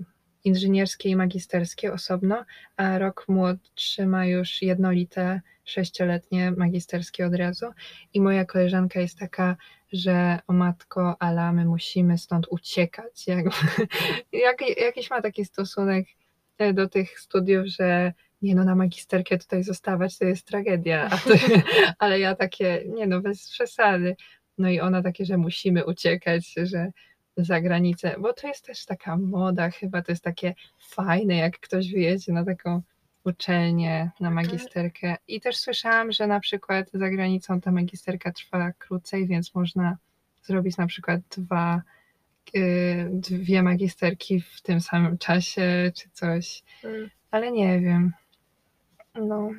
inżynierskie 0.44 1.08
i 1.08 1.16
magisterskie 1.16 1.92
osobno, 1.92 2.44
a 2.76 2.98
rok 2.98 3.24
młodszy 3.28 4.06
ma 4.06 4.26
już 4.26 4.62
jednolite, 4.62 5.40
sześcioletnie 5.64 6.50
magisterskie 6.50 7.26
od 7.26 7.34
razu. 7.34 7.66
I 8.14 8.20
moja 8.20 8.44
koleżanka 8.44 9.00
jest 9.00 9.18
taka, 9.18 9.56
że 9.92 10.38
o 10.46 10.52
matko, 10.52 11.16
ala 11.22 11.52
my 11.52 11.64
musimy 11.64 12.18
stąd 12.18 12.46
uciekać. 12.50 13.26
Jakby, 13.26 13.50
jak, 14.32 14.78
jakiś 14.78 15.10
ma 15.10 15.22
taki 15.22 15.44
stosunek 15.44 16.06
e, 16.58 16.72
do 16.72 16.88
tych 16.88 17.20
studiów, 17.20 17.66
że 17.66 18.12
nie 18.42 18.54
no, 18.54 18.64
na 18.64 18.74
magisterkę 18.74 19.38
tutaj 19.38 19.62
zostawać 19.62 20.18
to 20.18 20.24
jest 20.24 20.46
tragedia, 20.46 21.08
to, 21.08 21.34
ale 21.98 22.20
ja 22.20 22.34
takie, 22.34 22.84
nie 22.86 23.06
no, 23.06 23.20
bez 23.20 23.50
przesady. 23.50 24.16
No 24.58 24.68
i 24.68 24.80
ona 24.80 25.02
takie, 25.02 25.24
że 25.24 25.36
musimy 25.36 25.84
uciekać, 25.84 26.54
że 26.56 26.90
za 27.44 27.60
granicę, 27.60 28.14
bo 28.18 28.32
to 28.32 28.48
jest 28.48 28.66
też 28.66 28.84
taka 28.84 29.16
moda 29.16 29.70
chyba, 29.70 30.02
to 30.02 30.12
jest 30.12 30.24
takie 30.24 30.54
fajne, 30.78 31.36
jak 31.36 31.58
ktoś 31.60 31.92
wyjedzie 31.92 32.32
na 32.32 32.44
taką 32.44 32.82
uczelnię, 33.24 34.10
na 34.20 34.30
magisterkę. 34.30 35.16
I 35.28 35.40
też 35.40 35.56
słyszałam, 35.56 36.12
że 36.12 36.26
na 36.26 36.40
przykład 36.40 36.90
za 36.94 37.10
granicą 37.10 37.60
ta 37.60 37.72
magisterka 37.72 38.32
trwa 38.32 38.72
krócej, 38.72 39.26
więc 39.26 39.54
można 39.54 39.96
zrobić 40.42 40.76
na 40.76 40.86
przykład 40.86 41.20
dwa, 41.36 41.82
y, 42.56 43.08
dwie 43.10 43.62
magisterki 43.62 44.40
w 44.40 44.60
tym 44.62 44.80
samym 44.80 45.18
czasie, 45.18 45.92
czy 45.94 46.10
coś, 46.12 46.62
Mm. 46.84 47.10
ale 47.30 47.52
nie 47.52 47.80
wiem. 47.80 48.12
No, 49.14 49.50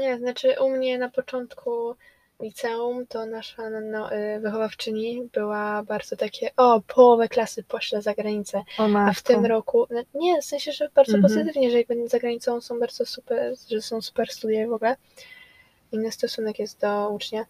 Nie, 0.00 0.18
znaczy 0.18 0.48
u 0.60 0.70
mnie 0.70 0.98
na 0.98 1.08
początku 1.10 1.96
liceum 2.40 3.06
to 3.06 3.26
nasza 3.26 3.70
no, 3.70 4.12
y, 4.12 4.40
wychowawczyni 4.40 5.28
była 5.32 5.82
bardzo 5.82 6.16
takie, 6.16 6.50
o, 6.56 6.80
połowę 6.80 7.28
klasy 7.28 7.62
pośle 7.62 8.02
za 8.02 8.14
granicę. 8.14 8.62
A 9.08 9.12
w 9.12 9.22
tym 9.22 9.46
roku, 9.46 9.86
no, 9.90 10.02
nie, 10.14 10.40
w 10.42 10.44
sensie, 10.44 10.72
że 10.72 10.88
bardzo 10.94 11.14
Mhm. 11.14 11.22
pozytywnie, 11.22 11.70
że 11.70 11.78
jakby 11.78 12.08
za 12.08 12.18
granicą 12.18 12.60
są 12.60 12.80
bardzo 12.80 13.06
super, 13.06 13.54
że 13.70 13.82
są 13.82 14.02
super 14.02 14.28
studia 14.28 14.62
i 14.64 14.66
w 14.66 14.72
ogóle. 14.72 14.96
Inny 15.92 16.12
stosunek 16.12 16.58
jest 16.58 16.80
do 16.80 17.08
ucznia, 17.10 17.40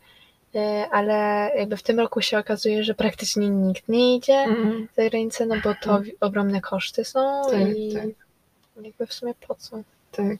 y, 0.55 0.59
ale 0.91 1.51
jakby 1.57 1.77
w 1.77 1.83
tym 1.83 2.01
roku 2.01 2.21
się 2.21 2.39
okazuje, 2.39 2.85
że 2.85 2.95
praktycznie 2.95 3.51
nikt 3.51 3.89
nie 3.89 4.17
idzie 4.17 4.35
Mhm. 4.35 4.89
za 4.97 5.09
granicę, 5.11 5.47
no 5.47 5.55
bo 5.65 5.75
to 5.83 6.01
wi- 6.01 6.17
ogromne 6.21 6.61
koszty 6.61 7.05
są 7.05 7.43
Tak, 7.51 7.77
i 7.77 7.93
tak. 7.95 8.05
jakby 8.85 9.07
w 9.07 9.13
sumie 9.13 9.35
po 9.49 9.55
co? 9.55 9.77
Tak. 10.13 10.37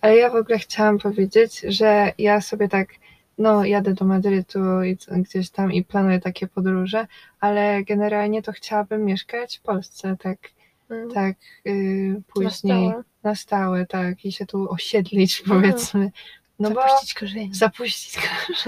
Ale 0.00 0.16
ja 0.16 0.30
w 0.30 0.34
ogóle 0.36 0.58
chciałam 0.58 0.98
powiedzieć, 0.98 1.60
że 1.68 2.12
ja 2.18 2.40
sobie 2.40 2.68
tak, 2.68 2.88
no 3.40 3.64
jadę 3.64 3.94
do 3.94 4.04
Madrytu 4.04 4.82
i 4.82 4.96
gdzieś 5.22 5.50
tam 5.50 5.72
i 5.72 5.84
planuję 5.84 6.20
takie 6.20 6.46
podróże, 6.46 7.06
ale 7.40 7.84
generalnie 7.84 8.42
to 8.42 8.52
chciałabym 8.52 9.04
mieszkać 9.04 9.58
w 9.58 9.62
Polsce, 9.62 10.16
tak, 10.22 10.38
Mm. 10.90 11.10
tak 11.10 11.36
yy, 11.64 11.74
Na 12.14 12.20
później 12.34 12.88
stałe. 12.88 13.02
na 13.22 13.34
stałe, 13.34 13.86
tak, 13.86 14.24
i 14.24 14.32
się 14.32 14.46
tu 14.46 14.70
osiedlić 14.72 15.42
powiedzmy. 15.48 16.10
No 16.58 16.70
bo 16.70 16.74
Zapuścić 16.80 17.14
korzenie. 17.14 17.48
zapuścić, 17.52 18.18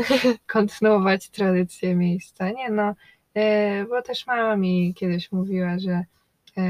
kontynuować 0.52 1.28
tradycję 1.28 1.94
miejsca. 1.96 2.50
Nie 2.50 2.70
no, 2.70 2.94
e, 3.34 3.84
bo 3.84 4.02
też 4.02 4.26
mama 4.26 4.56
mi 4.56 4.94
kiedyś 4.94 5.32
mówiła, 5.32 5.78
że 5.78 6.04
e, 6.58 6.62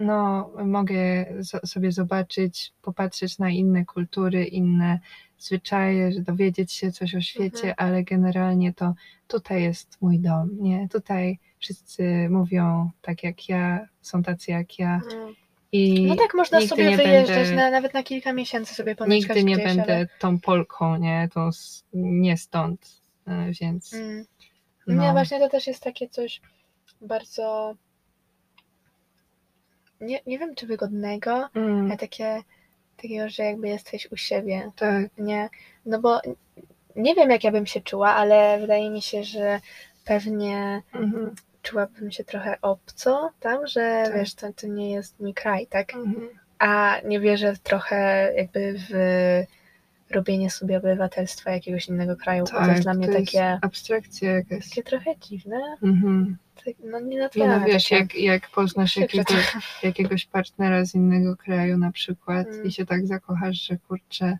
no 0.00 0.50
mogę 0.64 1.24
sobie 1.66 1.92
zobaczyć, 1.92 2.72
popatrzeć 2.82 3.38
na 3.38 3.50
inne 3.50 3.84
kultury, 3.84 4.44
inne 4.44 4.98
zwyczaje, 5.44 6.12
że 6.12 6.20
dowiedzieć 6.20 6.72
się 6.72 6.92
coś 6.92 7.14
o 7.14 7.20
świecie, 7.20 7.68
Mhm. 7.68 7.74
ale 7.76 8.02
generalnie 8.02 8.72
to 8.74 8.94
tutaj 9.28 9.62
jest 9.62 9.96
mój 10.00 10.18
dom, 10.18 10.48
nie? 10.60 10.88
Tutaj 10.88 11.38
wszyscy 11.58 12.28
mówią 12.30 12.90
tak 13.02 13.22
jak 13.22 13.48
ja, 13.48 13.88
są 14.00 14.22
tacy 14.22 14.50
jak 14.50 14.78
ja 14.78 15.00
Mm. 15.12 15.34
i 15.72 16.06
No 16.06 16.16
tak, 16.16 16.34
można 16.34 16.60
sobie 16.60 16.96
wyjeżdżać 16.96 17.36
będę- 17.48 17.56
na, 17.56 17.70
nawet 17.70 17.94
na 17.94 18.02
kilka 18.02 18.32
miesięcy 18.32 18.74
sobie 18.74 18.94
pomieszkać 18.96 19.36
Nigdy 19.36 19.50
nie 19.50 19.54
gdzieś, 19.56 19.66
będę 19.76 19.94
ale... 19.96 20.06
tą 20.18 20.40
Polką, 20.40 20.96
nie? 20.96 21.28
Tą 21.34 21.50
nie 21.94 22.36
stąd, 22.36 23.00
e, 23.26 23.50
więc 23.60 23.92
Mm. 23.94 24.24
no. 24.86 25.02
Nie, 25.02 25.12
właśnie 25.12 25.38
to 25.38 25.48
też 25.48 25.66
jest 25.66 25.82
takie 25.82 26.08
coś 26.08 26.40
bardzo... 27.00 27.74
Nie, 30.00 30.20
nie 30.26 30.38
wiem, 30.38 30.54
czy 30.54 30.66
wygodnego, 30.66 31.48
Mm, 31.54 31.86
ale 31.86 31.96
takie, 31.96 32.42
takiego, 33.04 33.28
że 33.28 33.42
jakby 33.42 33.68
jesteś 33.68 34.12
u 34.12 34.16
siebie, 34.16 34.70
tak, 34.76 35.04
nie? 35.18 35.48
No 35.86 36.00
bo 36.00 36.20
nie 36.96 37.14
wiem, 37.14 37.30
jak 37.30 37.44
ja 37.44 37.52
bym 37.52 37.66
się 37.66 37.80
czuła, 37.80 38.14
ale 38.14 38.58
wydaje 38.60 38.90
mi 38.90 39.02
się, 39.02 39.24
że 39.24 39.60
pewnie 40.04 40.82
mhm, 40.94 41.34
czułabym 41.62 42.10
się 42.10 42.24
trochę 42.24 42.56
obco 42.62 43.30
tam, 43.40 43.66
że 43.66 44.02
Tak. 44.06 44.14
wiesz, 44.14 44.34
to, 44.34 44.52
to 44.52 44.66
nie 44.66 44.90
jest 44.90 45.20
mój 45.20 45.34
kraj, 45.34 45.66
tak? 45.66 45.94
mhm. 45.94 46.28
A 46.58 47.00
nie 47.04 47.20
wierzę 47.20 47.54
trochę 47.62 48.32
jakby 48.36 48.74
w 48.78 48.92
robienie 50.14 50.50
sobie 50.50 50.76
obywatelstwa 50.78 51.50
jakiegoś 51.50 51.88
innego 51.88 52.16
kraju, 52.16 52.44
bo 52.44 52.50
to 52.50 52.56
tak, 52.56 52.68
jest 52.68 52.82
dla 52.82 52.94
mnie 52.94 53.08
takie, 53.08 53.58
abstrakcja 53.62 54.30
jakaś. 54.32 54.68
takie 54.68 54.82
trochę 54.82 55.10
dziwne. 55.20 55.56
Mhm. 55.82 56.36
Tak, 56.64 56.74
no 56.84 57.00
nie 57.00 57.06
Nie 57.06 57.16
no 57.16 57.22
naturalne. 57.22 57.66
wiesz, 57.66 57.82
takie. 57.88 57.96
jak, 57.96 58.14
jak 58.14 58.50
poznasz 58.50 58.96
jakiegoś, 59.82 60.26
partnera 60.26 60.84
z 60.84 60.94
innego 60.94 61.36
kraju 61.36 61.78
na 61.78 61.92
przykład 61.92 62.46
Mm. 62.46 62.64
i 62.64 62.72
się 62.72 62.86
tak 62.86 63.06
zakochasz, 63.06 63.56
że 63.66 63.76
kurczę, 63.76 64.38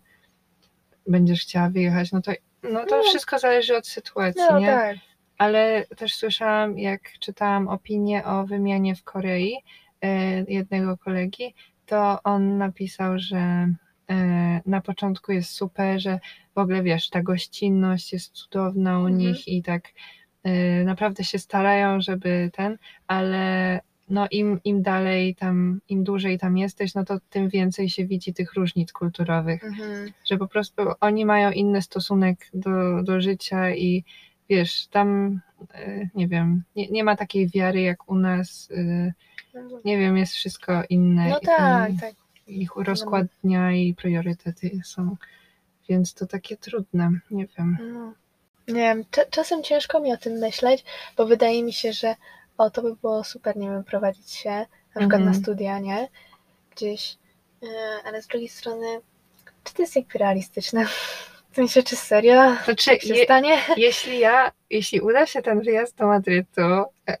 będziesz 1.07 1.41
chciała 1.41 1.69
wyjechać, 1.69 2.11
no 2.11 2.21
to, 2.21 2.31
no 2.63 2.85
to 2.85 2.97
No. 2.97 3.03
wszystko 3.03 3.39
zależy 3.39 3.77
od 3.77 3.87
sytuacji, 3.87 4.41
No 4.49 4.59
nie? 4.59 4.67
tak. 4.67 4.97
Ale 5.37 5.85
też 5.97 6.15
słyszałam, 6.15 6.77
jak 6.79 7.01
czytałam 7.19 7.67
opinię 7.67 8.25
o 8.25 8.45
wymianie 8.45 8.95
w 8.95 9.03
Korei 9.03 9.55
e, 10.01 10.07
jednego 10.43 10.97
kolegi, 10.97 11.53
to 11.85 12.19
on 12.23 12.57
napisał, 12.57 13.19
że 13.19 13.67
na 14.65 14.81
początku 14.81 15.31
jest 15.31 15.51
super, 15.51 15.99
że 16.01 16.19
w 16.55 16.57
ogóle 16.57 16.83
wiesz, 16.83 17.09
ta 17.09 17.21
gościnność 17.23 18.13
jest 18.13 18.31
cudowna 18.31 18.99
u 18.99 19.01
Mhm. 19.07 19.17
nich 19.17 19.47
i 19.47 19.63
tak 19.63 19.83
e, 20.43 20.83
naprawdę 20.83 21.23
się 21.23 21.39
starają, 21.39 22.01
żeby 22.01 22.51
ten, 22.53 22.77
ale 23.07 23.79
no 24.09 24.27
im, 24.31 24.59
im 24.63 24.81
dalej 24.81 25.35
tam, 25.35 25.79
im 25.89 26.03
dłużej 26.03 26.39
tam 26.39 26.57
jesteś, 26.57 26.95
no 26.95 27.05
to 27.05 27.17
tym 27.29 27.49
więcej 27.49 27.89
się 27.89 28.05
widzi 28.05 28.33
tych 28.33 28.53
różnic 28.53 28.91
kulturowych 28.93 29.63
Mhm. 29.63 30.11
że 30.25 30.37
po 30.37 30.47
prostu 30.47 30.81
oni 31.01 31.25
mają 31.25 31.51
inny 31.51 31.81
stosunek 31.81 32.47
do, 32.53 33.03
do 33.03 33.21
życia 33.21 33.75
i 33.75 34.03
wiesz, 34.49 34.87
tam 34.87 35.39
e, 35.73 36.09
nie 36.15 36.27
wiem, 36.27 36.63
nie, 36.75 36.87
nie 36.87 37.03
ma 37.03 37.15
takiej 37.15 37.49
wiary 37.49 37.81
jak 37.81 38.09
u 38.09 38.15
nas, 38.15 38.69
e, 38.77 39.13
No, 39.53 39.79
nie 39.85 39.97
wiem, 39.97 40.17
jest 40.17 40.33
wszystko 40.33 40.83
inne. 40.89 41.29
no 41.29 41.39
tak, 41.39 41.91
i, 41.93 41.97
tak. 41.99 42.13
Ich 42.47 42.69
rozkład 42.75 43.27
dnia 43.43 43.71
i 43.71 43.93
priorytety 43.93 44.79
są, 44.85 45.15
więc 45.89 46.13
to 46.13 46.25
takie 46.27 46.57
trudne, 46.57 47.11
nie 47.31 47.47
wiem. 47.57 47.77
No. 47.93 48.13
Nie 48.67 48.81
wiem, 48.81 49.03
cza- 49.11 49.29
czasem 49.29 49.63
ciężko 49.63 49.99
mi 49.99 50.13
o 50.13 50.17
tym 50.17 50.33
myśleć, 50.33 50.85
bo 51.17 51.25
wydaje 51.25 51.63
mi 51.63 51.73
się, 51.73 51.93
że 51.93 52.15
o, 52.57 52.69
to 52.69 52.81
by 52.81 52.95
było 52.95 53.23
super, 53.23 53.57
nie 53.57 53.69
wiem, 53.69 53.83
prowadzić 53.83 54.31
się 54.31 54.49
na 54.95 55.01
przykład 55.01 55.21
na 55.21 55.27
Mhm. 55.27 55.35
studia, 55.35 55.79
nie? 55.79 56.07
Gdzieś, 56.75 57.17
e, 57.63 57.67
ale 58.05 58.21
z 58.21 58.27
drugiej 58.27 58.49
strony, 58.49 58.85
czy 59.63 59.73
to 59.73 59.81
jest 59.81 59.95
jakby 59.95 60.19
realistyczne? 60.19 60.85
W 61.51 61.55
sensie, 61.55 61.83
czy 61.83 61.95
serio 61.95 62.55
Znaczy, 62.65 62.85
tak 62.91 63.01
się 63.01 63.13
je, 63.15 63.23
stanie? 63.23 63.57
jeśli 63.77 64.19
ja, 64.19 64.51
jeśli 64.69 65.01
uda 65.01 65.25
się 65.25 65.41
ten 65.41 65.61
wyjazd 65.61 65.95
do 65.97 66.07
Madrytu, 66.07 66.61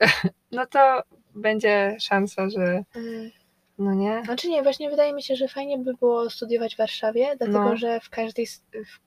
no 0.51 0.65
to 0.65 1.03
będzie 1.35 1.95
szansa, 1.99 2.49
że 2.49 2.61
Mm, 2.95 3.31
No 3.77 3.93
nie? 3.93 4.21
Znaczy 4.25 4.49
nie, 4.49 4.63
właśnie 4.63 4.89
wydaje 4.89 5.13
mi 5.13 5.23
się, 5.23 5.35
że 5.35 5.47
fajnie 5.47 5.77
by 5.77 5.93
było 5.93 6.29
studiować 6.29 6.75
w 6.75 6.77
Warszawie, 6.77 7.35
dlatego 7.37 7.59
No. 7.63 7.77
że 7.77 7.99
w 7.99 8.09
każdej, 8.09 8.47
w, 8.47 8.99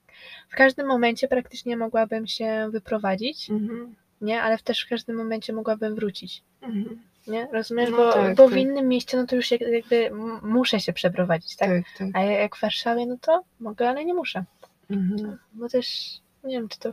w 0.48 0.56
każdym 0.56 0.86
momencie 0.86 1.28
praktycznie 1.28 1.76
mogłabym 1.76 2.26
się 2.26 2.68
wyprowadzić, 2.72 3.50
Mhm. 3.50 3.94
nie? 4.20 4.42
Ale 4.42 4.58
też 4.58 4.84
w 4.84 4.88
każdym 4.88 5.16
momencie 5.16 5.52
mogłabym 5.52 5.94
wrócić, 5.94 6.42
Mhm. 6.62 7.02
nie? 7.26 7.48
Rozumiesz? 7.52 7.90
No 7.90 7.96
bo 7.96 8.12
tak, 8.12 8.34
bo 8.36 8.48
w 8.48 8.50
tak. 8.50 8.60
innym 8.60 8.88
mieście, 8.88 9.16
no 9.16 9.26
to 9.26 9.36
już 9.36 9.50
jak- 9.50 9.60
jakby 9.60 10.10
muszę 10.42 10.80
się 10.80 10.92
przeprowadzić, 10.92 11.56
tak? 11.56 11.68
Tak, 11.70 11.84
tak. 11.98 12.08
A 12.14 12.22
jak 12.22 12.56
w 12.56 12.60
Warszawie, 12.60 13.06
no 13.06 13.16
to 13.20 13.44
mogę, 13.60 13.88
ale 13.88 14.04
nie 14.04 14.14
muszę. 14.14 14.44
Mhm. 14.90 15.38
Bo 15.52 15.68
też 15.68 16.10
nie 16.44 16.54
wiem, 16.56 16.68
czy 16.68 16.78
to. 16.78 16.90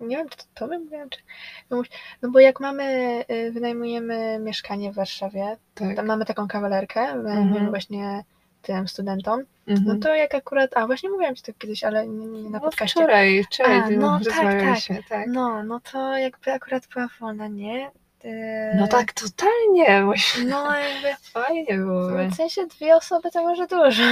Nie 0.00 0.16
wiem, 0.16 0.28
czy 0.28 0.36
to 0.36 0.44
tobie 0.54 0.78
mówiłam, 0.78 1.10
czy 1.10 1.18
komuś. 1.68 1.88
No 2.22 2.30
bo 2.30 2.38
jak 2.40 2.60
mamy, 2.60 2.84
y, 3.30 3.50
wynajmujemy 3.52 4.38
mieszkanie 4.38 4.92
w 4.92 4.94
Warszawie, 4.94 5.56
Tak. 5.74 5.96
tam 5.96 6.06
mamy 6.06 6.24
taką 6.24 6.48
kawalerkę, 6.48 7.06
wynajmujemy 7.06 7.50
Mhm. 7.50 7.70
właśnie 7.70 8.24
tym 8.62 8.88
studentom, 8.88 9.40
no 9.66 9.74
Mhm. 9.76 10.00
to 10.00 10.14
jak 10.14 10.34
akurat. 10.34 10.76
A 10.76 10.86
właśnie 10.86 11.10
mówiłam 11.10 11.34
ci 11.34 11.42
to 11.42 11.52
kiedyś, 11.58 11.84
ale 11.84 12.06
nie, 12.08 12.26
nie 12.26 12.42
na 12.42 12.58
No 12.58 12.60
podcaście. 12.60 13.00
wczoraj, 13.00 13.44
wczoraj 13.44 13.78
A, 13.78 13.90
no 13.90 14.18
tak, 14.18 14.26
rozmawialiśmy, 14.26 15.02
tak. 15.08 15.26
No, 15.28 15.62
no 15.62 15.80
to 15.92 16.16
jakby 16.18 16.52
akurat 16.52 16.86
była 16.94 17.08
wolna, 17.20 17.48
nie? 17.48 17.90
Y, 18.24 18.76
No 18.80 18.86
tak, 18.88 19.12
totalnie. 19.12 20.02
bo- 20.06 20.44
No 20.48 20.74
jakby. 20.78 21.08
Fajnie 21.32 21.74
byłoby. 21.78 22.28
W 22.28 22.34
sensie 22.34 22.66
dwie 22.66 22.96
osoby 22.96 23.30
to 23.30 23.42
może 23.42 23.66
dużo. 23.66 24.02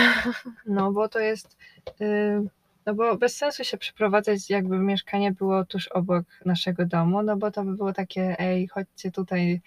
No 0.66 0.93
bo 0.93 1.09
to 1.09 1.18
jest. 1.18 1.57
y, 2.01 2.43
No 2.87 2.95
bo 2.95 3.16
bez 3.16 3.37
sensu 3.37 3.64
się 3.64 3.76
przeprowadzać, 3.76 4.51
jakby 4.51 4.78
mieszkanie 4.78 5.32
było 5.32 5.64
tuż 5.64 5.89
obok 5.89 6.24
naszego 6.45 6.87
domu, 6.87 7.22
no 7.22 7.37
bo 7.37 7.51
to 7.51 7.64
by 7.64 7.76
było 7.76 7.93
takie, 7.93 8.37
ej, 8.39 8.68
chodźcie 8.68 9.11
tutaj, 9.11 9.61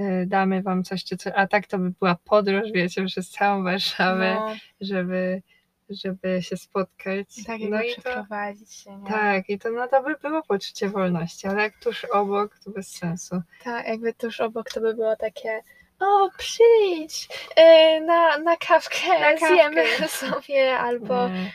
y, 0.00 0.24
damy 0.26 0.62
wam 0.62 0.84
coś 0.84 1.04
czy 1.04 1.16
coś, 1.16 1.32
a 1.36 1.46
tak 1.46 1.66
to 1.66 1.78
by 1.78 1.90
była 1.90 2.16
podróż, 2.24 2.62
wiecie, 2.74 3.04
przez 3.06 3.30
całą 3.30 3.62
Warszawę, 3.64 4.34
No, 4.34 4.54
żeby, 4.80 5.42
żeby 5.90 6.42
się 6.42 6.56
spotkać. 6.56 7.26
tak 7.46 7.60
no 7.70 7.82
i 7.82 7.94
to, 7.94 8.00
przeprowadzić 8.02 8.74
się, 8.74 8.96
nie? 8.96 9.08
tak, 9.10 9.48
i 9.50 9.58
to, 9.58 9.70
no 9.70 9.88
to 9.88 10.02
by 10.02 10.14
było 10.22 10.42
poczucie 10.42 10.88
wolności, 10.88 11.46
ale 11.46 11.62
jak 11.62 11.78
tuż 11.80 12.04
obok, 12.04 12.58
to 12.64 12.70
bez 12.70 12.88
sensu. 12.88 13.42
Tak, 13.64 13.88
jakby 13.88 14.14
tuż 14.14 14.40
obok 14.40 14.70
to 14.70 14.80
by 14.80 14.94
było 14.94 15.16
takie 15.16 15.60
o, 16.00 16.30
przyjdź 16.38 17.28
e, 17.56 18.00
na, 18.00 18.38
na 18.38 18.56
kawkę, 18.56 19.20
Na 19.20 19.30
kawkę. 19.32 19.46
zjemy 19.48 19.84
sobie, 20.08 20.78
albo, 20.78 21.28
Nie. 21.28 21.50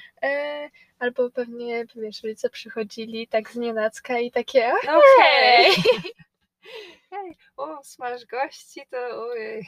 Albo 1.00 1.32
pewnie, 1.32 1.86
wiesz, 1.96 2.24
rodzice 2.24 2.50
przychodzili 2.50 3.28
tak 3.28 3.52
z 3.52 3.56
nienacka 3.56 4.20
i 4.20 4.32
takie 4.32 4.74
No 4.86 5.02
hej! 5.20 5.72
Hej, 7.12 7.38
o, 7.58 7.84
smaż 7.84 8.26
gości, 8.26 8.82
to 8.92 9.28
ojej. 9.28 9.68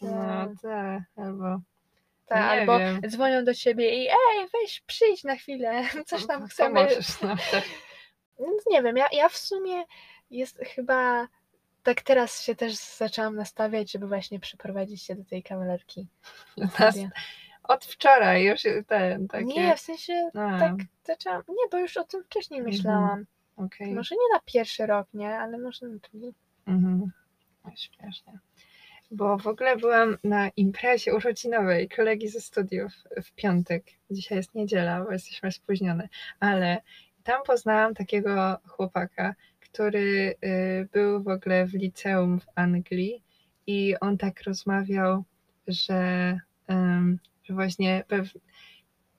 No 0.00 0.46
tak, 0.62 1.02
albo 1.16 1.60
Tak, 2.26 2.38
nie 2.38 2.44
albo 2.60 2.78
wiem. 2.78 3.00
dzwonią 3.08 3.44
do 3.44 3.54
ciebie 3.54 4.04
i 4.04 4.08
ej, 4.08 4.48
weź 4.52 4.80
przyjdź 4.80 5.24
na 5.24 5.36
chwilę, 5.36 5.82
coś 6.06 6.26
tam 6.26 6.48
chcemy. 6.48 6.74
Pomożesz 6.74 7.20
nam 7.20 7.38
tak. 7.50 7.64
Więc 8.40 8.66
nie 8.70 8.82
wiem, 8.82 8.96
ja, 8.96 9.06
ja 9.12 9.28
w 9.28 9.36
sumie 9.36 9.84
jest 10.30 10.58
chyba 10.58 11.28
tak 11.82 12.02
teraz 12.02 12.42
się 12.42 12.54
też 12.54 12.74
zaczęłam 12.74 13.36
nastawiać, 13.36 13.92
żeby 13.92 14.06
właśnie 14.08 14.40
przeprowadzić 14.40 15.02
się 15.02 15.14
do 15.14 15.24
tej 15.24 15.42
kawalerki. 15.42 16.06
na 16.56 16.66
Nas. 16.78 16.96
Od 17.62 17.84
wczoraj 17.84 18.44
już 18.44 18.62
ten 18.86 19.28
taki. 19.28 19.44
Nie, 19.46 19.76
w 19.76 19.80
sensie 19.80 20.30
A, 20.34 20.58
tak 20.58 20.74
zaczęłam. 21.04 21.42
Nie, 21.48 21.68
bo 21.70 21.78
już 21.78 21.96
o 21.96 22.04
tym 22.04 22.24
wcześniej 22.24 22.60
Mhm. 22.60 22.76
myślałam. 22.76 23.24
okej. 23.56 23.92
Może 23.94 24.14
nie 24.14 24.34
na 24.34 24.40
pierwszy 24.44 24.86
rok, 24.86 25.06
nie, 25.14 25.38
ale 25.38 25.58
może 25.58 25.88
na 25.88 25.96
drugi. 26.10 26.34
Mhm. 26.66 27.12
No, 27.64 27.70
Śmiesznie. 27.76 28.38
Bo 29.10 29.38
w 29.38 29.46
ogóle 29.46 29.76
byłam 29.76 30.16
na 30.24 30.48
imprezie 30.56 31.14
urodzinowej 31.14 31.88
kolegi 31.88 32.28
ze 32.28 32.40
studiów 32.40 32.92
w 33.24 33.32
piątek. 33.32 33.84
Dzisiaj 34.10 34.38
jest 34.38 34.54
niedziela, 34.54 35.04
bo 35.04 35.12
jesteśmy 35.12 35.52
spóźnione, 35.52 36.08
ale 36.40 36.82
tam 37.24 37.42
poznałam 37.46 37.94
takiego 37.94 38.58
chłopaka, 38.66 39.34
który 39.60 40.34
y, 40.44 40.88
był 40.92 41.22
w 41.22 41.28
ogóle 41.28 41.66
w 41.66 41.74
liceum 41.74 42.40
w 42.40 42.46
Anglii 42.54 43.22
i 43.66 43.94
on 44.00 44.18
tak 44.18 44.42
rozmawiał, 44.42 45.24
że, 45.68 46.38
że 47.44 47.54
właśnie 47.54 48.04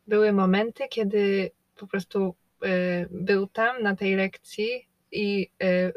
były 0.08 0.34
momenty, 0.34 0.84
kiedy 0.90 1.52
po 1.76 1.88
prostu 1.88 2.36
y, 2.66 3.08
był 3.12 3.48
tam 3.48 3.84
na 3.84 3.96
tej 3.96 4.16
lekcji 4.16 4.88
i 5.12 5.50
y, 5.64 5.94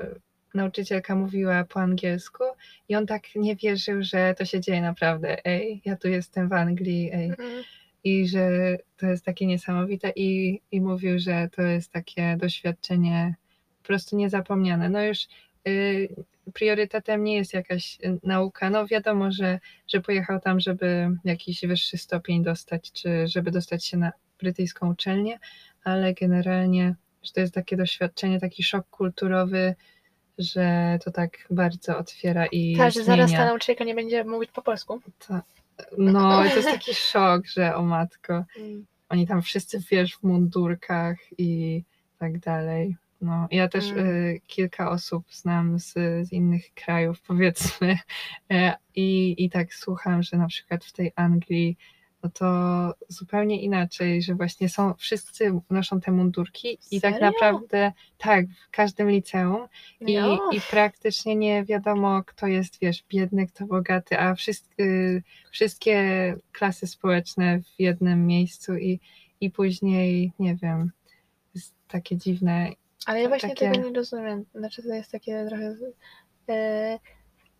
nauczycielka 0.55 1.15
mówiła 1.15 1.65
po 1.65 1.81
angielsku 1.81 2.45
i 2.89 2.97
on 2.97 3.07
tak 3.07 3.23
nie 3.35 3.57
wierzył, 3.57 4.03
że 4.03 4.35
to 4.39 4.45
się 4.45 4.61
dzieje 4.61 4.81
naprawdę. 4.81 5.45
Ej, 5.45 5.83
ja 5.85 5.97
tu 5.97 6.09
jestem 6.09 6.49
w 6.49 6.53
Anglii, 6.53 7.11
ej. 7.13 7.33
I 8.05 8.29
że 8.29 8.77
to 8.97 9.07
jest 9.07 9.25
takie 9.25 9.47
niesamowite 9.47 10.13
i, 10.17 10.61
i 10.73 10.81
mówił, 10.81 11.19
że 11.19 11.49
to 11.53 11.63
jest 11.63 11.93
takie 11.93 12.37
doświadczenie 12.37 13.35
po 13.79 13.87
prostu 13.87 14.17
niezapomniane. 14.17 14.89
No 14.89 15.03
już 15.03 15.27
y, 15.69 16.09
priorytetem 16.55 17.25
nie 17.25 17.37
jest 17.37 17.55
jakaś 17.55 17.99
y, 18.05 18.19
nauka. 18.23 18.71
No 18.71 18.87
wiadomo, 18.87 19.33
że, 19.33 19.61
że 19.89 20.01
pojechał 20.01 20.41
tam, 20.41 20.61
żeby 20.61 21.09
jakiś 21.25 21.61
wyższy 21.61 21.99
stopień 21.99 22.45
dostać, 22.45 22.93
czy 22.93 23.29
żeby 23.29 23.51
dostać 23.51 23.85
się 23.85 23.97
na 23.97 24.13
brytyjską 24.39 24.91
uczelnię, 24.91 25.39
ale 25.85 26.15
generalnie, 26.15 26.95
że 27.23 27.33
to 27.33 27.41
jest 27.41 27.55
takie 27.55 27.77
doświadczenie, 27.77 28.41
taki 28.41 28.63
szok 28.63 28.87
kulturowy, 28.91 29.75
że 30.39 30.99
to 31.05 31.11
tak 31.11 31.39
bardzo 31.51 31.99
otwiera 31.99 32.47
i 32.47 32.77
Tak, 32.77 32.93
że 32.93 33.05
zaraz 33.05 33.33
ta 33.33 33.45
nauczycielka 33.45 33.85
nie 33.85 33.95
będzie 33.95 34.25
mówić 34.25 34.51
po 34.51 34.63
polsku. 34.63 35.01
To, 35.29 35.41
no, 35.99 36.45
to 36.45 36.45
jest 36.45 36.69
taki 36.79 36.95
szok, 36.95 37.47
że 37.47 37.75
o 37.75 37.83
matko, 37.83 38.45
oni 39.09 39.27
tam 39.27 39.43
wszyscy, 39.43 39.81
wiesz, 39.91 40.17
w 40.17 40.23
mundurkach 40.23 41.17
i 41.39 41.83
tak 42.19 42.39
dalej. 42.39 42.97
No, 43.21 43.49
ja 43.51 43.69
też 43.69 43.91
Mm. 43.91 44.07
y, 44.07 44.41
kilka 44.47 44.91
osób 44.91 45.25
znam 45.33 45.79
z, 45.79 45.93
z 46.29 46.33
innych 46.33 46.75
krajów, 46.75 47.21
powiedzmy, 47.27 47.99
e, 48.51 48.75
i, 48.95 49.35
i 49.39 49.51
tak 49.51 49.75
słucham, 49.75 50.23
że 50.23 50.37
na 50.37 50.47
przykład 50.47 50.85
w 50.85 50.93
tej 50.93 51.13
Anglii, 51.17 51.77
no 52.23 52.31
to 52.31 52.47
zupełnie 53.09 53.63
inaczej, 53.63 54.23
że 54.23 54.35
właśnie 54.35 54.69
są, 54.69 54.95
wszyscy 54.95 55.53
noszą 55.71 56.01
te 56.01 56.13
mundurki 56.13 56.79
i 56.91 57.01
tak 57.01 57.21
naprawdę, 57.21 57.93
tak, 58.19 58.47
w 58.47 58.71
każdym 58.71 59.11
liceum 59.11 59.67
i, 60.01 60.17
No. 60.17 60.51
i 60.53 60.61
praktycznie 60.71 61.37
nie 61.37 61.65
wiadomo, 61.65 62.23
kto 62.25 62.47
jest, 62.47 62.79
wiesz, 62.81 63.05
biedny, 63.09 63.47
kto 63.47 63.67
bogaty, 63.67 64.19
a 64.19 64.35
wszystkie, 64.35 64.85
wszystkie 65.51 66.37
klasy 66.53 66.87
społeczne 66.87 67.61
w 67.61 67.81
jednym 67.81 68.27
miejscu 68.27 68.77
i, 68.77 69.01
i 69.41 69.51
później, 69.51 70.33
nie 70.39 70.57
wiem, 70.57 70.91
jest 71.55 71.75
takie 71.89 72.17
dziwne. 72.17 72.71
Ale 73.07 73.21
ja 73.23 73.29
właśnie 73.29 73.49
takie- 73.49 73.71
tego 73.73 73.89
nie 73.89 73.95
rozumiem. 73.95 74.45
Znaczy 74.55 74.83
to 74.83 74.95
jest 74.95 75.13
takie 75.13 75.47
trochę... 75.49 75.75
E, 76.49 76.99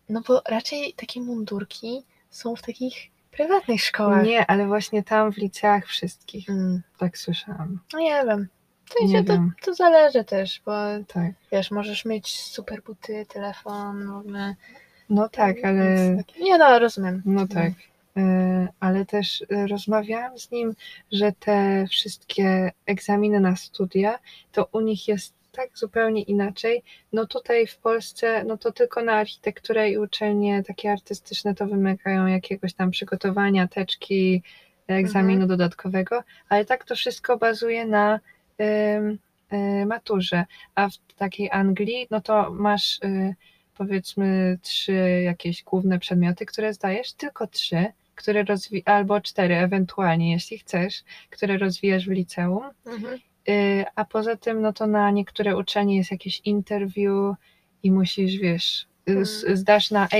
no 0.09 0.21
bo 0.27 0.41
raczej 0.49 0.93
takie 0.93 1.21
mundurki 1.21 2.03
są 2.29 2.55
w 2.55 2.61
takich 2.61 2.93
prywatnych 3.31 3.81
szkołach. 3.81 4.23
Nie, 4.25 4.45
ale 4.45 4.67
właśnie 4.67 5.03
tam 5.03 5.31
w 5.33 5.37
liceach 5.37 5.85
wszystkich, 5.85 6.49
Mm. 6.49 6.81
tak 6.97 7.17
słyszałam. 7.17 7.79
No 7.93 7.99
nie 7.99 8.23
wiem. 8.25 8.47
W 8.85 9.01
Nie 9.01 9.07
sensie 9.07 9.23
to, 9.23 9.33
wiem. 9.33 9.51
to 9.61 9.73
zależy 9.73 10.23
też, 10.23 10.61
bo 10.65 10.71
Tak. 11.07 11.31
wiesz, 11.51 11.71
możesz 11.71 12.05
mieć 12.05 12.41
super 12.41 12.83
buty, 12.83 13.25
telefon, 13.33 14.07
w 14.07 14.15
ogóle. 14.15 14.55
No 15.09 15.29
tak, 15.29 15.55
ale... 15.63 15.95
Nie 16.41 16.57
no, 16.57 16.79
rozumiem. 16.79 17.21
No 17.25 17.47
tak. 17.47 17.71
E, 18.17 18.67
Ale 18.79 19.05
też 19.05 19.43
e, 19.49 19.67
rozmawiałam 19.67 20.39
z 20.39 20.51
nim, 20.51 20.73
że 21.11 21.31
te 21.31 21.85
wszystkie 21.89 22.71
egzaminy 22.85 23.39
na 23.39 23.55
studia, 23.55 24.19
to 24.51 24.69
u 24.71 24.79
nich 24.79 25.07
jest 25.07 25.33
tak 25.51 25.77
zupełnie 25.77 26.21
inaczej. 26.21 26.83
No 27.13 27.25
tutaj 27.25 27.67
w 27.67 27.77
Polsce, 27.77 28.43
no 28.43 28.57
to 28.57 28.71
tylko 28.71 29.03
na 29.03 29.13
architekturę 29.13 29.89
i 29.89 29.97
uczelnie 29.97 30.63
takie 30.63 30.91
artystyczne 30.91 31.55
to 31.55 31.65
wymagają 31.67 32.27
jakiegoś 32.27 32.73
tam 32.73 32.91
przygotowania, 32.91 33.67
teczki, 33.67 34.43
egzaminu 34.87 35.47
dodatkowego, 35.47 36.23
ale 36.49 36.65
tak 36.65 36.85
to 36.85 36.95
wszystko 36.95 37.37
bazuje 37.37 37.85
na 37.85 38.19
em, 38.57 39.17
e, 39.49 39.85
maturze. 39.85 40.45
A 40.75 40.89
w 40.89 40.97
takiej 41.17 41.49
Anglii, 41.51 42.07
no 42.11 42.21
to 42.21 42.51
masz 42.51 42.99
e, 43.03 43.33
powiedzmy 43.77 44.57
trzy 44.61 45.21
jakieś 45.23 45.63
główne 45.63 45.99
przedmioty, 45.99 46.45
które 46.45 46.73
zdajesz, 46.73 47.13
tylko 47.13 47.47
trzy, 47.47 47.85
które 48.17 48.43
rozwi- 48.43 48.81
albo 48.85 49.21
cztery 49.21 49.55
ewentualnie, 49.55 50.31
jeśli 50.31 50.57
chcesz, 50.57 51.03
które 51.29 51.57
rozwijasz 51.57 52.05
w 52.05 52.11
liceum. 52.11 52.63
Mhm. 52.85 53.19
Y, 53.49 53.85
A 53.95 54.05
poza 54.05 54.35
tym, 54.35 54.61
no 54.61 54.73
to 54.73 54.87
na 54.87 55.11
niektóre 55.11 55.57
uczelnie 55.57 55.97
jest 55.97 56.11
jakieś 56.11 56.41
interview 56.45 57.35
i 57.83 57.91
musisz, 57.91 58.35
wiesz, 58.37 58.87
y, 59.09 59.13
Hmm. 59.13 59.57
zdasz 59.57 59.91
na 59.91 60.07
A 60.11 60.17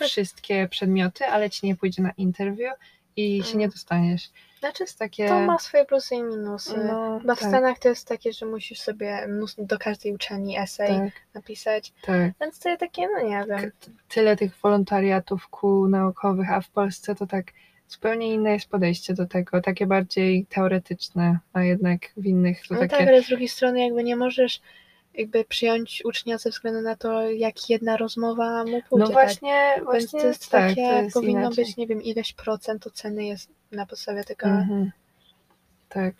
No 0.00 0.06
wszystkie 0.06 0.68
przedmioty, 0.68 1.26
ale 1.26 1.50
ci 1.50 1.66
nie 1.66 1.76
pójdzie 1.76 2.02
na 2.02 2.10
interview 2.16 2.72
i 3.16 3.42
się 3.42 3.58
nie 3.58 3.68
dostaniesz. 3.68 4.30
Znaczy, 4.64 4.82
Jest 4.84 4.98
takie... 4.98 5.28
to 5.28 5.40
ma 5.40 5.58
swoje 5.58 5.84
plusy 5.84 6.14
i 6.14 6.22
minusy. 6.22 6.78
no, 6.78 7.18
Chyba 7.20 7.34
w 7.34 7.38
tak, 7.40 7.48
Stanach 7.48 7.78
to 7.78 7.88
jest 7.88 8.08
takie, 8.08 8.32
że 8.32 8.46
musisz 8.46 8.80
sobie 8.80 9.28
do 9.58 9.78
każdej 9.78 10.14
uczelni 10.14 10.58
esej 10.58 10.88
tak, 10.88 11.12
napisać, 11.34 11.92
tak. 12.02 12.32
więc 12.40 12.58
to 12.58 12.68
jest 12.68 12.80
takie, 12.80 13.02
no 13.16 13.28
nie 13.28 13.44
wiem. 13.48 13.70
Tyle 14.08 14.36
tych 14.36 14.56
wolontariatów 14.56 15.48
kół 15.48 15.88
naukowych, 15.88 16.52
a 16.52 16.60
w 16.60 16.70
Polsce 16.70 17.14
to 17.14 17.26
tak 17.26 17.52
zupełnie 17.88 18.34
inne 18.34 18.52
jest 18.52 18.68
podejście 18.68 19.14
do 19.14 19.26
tego, 19.26 19.60
takie 19.60 19.86
bardziej 19.86 20.46
teoretyczne, 20.46 21.38
a 21.52 21.62
jednak 21.62 22.00
w 22.16 22.26
innych 22.26 22.66
to 22.68 22.74
No 22.74 22.80
takie... 22.80 22.96
tak, 22.96 23.08
ale 23.08 23.22
z 23.22 23.28
drugiej 23.28 23.48
strony 23.48 23.80
jakby 23.80 24.04
nie 24.04 24.16
możesz 24.16 24.60
jakby 25.14 25.44
przyjąć 25.44 26.02
ucznia 26.04 26.38
ze 26.38 26.50
względu 26.50 26.80
na 26.80 26.96
to, 26.96 27.30
jak 27.30 27.70
jedna 27.70 27.96
rozmowa 27.96 28.64
mu 28.64 28.82
pójdzie. 28.82 29.06
no 29.06 29.06
właśnie, 29.06 29.72
tak? 29.74 29.76
Więc 29.76 29.84
właśnie 29.86 30.20
to 30.20 30.26
jest 30.26 30.50
tak, 30.50 30.68
takie, 30.70 30.88
to 30.90 31.02
jest 31.02 31.14
powinno 31.14 31.40
inaczej. 31.40 31.64
być, 31.64 31.76
nie 31.76 31.86
wiem, 31.86 32.02
ileś 32.02 32.32
procent 32.32 32.86
oceny 32.86 33.24
jest 33.26 33.48
na 33.72 33.86
podstawie 33.86 34.24
tego. 34.24 34.46
Mhm. 34.46 34.90
Tak, 35.88 36.14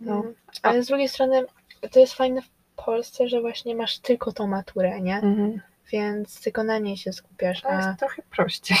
no. 0.00 0.14
Mhm. 0.16 0.34
Ale 0.62 0.82
z 0.82 0.86
drugiej 0.86 1.08
strony 1.08 1.44
to 1.90 2.00
jest 2.00 2.14
fajne 2.14 2.42
w 2.42 2.48
Polsce, 2.84 3.28
że 3.28 3.40
właśnie 3.40 3.74
masz 3.76 3.98
tylko 3.98 4.32
tą 4.32 4.46
maturę, 4.46 5.00
nie? 5.00 5.14
Mhm. 5.16 5.60
Więc 5.92 6.40
tylko 6.40 6.64
na 6.64 6.78
niej 6.78 6.96
się 6.96 7.12
skupiasz, 7.12 7.62
To 7.62 7.68
a 7.68 7.86
jest 7.86 7.98
trochę 7.98 8.22
prościej. 8.36 8.76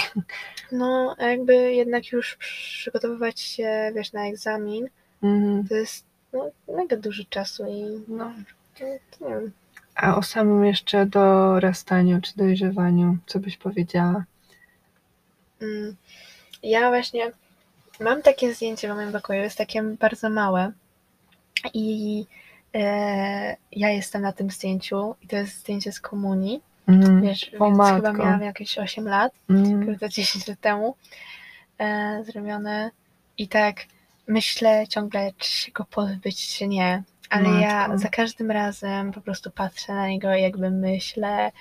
no 0.72 1.16
jakby 1.18 1.74
jednak 1.74 2.12
już 2.12 2.36
przygotowywać 2.36 3.40
się, 3.40 3.92
wiesz, 3.94 4.12
na 4.12 4.26
egzamin, 4.26 4.88
Mhm. 5.22 5.68
to 5.68 5.74
jest 5.74 6.04
no, 6.32 6.50
mega 6.76 6.96
dużo 6.96 7.22
czasu 7.30 7.64
i 7.68 8.02
No. 8.08 8.32
To 8.78 8.84
nie 9.28 9.34
wiem. 9.34 9.52
A 9.94 10.16
o 10.16 10.22
samym 10.22 10.64
jeszcze 10.64 11.06
dorastaniu 11.06 12.20
czy 12.20 12.36
dojrzewaniu, 12.36 13.16
co 13.26 13.38
byś 13.40 13.56
powiedziała? 13.56 14.24
Mm. 15.62 15.96
Ja 16.62 16.88
właśnie 16.88 17.30
mam 18.00 18.22
takie 18.22 18.54
zdjęcie 18.54 18.92
w 18.92 18.96
moim 18.96 19.12
pokoju, 19.12 19.42
jest 19.42 19.58
takie 19.58 19.82
bardzo 19.82 20.30
małe 20.30 20.72
i 21.74 22.26
e, 22.74 23.56
ja 23.72 23.88
jestem 23.90 24.22
na 24.22 24.32
tym 24.32 24.50
zdjęciu 24.50 25.14
i 25.22 25.26
to 25.26 25.36
jest 25.36 25.58
zdjęcie 25.58 25.92
z 25.92 26.00
komunii, 26.00 26.60
Mhm. 26.88 27.22
wiesz, 27.22 27.50
O 27.58 27.64
więc 27.64 27.78
chyba 27.90 28.12
miałam 28.12 28.42
jakieś 28.42 28.78
8 28.78 29.08
lat, 29.08 29.32
Mhm. 29.50 29.86
kurde 29.86 30.08
10 30.08 30.48
lat 30.48 30.60
temu 30.60 30.96
e, 31.78 32.22
zrobione 32.24 32.90
i 33.38 33.48
tak 33.48 33.76
myślę 34.28 34.84
ciągle, 34.88 35.32
czy 35.38 35.52
się 35.52 35.72
go 35.72 35.84
pozbyć, 35.84 36.56
czy 36.58 36.68
nie. 36.68 37.02
Ale 37.30 37.60
ja 37.60 37.98
za 37.98 38.08
każdym 38.08 38.50
razem 38.50 39.12
po 39.12 39.20
prostu 39.20 39.50
patrzę 39.50 39.94
na 39.94 40.08
niego 40.08 40.34
i 40.34 40.42
jakby 40.42 40.70
myślę, 40.70 41.52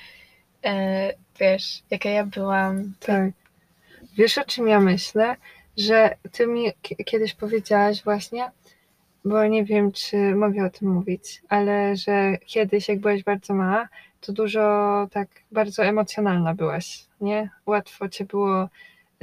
e, 0.66 1.14
wiesz, 1.40 1.84
jaka 1.90 2.10
ja 2.10 2.26
byłam. 2.26 2.94
Tak. 3.00 3.32
Wiesz 4.18 4.38
o 4.38 4.46
czym 4.46 4.68
ja 4.68 4.80
myślę? 4.80 5.36
Że 5.78 6.16
ty 6.32 6.48
mi 6.48 6.72
kiedyś 7.06 7.34
powiedziałaś 7.34 8.04
właśnie, 8.04 8.52
bo 9.26 9.46
nie 9.46 9.66
wiem, 9.66 9.92
czy 9.92 10.36
mogę 10.36 10.66
o 10.66 10.70
tym 10.70 10.90
mówić, 10.90 11.42
ale 11.50 11.96
że 11.96 12.38
kiedyś, 12.46 12.90
jak 12.90 13.00
byłaś 13.00 13.24
bardzo 13.24 13.54
mała, 13.54 13.88
to 14.22 14.34
dużo 14.34 15.08
tak 15.12 15.28
bardzo 15.52 15.86
emocjonalna 15.86 16.54
byłaś, 16.54 17.06
nie? 17.22 17.50
Łatwo 17.66 18.10
cię 18.10 18.26
było 18.26 18.70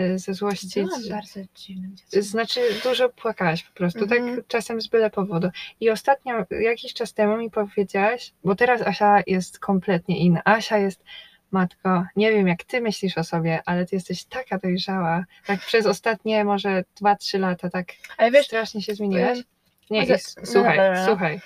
y, 0.00 0.18
zezłościć. 0.18 0.74
Byłam 0.74 1.08
bardzo 1.10 1.40
dziwnym 1.54 1.96
dzieckiem. 1.96 2.22
Znaczy, 2.22 2.60
dużo 2.84 3.08
płakałaś 3.08 3.62
po 3.62 3.72
prostu, 3.74 4.02
Mhm. 4.02 4.36
tak 4.36 4.46
czasem 4.46 4.80
z 4.80 4.86
byle 4.86 5.10
powodu. 5.10 5.48
I 5.80 5.90
ostatnio, 5.90 6.34
jakiś 6.50 6.94
czas 6.94 7.12
temu 7.14 7.36
mi 7.36 7.50
powiedziałaś, 7.50 8.32
bo 8.44 8.54
teraz 8.54 8.82
Asia 8.82 9.22
jest 9.26 9.58
kompletnie 9.58 10.18
inna. 10.18 10.42
Asia 10.44 10.78
jest, 10.78 11.04
matko, 11.50 12.04
nie 12.16 12.32
wiem 12.32 12.48
jak 12.48 12.64
ty 12.64 12.80
myślisz 12.80 13.18
o 13.18 13.24
sobie, 13.24 13.60
ale 13.66 13.86
ty 13.86 13.96
jesteś 13.96 14.24
taka 14.24 14.58
dojrzała. 14.58 15.24
Tak 15.46 15.60
przez 15.60 15.86
ostatnie 15.86 16.44
może 16.44 16.84
2-3 17.02 17.38
lata 17.38 17.70
tak 17.70 17.86
Ale 18.16 18.30
wiesz, 18.30 18.46
strasznie 18.46 18.82
się 18.82 18.94
zmieniłaś. 18.94 19.38
em, 19.38 19.44
Nie, 19.90 20.02
s- 20.14 20.36
słuchaj, 20.44 20.78
no 20.94 21.04
słuchaj. 21.06 21.40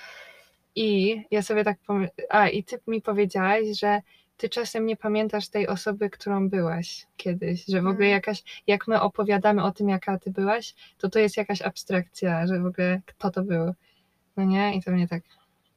I 0.75 1.21
ja 1.31 1.41
sobie 1.41 1.63
tak 1.63 1.77
pomyślałam, 1.87 2.11
a 2.29 2.47
i 2.49 2.63
ty 2.63 2.79
mi 2.87 3.01
powiedziałaś, 3.01 3.61
że 3.79 4.01
ty 4.37 4.49
czasem 4.49 4.85
nie 4.85 4.95
pamiętasz 4.95 5.47
tej 5.47 5.67
osoby, 5.67 6.09
którą 6.09 6.49
byłaś 6.49 7.07
kiedyś, 7.17 7.65
że 7.65 7.81
w 7.81 7.87
ogóle 7.87 8.05
Mm. 8.05 8.11
jakaś, 8.11 8.63
jak 8.67 8.87
my 8.87 9.01
opowiadamy 9.01 9.63
o 9.63 9.71
tym, 9.71 9.89
jaka 9.89 10.19
ty 10.19 10.31
byłaś, 10.31 10.75
to 10.97 11.09
to 11.09 11.19
jest 11.19 11.37
jakaś 11.37 11.61
abstrakcja, 11.61 12.47
że 12.47 12.59
w 12.59 12.65
ogóle 12.65 13.01
kto 13.05 13.31
to 13.31 13.43
był. 13.43 13.73
No 14.37 14.43
nie? 14.43 14.75
I 14.75 14.83
to 14.83 14.91
mnie 14.91 15.07
tak, 15.07 15.23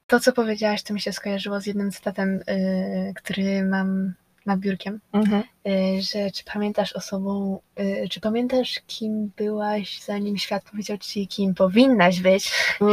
to 0.07 0.21
co 0.21 0.33
powiedziałaś, 0.33 0.83
to 0.83 0.95
mi 0.95 1.01
się 1.01 1.13
skojarzyło 1.13 1.61
z 1.61 1.67
jednym 1.67 1.91
cytatem, 1.91 2.41
y, 2.49 3.13
który 3.17 3.65
mam 3.65 4.15
nad 4.47 4.61
biurkiem, 4.61 5.01
mhm. 5.13 5.43
y, 5.43 6.03
że 6.03 6.31
czy 6.31 6.45
pamiętasz 6.45 6.93
osobą, 6.93 7.61
y, 7.81 8.09
czy 8.11 8.21
pamiętasz 8.21 8.81
kim 8.87 9.33
byłaś, 9.37 10.03
zanim 10.03 10.39
świat 10.39 10.63
powiedział 10.71 10.99
ci, 10.99 11.29
kim 11.29 11.55
powinnaś 11.55 12.21
być? 12.21 12.53
Uuu. 12.81 12.91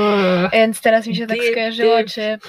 Więc 0.54 0.82
teraz 0.82 1.08
mi 1.08 1.16
się 1.16 1.28
tak 1.28 1.38
skojarzyło, 1.52 1.98
deep. 1.98 2.08
czy, 2.08 2.40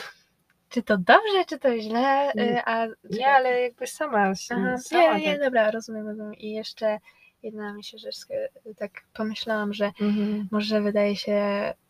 czy 0.68 0.82
to 0.82 0.96
dobrze, 0.98 1.44
czy 1.48 1.58
to 1.58 1.78
źle, 1.78 2.32
y, 2.32 2.62
a... 2.64 2.86
Nie, 3.10 3.28
ale 3.28 3.60
jakby 3.62 3.86
sama, 3.86 4.18
Aha, 4.22 4.34
sama 4.78 5.18
nie, 5.18 5.24
nie, 5.24 5.32
tak. 5.32 5.40
dobra, 5.44 5.70
rozumiem, 5.70 6.08
rozumiem. 6.08 6.34
I 6.34 6.50
jeszcze 6.52 6.98
jedna 7.42 7.72
mi 7.74 7.84
się 7.84 7.98
rzecz, 7.98 8.16
sko- 8.16 8.74
tak 8.76 8.90
pomyślałam, 9.14 9.74
że 9.74 9.84
Mhm. 10.00 10.48
może 10.50 10.80
wydaje 10.80 11.16
się 11.16 11.42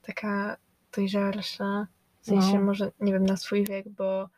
taka 0.03 0.57
dojrzalsza, 0.97 1.87
w 2.21 2.27
sensie 2.27 2.55
No. 2.59 2.65
może, 2.65 2.91
nie 3.01 3.13
wiem, 3.13 3.27
na 3.27 3.37
swój 3.37 3.65
wiek, 3.65 3.89
bo, 3.89 4.29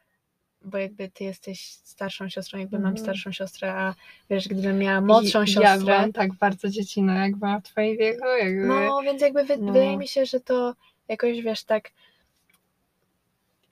bo 0.62 0.78
jakby 0.78 1.08
ty 1.08 1.24
jesteś 1.24 1.64
starszą 1.72 2.28
siostrą, 2.28 2.58
jakby 2.58 2.78
mam 2.78 2.86
Mhm. 2.86 3.04
starszą 3.04 3.32
siostrę, 3.32 3.72
a 3.74 3.94
wiesz, 4.30 4.48
gdybym 4.48 4.78
miała 4.78 5.00
młodszą 5.00 5.38
I, 5.38 5.40
Ja 5.40 5.46
siostrę, 5.46 5.78
byłam 5.78 6.12
tak 6.12 6.32
bardzo 6.34 6.68
dziecinna, 6.68 7.22
jak 7.26 7.36
byłam 7.36 7.60
w 7.60 7.64
twoim 7.64 7.96
wieku, 7.98 8.26
jakby. 8.40 8.66
no 8.66 9.02
więc 9.02 9.22
jakby 9.22 9.44
wy, 9.44 9.56
No. 9.56 9.72
wydaje 9.72 9.96
mi 9.96 10.08
się, 10.08 10.26
że 10.26 10.40
to 10.40 10.74
jakoś, 11.08 11.42
wiesz, 11.42 11.64
tak 11.64 11.90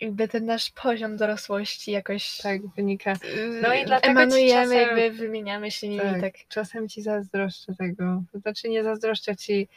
jakby 0.01 0.29
ten 0.29 0.45
nasz 0.47 0.71
poziom 0.71 1.17
dorosłości 1.17 1.91
jakoś 1.91 2.37
Tak 2.39 2.67
wynika. 2.77 3.11
yy, 3.13 3.61
No 3.63 3.75
i 3.75 3.85
dlatego 3.85 4.11
emanujemy, 4.21 4.75
czasem- 4.75 4.99
jakby 4.99 5.11
wymieniamy 5.11 5.71
się 5.71 5.89
nimi 5.89 6.01
Tak, 6.03 6.21
tak. 6.21 6.35
czasem 6.49 6.89
ci 6.89 7.03
zazdroszczę 7.03 7.75
tego. 7.75 8.23
Znaczy 8.35 8.69
nie 8.69 8.83
zazdroszczę 8.83 9.37
ci 9.37 9.69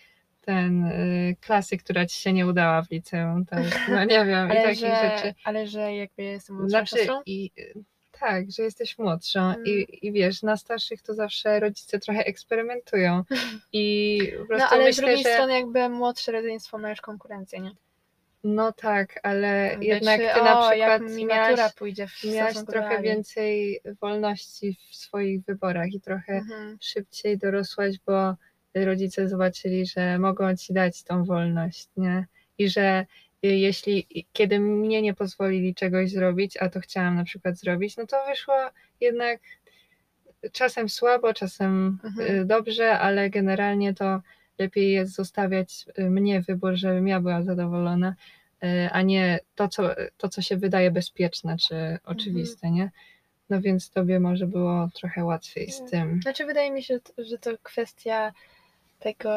ten 0.41 0.85
y, 0.85 1.35
klasy, 1.41 1.77
która 1.77 2.05
ci 2.05 2.21
się 2.21 2.33
nie 2.33 2.47
udała 2.47 2.81
w 2.81 2.91
liceum, 2.91 3.45
tak, 3.45 3.63
no 3.89 4.03
nie 4.03 4.25
wiem, 4.25 4.47
i 4.47 4.51
Ale 4.51 4.63
takich 4.63 4.79
że, 4.79 4.87
rzeczy. 5.17 5.33
ale 5.43 5.67
że 5.67 5.95
jakby 5.95 6.23
jestem 6.23 6.55
młodszą 6.55 6.69
Znaczy, 6.69 7.07
i, 7.25 7.51
y, 7.59 7.73
tak, 8.19 8.51
że 8.51 8.63
jesteś 8.63 8.97
młodszą 8.97 9.39
Mm. 9.39 9.65
i, 9.65 9.99
i 10.07 10.11
wiesz, 10.11 10.43
na 10.43 10.57
starszych 10.57 11.01
to 11.01 11.13
zawsze 11.13 11.59
rodzice 11.59 11.99
trochę 11.99 12.25
eksperymentują 12.25 13.23
i 13.73 14.17
po 14.39 14.45
prostu 14.45 14.65
no 14.65 14.69
ale 14.71 14.83
z 14.83 14.85
myślę, 14.87 15.01
drugiej 15.07 15.23
że 15.23 15.33
strony 15.33 15.53
jakby 15.53 15.89
młodsze 15.89 16.31
rodzeństwo 16.31 16.77
ma 16.77 16.89
już 16.89 17.01
konkurencję, 17.01 17.59
nie? 17.59 17.71
No 18.43 18.71
tak, 18.71 19.19
ale 19.23 19.67
Jakby, 19.67 19.85
jednak 19.85 20.21
czy, 20.21 20.27
ty 20.27 20.41
na 20.43 20.59
o, 20.59 20.69
przykład 20.71 21.01
miałaś, 21.01 21.49
matura 21.49 21.69
pójdzie 21.69 22.07
w 22.07 22.23
miałaś 22.23 22.55
trochę 22.67 23.01
więcej 23.01 23.81
wolności 24.01 24.77
w 24.91 24.95
swoich 24.95 25.45
wyborach 25.45 25.93
i 25.93 26.01
trochę 26.01 26.33
Mhm. 26.33 26.77
szybciej 26.81 27.37
dorosłaś, 27.37 27.95
bo 28.05 28.35
rodzice 28.75 29.29
zobaczyli, 29.29 29.85
że 29.85 30.19
mogą 30.19 30.55
ci 30.55 30.73
dać 30.73 31.03
tą 31.03 31.23
wolność, 31.23 31.87
nie? 31.97 32.25
I 32.57 32.69
że 32.69 33.05
y, 33.45 33.47
jeśli, 33.47 34.25
kiedy 34.33 34.59
mnie 34.59 35.01
nie 35.01 35.13
pozwolili 35.13 35.75
czegoś 35.75 36.11
zrobić, 36.11 36.57
a 36.57 36.69
to 36.69 36.79
chciałam 36.79 37.15
na 37.15 37.23
przykład 37.23 37.57
zrobić, 37.57 37.97
no 37.97 38.07
to 38.07 38.25
wyszło 38.29 38.55
jednak 39.01 39.39
czasem 40.51 40.89
słabo, 40.89 41.33
czasem 41.33 41.99
Mhm. 42.03 42.35
y, 42.41 42.45
dobrze, 42.45 42.99
ale 42.99 43.29
generalnie 43.29 43.93
to 43.93 44.21
lepiej 44.61 44.91
jest 44.91 45.15
zostawiać 45.15 45.85
y, 45.99 46.09
mnie 46.09 46.41
wybór, 46.41 46.75
żebym 46.75 47.07
ja 47.07 47.19
była 47.19 47.43
zadowolona, 47.43 48.15
y, 48.63 48.89
a 48.91 49.01
nie 49.01 49.39
to, 49.55 49.67
co, 49.67 49.83
to, 50.17 50.29
co 50.29 50.41
się 50.41 50.57
wydaje 50.57 50.91
bezpieczne 50.91 51.57
czy 51.57 51.97
oczywiste, 52.03 52.71
nie? 52.71 52.91
No 53.49 53.61
więc 53.61 53.89
tobie 53.89 54.19
może 54.19 54.47
było 54.47 54.89
trochę 54.93 55.23
łatwiej 55.23 55.71
z 55.71 55.81
tym. 55.91 56.19
Znaczy 56.21 56.45
wydaje 56.45 56.71
mi 56.71 56.83
się, 56.83 56.99
że 57.17 57.37
to 57.37 57.51
kwestia 57.63 58.31
tego, 58.99 59.31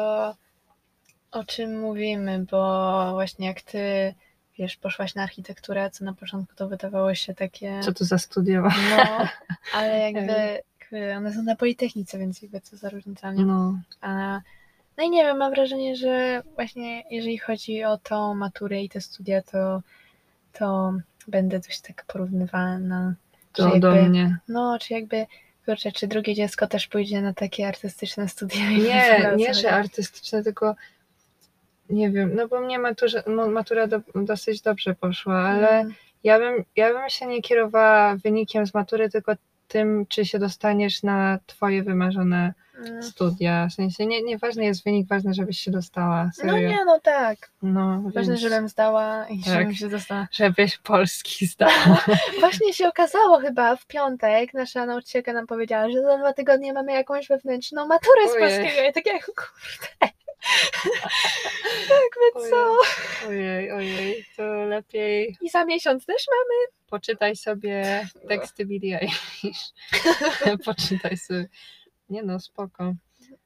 o 1.31 1.43
czym 1.43 1.79
mówimy, 1.79 2.45
bo 2.51 3.11
właśnie 3.11 3.47
jak 3.47 3.61
ty, 3.61 4.13
wiesz, 4.57 4.77
poszłaś 4.77 5.15
na 5.15 5.23
architekturę, 5.23 5.89
co 5.91 6.05
na 6.05 6.13
początku 6.13 6.55
to 6.55 6.67
wydawało 6.67 7.15
się 7.15 7.33
takie, 7.33 7.79
Co 7.83 7.93
to 7.93 8.05
za 8.05 8.17
studio? 8.17 8.61
no, 8.61 9.27
ale 9.73 9.99
jakby 10.11 10.63
one 11.17 11.33
są 11.33 11.43
na 11.43 11.55
Politechnice, 11.55 12.19
więc 12.19 12.41
jakby 12.41 12.61
co 12.61 12.77
za 12.77 12.89
różnica, 12.89 13.33
nie? 13.33 13.45
No, 13.45 13.79
A, 14.01 14.41
no 14.97 15.03
i 15.03 15.09
nie 15.09 15.23
wiem, 15.23 15.37
mam 15.37 15.51
wrażenie, 15.53 15.95
że 15.95 16.43
właśnie 16.55 17.03
jeżeli 17.11 17.37
chodzi 17.37 17.83
o 17.83 17.97
tą 17.97 18.35
maturę 18.35 18.81
i 18.83 18.89
te 18.89 19.01
studia, 19.01 19.41
to, 19.41 19.81
to 20.53 20.93
będę 21.27 21.59
dość 21.59 21.81
tak 21.81 22.05
porównywana. 22.07 23.13
to 23.53 23.69
Że 23.73 23.79
do 23.79 23.91
jakby- 23.91 24.09
mnie. 24.09 24.37
No, 24.47 24.77
czy 24.81 24.93
jakby, 24.93 25.25
kurczę, 25.65 25.91
czy 25.91 26.07
drugie 26.07 26.35
dziecko 26.35 26.67
też 26.67 26.87
pójdzie 26.87 27.21
na 27.21 27.33
takie 27.33 27.67
artystyczne 27.67 28.27
studia? 28.27 28.69
Nie, 28.87 29.31
nie, 29.37 29.53
że 29.53 29.71
artystyczne, 29.71 30.43
tylko 30.43 30.75
nie 31.89 32.09
wiem, 32.09 32.35
no 32.35 32.47
bo 32.47 32.59
mnie 32.61 32.79
maturze, 32.79 33.23
no, 33.27 33.47
matura 33.47 33.87
do, 33.87 33.99
dosyć 34.15 34.61
dobrze 34.61 34.95
poszła, 34.95 35.37
ale 35.39 35.69
Mm, 35.69 35.93
ja, 36.23 36.39
bym, 36.39 36.63
ja 36.75 36.93
bym 36.93 37.09
się 37.09 37.25
nie 37.25 37.41
kierowała 37.41 38.15
wynikiem 38.15 38.67
z 38.67 38.73
matury, 38.73 39.09
tylko 39.09 39.33
tym, 39.67 40.05
czy 40.09 40.25
się 40.25 40.39
dostaniesz 40.39 41.03
na 41.03 41.39
twoje 41.45 41.83
wymarzone. 41.83 42.53
Studia. 43.01 43.67
W 43.71 43.73
sensie 43.73 44.05
nie, 44.05 44.21
nieważny 44.23 44.65
jest 44.65 44.83
wynik, 44.83 45.07
ważne, 45.07 45.33
żebyś 45.33 45.59
się 45.59 45.71
dostała. 45.71 46.23
No 46.23 46.31
Serio. 46.53 46.69
nie, 46.69 46.85
no 46.85 46.99
tak. 46.99 47.37
No, 47.61 48.01
Ważne, 48.01 48.21
więc 48.23 48.39
żebym 48.39 48.69
zdała 48.69 49.25
i 49.29 49.43
Tak. 49.43 49.53
żebym 49.53 49.75
się 49.75 49.89
dostała. 49.89 50.27
żebyś 50.31 50.77
polski 50.77 51.45
zdała. 51.47 52.03
Właśnie 52.39 52.73
się 52.73 52.87
okazało 52.87 53.39
chyba 53.39 53.75
w 53.75 53.85
piątek, 53.87 54.53
nasza 54.53 54.85
nauczycielka 54.85 55.33
nam 55.33 55.47
powiedziała, 55.47 55.89
że 55.89 56.01
za 56.01 56.17
dwa 56.17 56.33
tygodnie 56.33 56.73
mamy 56.73 56.91
jakąś 56.93 57.27
wewnętrzną 57.27 57.87
maturę 57.87 58.21
z 58.29 58.39
polskiego. 58.39 58.89
I 58.89 58.93
tak 58.93 59.05
jak, 59.05 59.25
kurde. 59.25 60.15
Jakby 61.89 62.49
co? 62.49 62.77
Ojej, 63.27 63.71
ojej, 63.71 64.25
to 64.37 64.43
lepiej 64.65 65.37
I 65.41 65.49
za 65.49 65.65
miesiąc 65.65 66.05
też 66.05 66.25
mamy. 66.31 66.71
poczytaj 66.89 67.35
sobie 67.35 68.07
teksty 68.29 68.65
Billie 68.65 68.99
Eilish. 69.01 69.63
Poczytaj 70.65 71.17
sobie. 71.17 71.47
Nie 72.09 72.23
no, 72.23 72.39
spoko. 72.39 72.93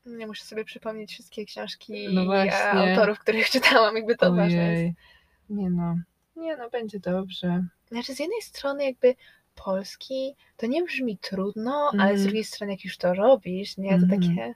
Nie 0.05 0.27
muszę 0.27 0.43
sobie 0.45 0.65
przypomnieć 0.65 1.11
wszystkie 1.11 1.45
książki 1.45 2.07
No 2.13 2.21
i 2.21 2.25
właśnie. 2.25 2.71
autorów, 2.71 3.19
których 3.19 3.49
czytałam, 3.59 3.95
jakby 3.95 4.15
to 4.17 4.33
ważne 4.33 4.57
jest. 4.57 4.77
Ojej. 4.79 4.93
Nie 5.49 5.69
no. 5.69 5.95
Nie 6.35 6.57
no, 6.57 6.69
będzie 6.69 6.99
dobrze. 6.99 7.63
Znaczy 7.91 8.15
z 8.15 8.19
jednej 8.19 8.41
strony 8.41 8.85
jakby 8.85 9.15
polski 9.55 10.35
to 10.57 10.67
nie 10.67 10.83
brzmi 10.83 11.17
trudno, 11.17 11.89
ale 11.93 11.99
z 11.99 12.01
Mhm. 12.11 12.23
drugiej 12.23 12.43
strony 12.43 12.71
jak 12.73 12.85
już 12.85 12.97
to 12.97 13.13
robisz, 13.13 13.77
nie, 13.77 13.89
to 13.89 13.95
Mhm. 14.05 14.21
takie... 14.21 14.53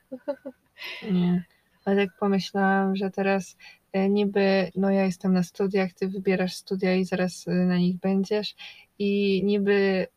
Nie. 1.12 1.44
Ale 1.86 2.08
tak 2.08 2.16
pomyślałam, 2.20 2.96
że 2.96 3.10
teraz 3.12 3.58
e, 3.94 4.10
niby, 4.10 4.72
no 4.76 4.92
ja 4.92 5.06
jestem 5.06 5.34
na 5.34 5.44
studiach, 5.44 5.94
ty 5.94 6.08
wybierasz 6.08 6.54
studia 6.56 6.96
i 6.96 7.06
zaraz 7.06 7.48
e, 7.48 7.52
na 7.52 7.78
nich 7.78 8.00
będziesz 8.00 8.56
i 9.00 9.42
niby 9.46 10.08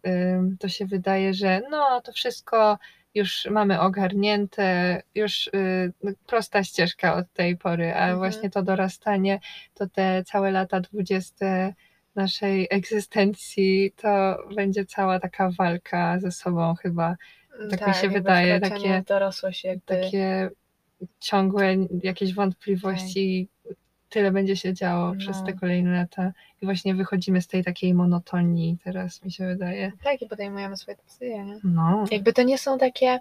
to 0.58 0.68
się 0.68 0.86
wydaje, 0.86 1.34
że 1.34 1.60
no 1.70 2.00
to 2.00 2.12
wszystko 2.12 2.78
już 3.16 3.46
mamy 3.50 3.80
ogarnięte, 3.80 5.02
już 5.14 5.46
y, 5.46 5.92
no, 6.02 6.12
prosta 6.26 6.64
ścieżka 6.64 7.14
od 7.14 7.32
tej 7.32 7.56
pory, 7.56 7.92
a 7.94 7.98
Mhm. 8.00 8.18
właśnie 8.18 8.50
to 8.50 8.62
dorastanie, 8.62 9.40
to 9.74 9.86
te 9.88 10.24
całe 10.24 10.50
lata 10.50 10.80
dwudzieste 10.80 11.74
naszej 12.14 12.66
egzystencji, 12.70 13.92
to 13.96 14.38
będzie 14.54 14.84
cała 14.84 15.20
taka 15.20 15.50
walka 15.58 16.18
ze 16.18 16.30
sobą 16.30 16.74
chyba, 16.74 17.16
Tak 17.70 17.86
mi 17.88 17.94
się 17.94 18.00
jakby 18.02 18.18
wydaje, 18.18 18.60
takie- 18.60 19.02
dorosłość 19.06 19.64
jakby... 19.64 19.82
takie 19.86 20.50
ciągłe 21.20 21.76
jakieś 22.02 22.34
wątpliwości. 22.34 23.48
Tyle 24.08 24.30
będzie 24.30 24.56
się 24.56 24.74
działo 24.74 25.12
przez 25.18 25.42
te 25.44 25.52
No. 25.52 25.58
kolejne 25.60 25.90
lata. 25.90 26.32
I 26.62 26.64
właśnie 26.64 26.94
wychodzimy 26.94 27.42
z 27.42 27.46
tej 27.46 27.64
takiej 27.64 27.94
monotonii 27.94 28.76
teraz, 28.84 29.22
mi 29.24 29.32
się 29.32 29.46
wydaje. 29.46 29.92
Tak, 30.04 30.22
i 30.22 30.26
podejmujemy 30.28 30.76
swoje 30.76 30.96
decyzje, 30.96 31.44
nie? 31.44 31.58
No, 31.64 32.04
Jakby 32.10 32.32
to 32.32 32.42
nie 32.42 32.58
są 32.58 32.78
takie... 32.78 33.18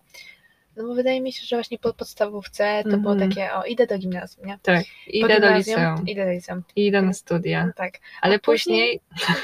No 0.77 0.83
bo 0.87 0.95
wydaje 0.95 1.21
mi 1.21 1.33
się, 1.33 1.45
że 1.45 1.55
właśnie 1.55 1.79
po 1.79 1.93
podstawówce 1.93 2.83
to 2.91 2.97
było 2.97 3.13
Mhm. 3.13 3.29
takie, 3.31 3.53
o 3.53 3.63
idę 3.63 3.87
do 3.87 3.97
gimnazjum, 3.97 4.45
nie? 4.47 4.59
tak. 4.61 4.85
Idę 5.07 5.39
do 5.39 5.55
liceum, 5.57 6.07
Idę 6.07 6.25
do 6.25 6.31
liceum. 6.31 6.63
i 6.75 6.87
idę 6.87 7.01
na 7.01 7.13
studia. 7.13 7.65
No 7.65 7.73
tak. 7.75 7.93
Ale 8.21 8.35
A 8.35 8.39
później- 8.39 8.99
później... 9.09 9.35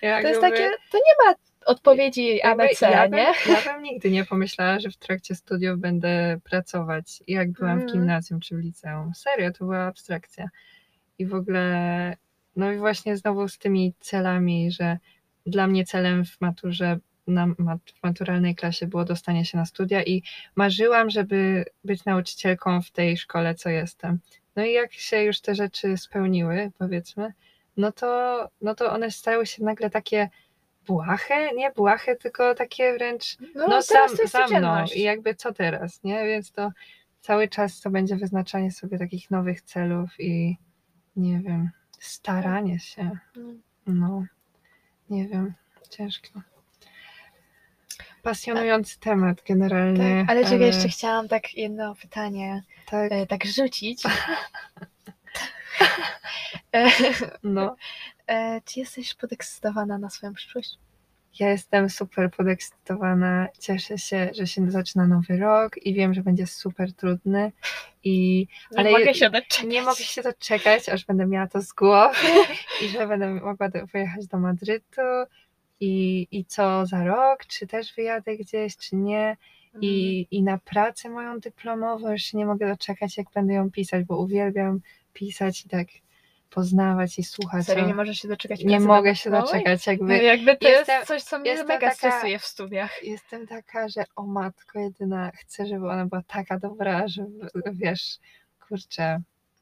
To 0.22 0.28
jest 0.28 0.40
takie, 0.40 0.70
to 0.90 0.98
nie 0.98 1.26
ma 1.26 1.34
odpowiedzi 1.66 2.42
ABC, 2.42 2.90
ja 2.90 3.08
bym, 3.08 3.18
nie? 3.18 3.32
Ja 3.48 3.72
bym 3.72 3.82
nigdy 3.82 4.10
nie 4.10 4.24
pomyślała, 4.24 4.80
że 4.80 4.90
w 4.90 4.96
trakcie 4.96 5.34
studiów 5.34 5.78
będę 5.78 6.40
pracować, 6.44 7.22
jak 7.28 7.50
byłam 7.52 7.78
w 7.78 7.82
Mhm. 7.82 7.92
gimnazjum 7.98 8.40
czy 8.40 8.56
w 8.56 8.58
liceum. 8.60 9.14
Serio, 9.14 9.50
to 9.52 9.58
była 9.64 9.78
abstrakcja. 9.78 10.48
I 11.18 11.26
w 11.26 11.34
ogóle, 11.34 12.16
no 12.56 12.72
i 12.72 12.78
właśnie 12.78 13.16
znowu 13.16 13.48
z 13.48 13.58
tymi 13.58 13.94
celami, 14.00 14.70
że 14.72 14.98
dla 15.46 15.66
mnie 15.66 15.84
celem 15.84 16.24
w 16.24 16.40
maturze, 16.40 16.98
na 17.26 17.46
mat, 17.58 17.78
w 18.00 18.02
maturalnej 18.02 18.54
klasie 18.54 18.86
było 18.86 19.04
dostanie 19.04 19.44
się 19.44 19.58
na 19.58 19.66
studia 19.66 20.02
i 20.02 20.22
marzyłam, 20.56 21.10
żeby 21.10 21.64
być 21.84 22.04
nauczycielką 22.04 22.82
w 22.82 22.90
tej 22.90 23.16
szkole, 23.16 23.54
co 23.54 23.68
jestem. 23.68 24.18
No 24.56 24.64
i 24.64 24.72
jak 24.72 24.92
się 24.92 25.22
już 25.22 25.40
te 25.40 25.54
rzeczy 25.54 25.96
spełniły, 25.96 26.70
powiedzmy, 26.78 27.32
no 27.76 27.92
to, 27.92 28.48
no 28.60 28.74
to 28.74 28.92
one 28.92 29.10
stały 29.10 29.46
się 29.46 29.64
nagle 29.64 29.90
takie 29.90 30.28
błahe, 30.86 31.54
nie 31.54 31.70
błahe, 31.70 32.16
tylko 32.16 32.54
takie 32.54 32.92
wręcz 32.92 33.36
No, 33.54 33.66
no, 33.68 33.82
za, 33.82 33.94
to 33.94 34.22
jest 34.22 34.32
za 34.32 34.46
mną 34.46 34.84
i 34.94 35.00
jakby 35.00 35.34
co 35.34 35.52
teraz, 35.52 36.04
nie? 36.04 36.24
Więc 36.24 36.52
to 36.52 36.72
cały 37.20 37.48
czas 37.48 37.80
to 37.80 37.90
będzie 37.90 38.16
wyznaczanie 38.16 38.70
sobie 38.70 38.98
takich 38.98 39.30
nowych 39.30 39.62
celów 39.62 40.10
i 40.18 40.56
nie 41.16 41.40
wiem, 41.40 41.70
staranie 41.98 42.78
się. 42.78 43.10
No. 43.36 43.52
No, 43.86 44.24
nie 45.10 45.28
wiem, 45.28 45.54
ciężko. 45.90 46.40
Pasjonujący 48.22 49.00
temat 49.00 49.42
generalnie. 49.48 50.20
Tak, 50.20 50.30
ale 50.30 50.44
czekaj, 50.44 50.60
jeszcze 50.60 50.88
chciałam 50.88 51.28
tak 51.28 51.54
jedno 51.54 51.94
pytanie 51.94 52.62
Tak, 52.86 53.12
e, 53.12 53.26
tak 53.26 53.44
rzucić. 53.44 54.02
e, 56.74 56.90
no. 57.42 57.76
e, 58.32 58.60
czy 58.64 58.80
jesteś 58.80 59.14
podekscytowana 59.14 59.98
na 59.98 60.10
swoją 60.10 60.34
przyszłość? 60.34 60.78
Ja 61.40 61.50
jestem 61.50 61.90
super 61.90 62.30
podekscytowana. 62.30 63.48
Cieszę 63.58 63.98
się, 63.98 64.30
że 64.34 64.46
się 64.46 64.70
zaczyna 64.70 65.06
nowy 65.06 65.36
rok 65.36 65.86
i 65.86 65.94
wiem, 65.94 66.14
że 66.14 66.22
będzie 66.22 66.46
super 66.46 66.92
trudny. 66.92 67.52
I 68.04 68.46
Nie 68.72 68.78
Ale 68.78 68.90
mogę 68.90 69.14
się 69.14 69.30
doczekać. 69.30 69.64
Nie 69.66 69.82
mogę 69.82 70.04
się 70.04 70.22
doczekać, 70.22 70.88
aż 70.88 71.04
będę 71.04 71.26
miała 71.26 71.46
to 71.46 71.62
z 71.62 71.72
głowy 71.72 72.28
i 72.84 72.88
że 72.88 73.06
będę 73.06 73.34
mogła 73.34 73.68
do, 73.68 73.86
pojechać 73.86 74.26
do 74.26 74.38
Madrytu 74.38 75.00
i, 75.80 76.26
i 76.30 76.44
co 76.44 76.86
za 76.86 77.04
rok, 77.04 77.46
czy 77.46 77.66
też 77.66 77.94
wyjadę 77.94 78.36
gdzieś, 78.36 78.76
czy 78.76 78.96
nie. 78.96 79.36
Mhm. 79.66 79.82
I, 79.82 80.26
I 80.30 80.42
na 80.42 80.58
pracę 80.58 81.10
moją 81.10 81.40
dyplomową 81.40 82.12
już 82.12 82.22
się 82.22 82.38
nie 82.38 82.46
mogę 82.46 82.68
doczekać, 82.68 83.16
jak 83.16 83.26
będę 83.34 83.54
ją 83.54 83.70
pisać, 83.70 84.04
bo 84.04 84.18
uwielbiam 84.18 84.80
pisać 85.12 85.64
i 85.64 85.68
tak 85.68 85.86
poznawać 86.54 87.18
i 87.18 87.24
słuchać. 87.24 87.66
Serio, 87.66 87.86
nie 87.86 87.94
możesz 87.94 88.18
się 88.18 88.28
doczekać 88.28 88.64
nie 88.64 88.80
mogę 88.80 89.16
się 89.16 89.30
doczekać, 89.30 89.86
No, 89.86 89.92
jakby 89.92 90.22
jakby 90.22 90.56
to 90.56 90.68
jestem- 90.68 90.94
jest 90.96 91.08
coś, 91.08 91.22
co 91.22 91.38
mnie 91.38 91.54
mega 91.64 91.78
taka- 91.78 91.94
stresuje 91.94 92.38
w 92.38 92.44
studiach. 92.46 93.02
jestem 93.02 93.46
taka, 93.46 93.88
że 93.88 94.04
o 94.16 94.22
matko 94.26 94.78
jedyna, 94.78 95.30
chcę, 95.34 95.66
żeby 95.66 95.90
ona 95.90 96.06
była 96.06 96.22
taka 96.26 96.58
dobra, 96.58 97.08
że 97.08 97.26
wiesz, 97.72 98.18
kurczę, 98.68 99.20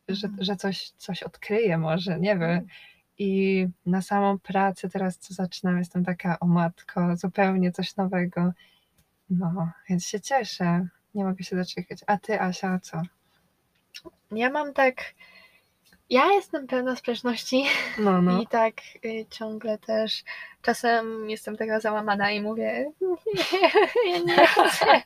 że, 0.09 0.27
Mhm. 0.27 0.45
że 0.45 0.57
coś, 0.57 0.91
coś 0.91 1.23
odkryję 1.23 1.79
może, 1.79 2.21
nie 2.21 2.37
wiem. 2.39 2.67
I 3.19 3.67
na 3.87 4.03
samą 4.03 4.39
pracę 4.39 4.89
teraz, 4.89 5.19
co 5.19 5.35
zaczynam, 5.35 5.79
jestem 5.79 6.05
taka, 6.05 6.39
o 6.41 6.47
matko, 6.47 7.17
zupełnie 7.17 7.73
coś 7.73 7.97
nowego. 7.97 8.53
No, 9.31 9.71
więc 9.89 10.07
się 10.07 10.21
cieszę. 10.21 10.87
Nie 11.15 11.25
mogę 11.25 11.45
się 11.45 11.57
doczekać. 11.57 11.99
A 12.07 12.19
ty, 12.19 12.41
Asia, 12.41 12.79
co? 12.83 13.03
Ja 14.33 14.51
mam 14.51 14.73
tak... 14.73 14.97
Ja 16.11 16.33
jestem 16.33 16.67
pełna 16.67 16.97
sprzeczności 16.97 17.65
No, 17.99 18.23
no. 18.23 18.43
i 18.43 18.47
tak 18.47 18.75
y, 19.05 19.27
ciągle 19.31 19.79
też 19.79 20.23
czasem 20.63 21.31
jestem 21.31 21.57
taka 21.57 21.81
załamana 21.81 22.31
i 22.31 22.41
mówię 22.41 22.93
ja 24.13 24.19
nie 24.19 24.47
chcę. 24.47 24.87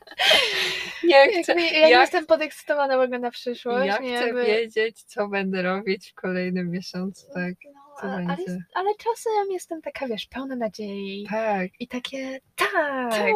Nie 1.03 1.15
Jakby, 1.17 1.61
ja 1.61 1.71
nie 1.71 1.89
ja 1.89 2.01
jestem 2.01 2.25
podekscytowana 2.25 2.97
w 2.97 3.01
ogóle 3.01 3.19
na 3.19 3.31
przyszłość. 3.31 3.87
Ja 3.87 3.97
nie, 3.97 4.15
chcę 4.17 4.25
jakby- 4.25 4.45
wiedzieć, 4.45 5.03
co 5.03 5.27
będę 5.27 5.61
robić 5.61 6.11
w 6.11 6.13
kolejnym 6.13 6.71
miesiącu, 6.71 7.25
tak. 7.33 7.53
No, 7.73 7.95
co 8.01 8.03
ale, 8.03 8.25
będzie. 8.25 8.57
ale 8.73 8.95
czasem 8.95 9.51
jestem 9.51 9.81
taka, 9.81 10.07
wiesz, 10.07 10.25
pełna 10.25 10.55
nadziei 10.55 11.27
Tak. 11.29 11.69
i 11.79 11.87
takie, 11.87 12.39
tak, 12.55 12.71
Tak. 13.11 13.33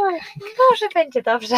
może 0.71 0.87
będzie 0.93 1.21
dobrze. 1.21 1.55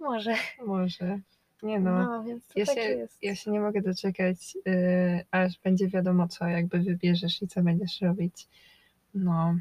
Może. 0.00 0.34
Może. 0.66 1.18
Nie 1.62 1.80
No, 1.80 1.90
no. 1.90 2.24
Ja 2.56 2.66
tak 2.66 2.74
się, 2.74 3.08
ja 3.22 3.34
się 3.34 3.50
nie 3.50 3.60
mogę 3.60 3.82
doczekać, 3.82 4.54
yy, 4.54 5.24
aż 5.30 5.58
będzie 5.58 5.88
wiadomo, 5.88 6.28
co 6.28 6.46
jakby 6.46 6.78
wybierzesz 6.78 7.42
i 7.42 7.48
co 7.48 7.62
będziesz 7.62 8.00
robić. 8.00 8.46
No, 9.14 9.54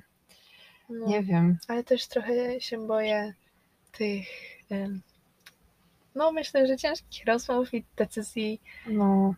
no, 0.89 1.07
nie 1.07 1.23
wiem. 1.23 1.57
Ale 1.67 1.83
też 1.83 2.07
trochę 2.07 2.61
się 2.61 2.87
boję 2.87 3.33
tych, 3.91 4.27
em, 4.69 5.01
no 6.15 6.31
myślę, 6.31 6.67
że 6.67 6.77
ciężkich 6.77 7.25
rozmów 7.25 7.73
i 7.73 7.83
decyzji. 7.95 8.61
No, 8.87 9.33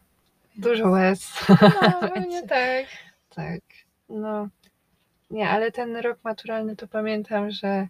dużo 0.56 0.90
łez. 0.90 1.34
No, 1.50 1.58
pewnie 2.00 2.42
Będzie. 2.42 2.48
tak. 2.48 2.86
tak. 3.36 3.62
No, 4.10 4.48
nie, 5.32 5.50
ale 5.50 5.72
ten 5.72 5.98
rok 5.98 6.20
maturalny 6.24 6.76
to 6.76 6.88
pamiętam, 6.88 7.52
że 7.52 7.68
yy, 7.68 7.88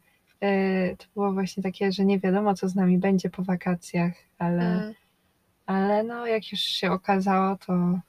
to 0.98 1.06
było 1.14 1.32
właśnie 1.34 1.64
takie, 1.64 1.92
że 1.92 2.06
nie 2.06 2.20
wiadomo, 2.20 2.54
co 2.54 2.70
z 2.70 2.76
nami 2.76 2.98
będzie 2.98 3.30
po 3.30 3.44
wakacjach, 3.44 4.14
ale, 4.38 4.62
Mm. 4.64 4.94
ale 5.66 6.04
no, 6.04 6.28
jak 6.28 6.52
już 6.52 6.62
się 6.62 6.92
okazało, 6.92 7.56
to 7.66 8.00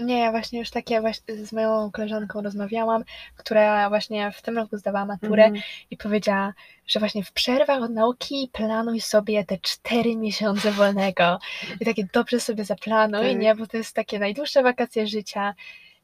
Nie, 0.00 0.18
ja 0.18 0.30
właśnie 0.30 0.58
już 0.58 0.70
takie 0.70 1.00
właśnie 1.00 1.46
z 1.46 1.52
moją 1.52 1.90
koleżanką 1.90 2.42
rozmawiałam, 2.42 3.04
która 3.36 3.88
właśnie 3.88 4.32
w 4.32 4.42
tym 4.42 4.56
roku 4.56 4.76
zdawała 4.76 5.04
maturę 5.04 5.44
Mhm. 5.44 5.62
i 5.90 5.96
powiedziała, 5.96 6.52
że 6.86 7.00
właśnie 7.00 7.24
w 7.24 7.32
przerwach 7.32 7.82
od 7.82 7.90
nauki 7.90 8.50
planuj 8.52 9.00
sobie 9.00 9.44
te 9.44 9.58
cztery 9.58 10.16
miesiące 10.16 10.72
wolnego. 10.72 11.38
I 11.80 11.84
takie 11.84 12.08
dobrze 12.12 12.40
sobie 12.40 12.64
zaplanuj, 12.64 13.32
Tak. 13.32 13.38
nie? 13.38 13.54
Bo 13.54 13.66
to 13.66 13.76
jest 13.76 13.94
takie 13.96 14.18
najdłuższe 14.18 14.62
wakacje 14.62 15.06
życia 15.06 15.54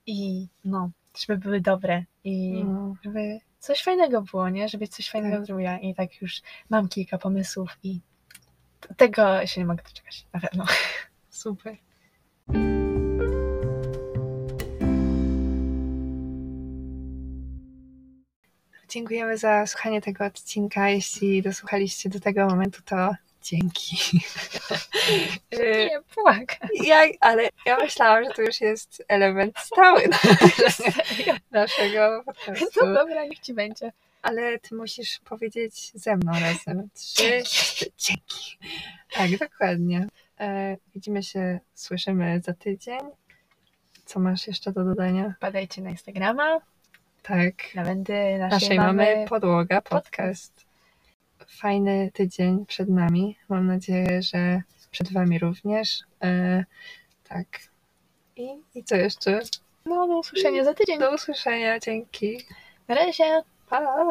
i 0.07 0.47
no, 0.65 0.91
żeby 1.19 1.41
były 1.41 1.61
dobre 1.61 2.05
i 2.25 2.65
no, 2.65 2.95
żeby 3.05 3.39
coś 3.65 3.83
fajnego 3.83 4.23
było, 4.23 4.49
nie? 4.49 4.69
Żebyś 4.69 4.89
coś 4.89 5.11
fajnego 5.11 5.37
Tak. 5.37 5.47
zrobiła 5.47 5.79
i 5.79 5.95
tak 5.95 6.23
już 6.23 6.43
mam 6.71 6.89
kilka 6.89 7.19
pomysłów 7.19 7.79
i 7.83 8.01
tego 8.97 9.47
się 9.47 9.61
nie 9.61 9.67
mogę 9.67 9.83
doczekać, 9.83 10.27
na 10.33 10.41
pewno. 10.41 10.65
Super. 11.31 11.77
Dziękujemy 18.89 19.39
za 19.39 19.67
słuchanie 19.67 20.03
tego 20.03 20.25
odcinka. 20.25 20.89
Jeśli 20.89 21.43
dosłuchaliście 21.43 22.09
do 22.09 22.21
tego 22.21 22.47
momentu, 22.47 22.83
to 22.85 23.15
dzięki. 23.45 23.97
Y, 25.55 25.89
Nie 25.91 26.01
płakać. 26.15 26.71
ja, 26.85 27.03
ale 27.21 27.49
ja 27.67 27.77
myślałam, 27.77 28.25
że 28.25 28.31
to 28.31 28.43
już 28.43 28.61
jest 28.61 29.05
element 29.09 29.59
stały 29.59 30.03
naszego 31.51 32.23
podcastu. 32.27 32.87
No 32.87 32.95
dobra, 32.95 33.25
niech 33.25 33.39
ci 33.39 33.55
będzie. 33.55 33.93
Ale 34.23 34.59
ty 34.59 34.75
musisz 34.75 35.21
powiedzieć 35.25 35.93
ze 35.95 36.17
mną 36.17 36.33
razem. 36.33 36.89
Trzy. 36.95 37.43
Dzięki. 37.99 38.59
Tak, 39.13 39.31
dokładnie. 39.39 40.07
E, 40.41 40.77
widzimy 40.95 41.23
się, 41.23 41.61
słyszymy 41.75 42.41
za 42.45 42.53
tydzień. 42.55 43.01
Co 44.05 44.21
masz 44.21 44.47
jeszcze 44.47 44.73
do 44.73 44.85
dodania? 44.85 45.35
Wpadajcie 45.37 45.83
na 45.83 45.91
Instagrama, 45.91 46.59
Tak. 47.23 47.75
na 47.75 47.85
wendy 47.85 48.39
naszej, 48.39 48.61
Naszej 48.61 48.77
mamy 48.79 49.15
mamy. 49.15 49.29
podłoga, 49.29 49.83
podcast. 49.83 50.65
Fajny 51.49 52.11
tydzień 52.15 52.67
przed 52.67 52.89
nami. 52.89 53.37
Mam 53.49 53.67
nadzieję, 53.67 54.23
że 54.23 54.63
przed 54.91 55.13
wami 55.13 55.39
również. 55.39 56.01
E, 56.23 56.65
tak. 57.29 57.47
I, 58.37 58.49
I 58.75 58.85
co 58.85 58.97
jeszcze? 58.97 59.41
No, 59.85 60.07
do 60.07 60.19
usłyszenia 60.19 60.65
za 60.65 60.75
tydzień. 60.75 60.99
Do 60.99 61.15
usłyszenia. 61.15 61.79
Dzięki. 61.79 62.39
Na 62.89 62.95
razie. 62.95 63.43
Pa! 63.69 64.09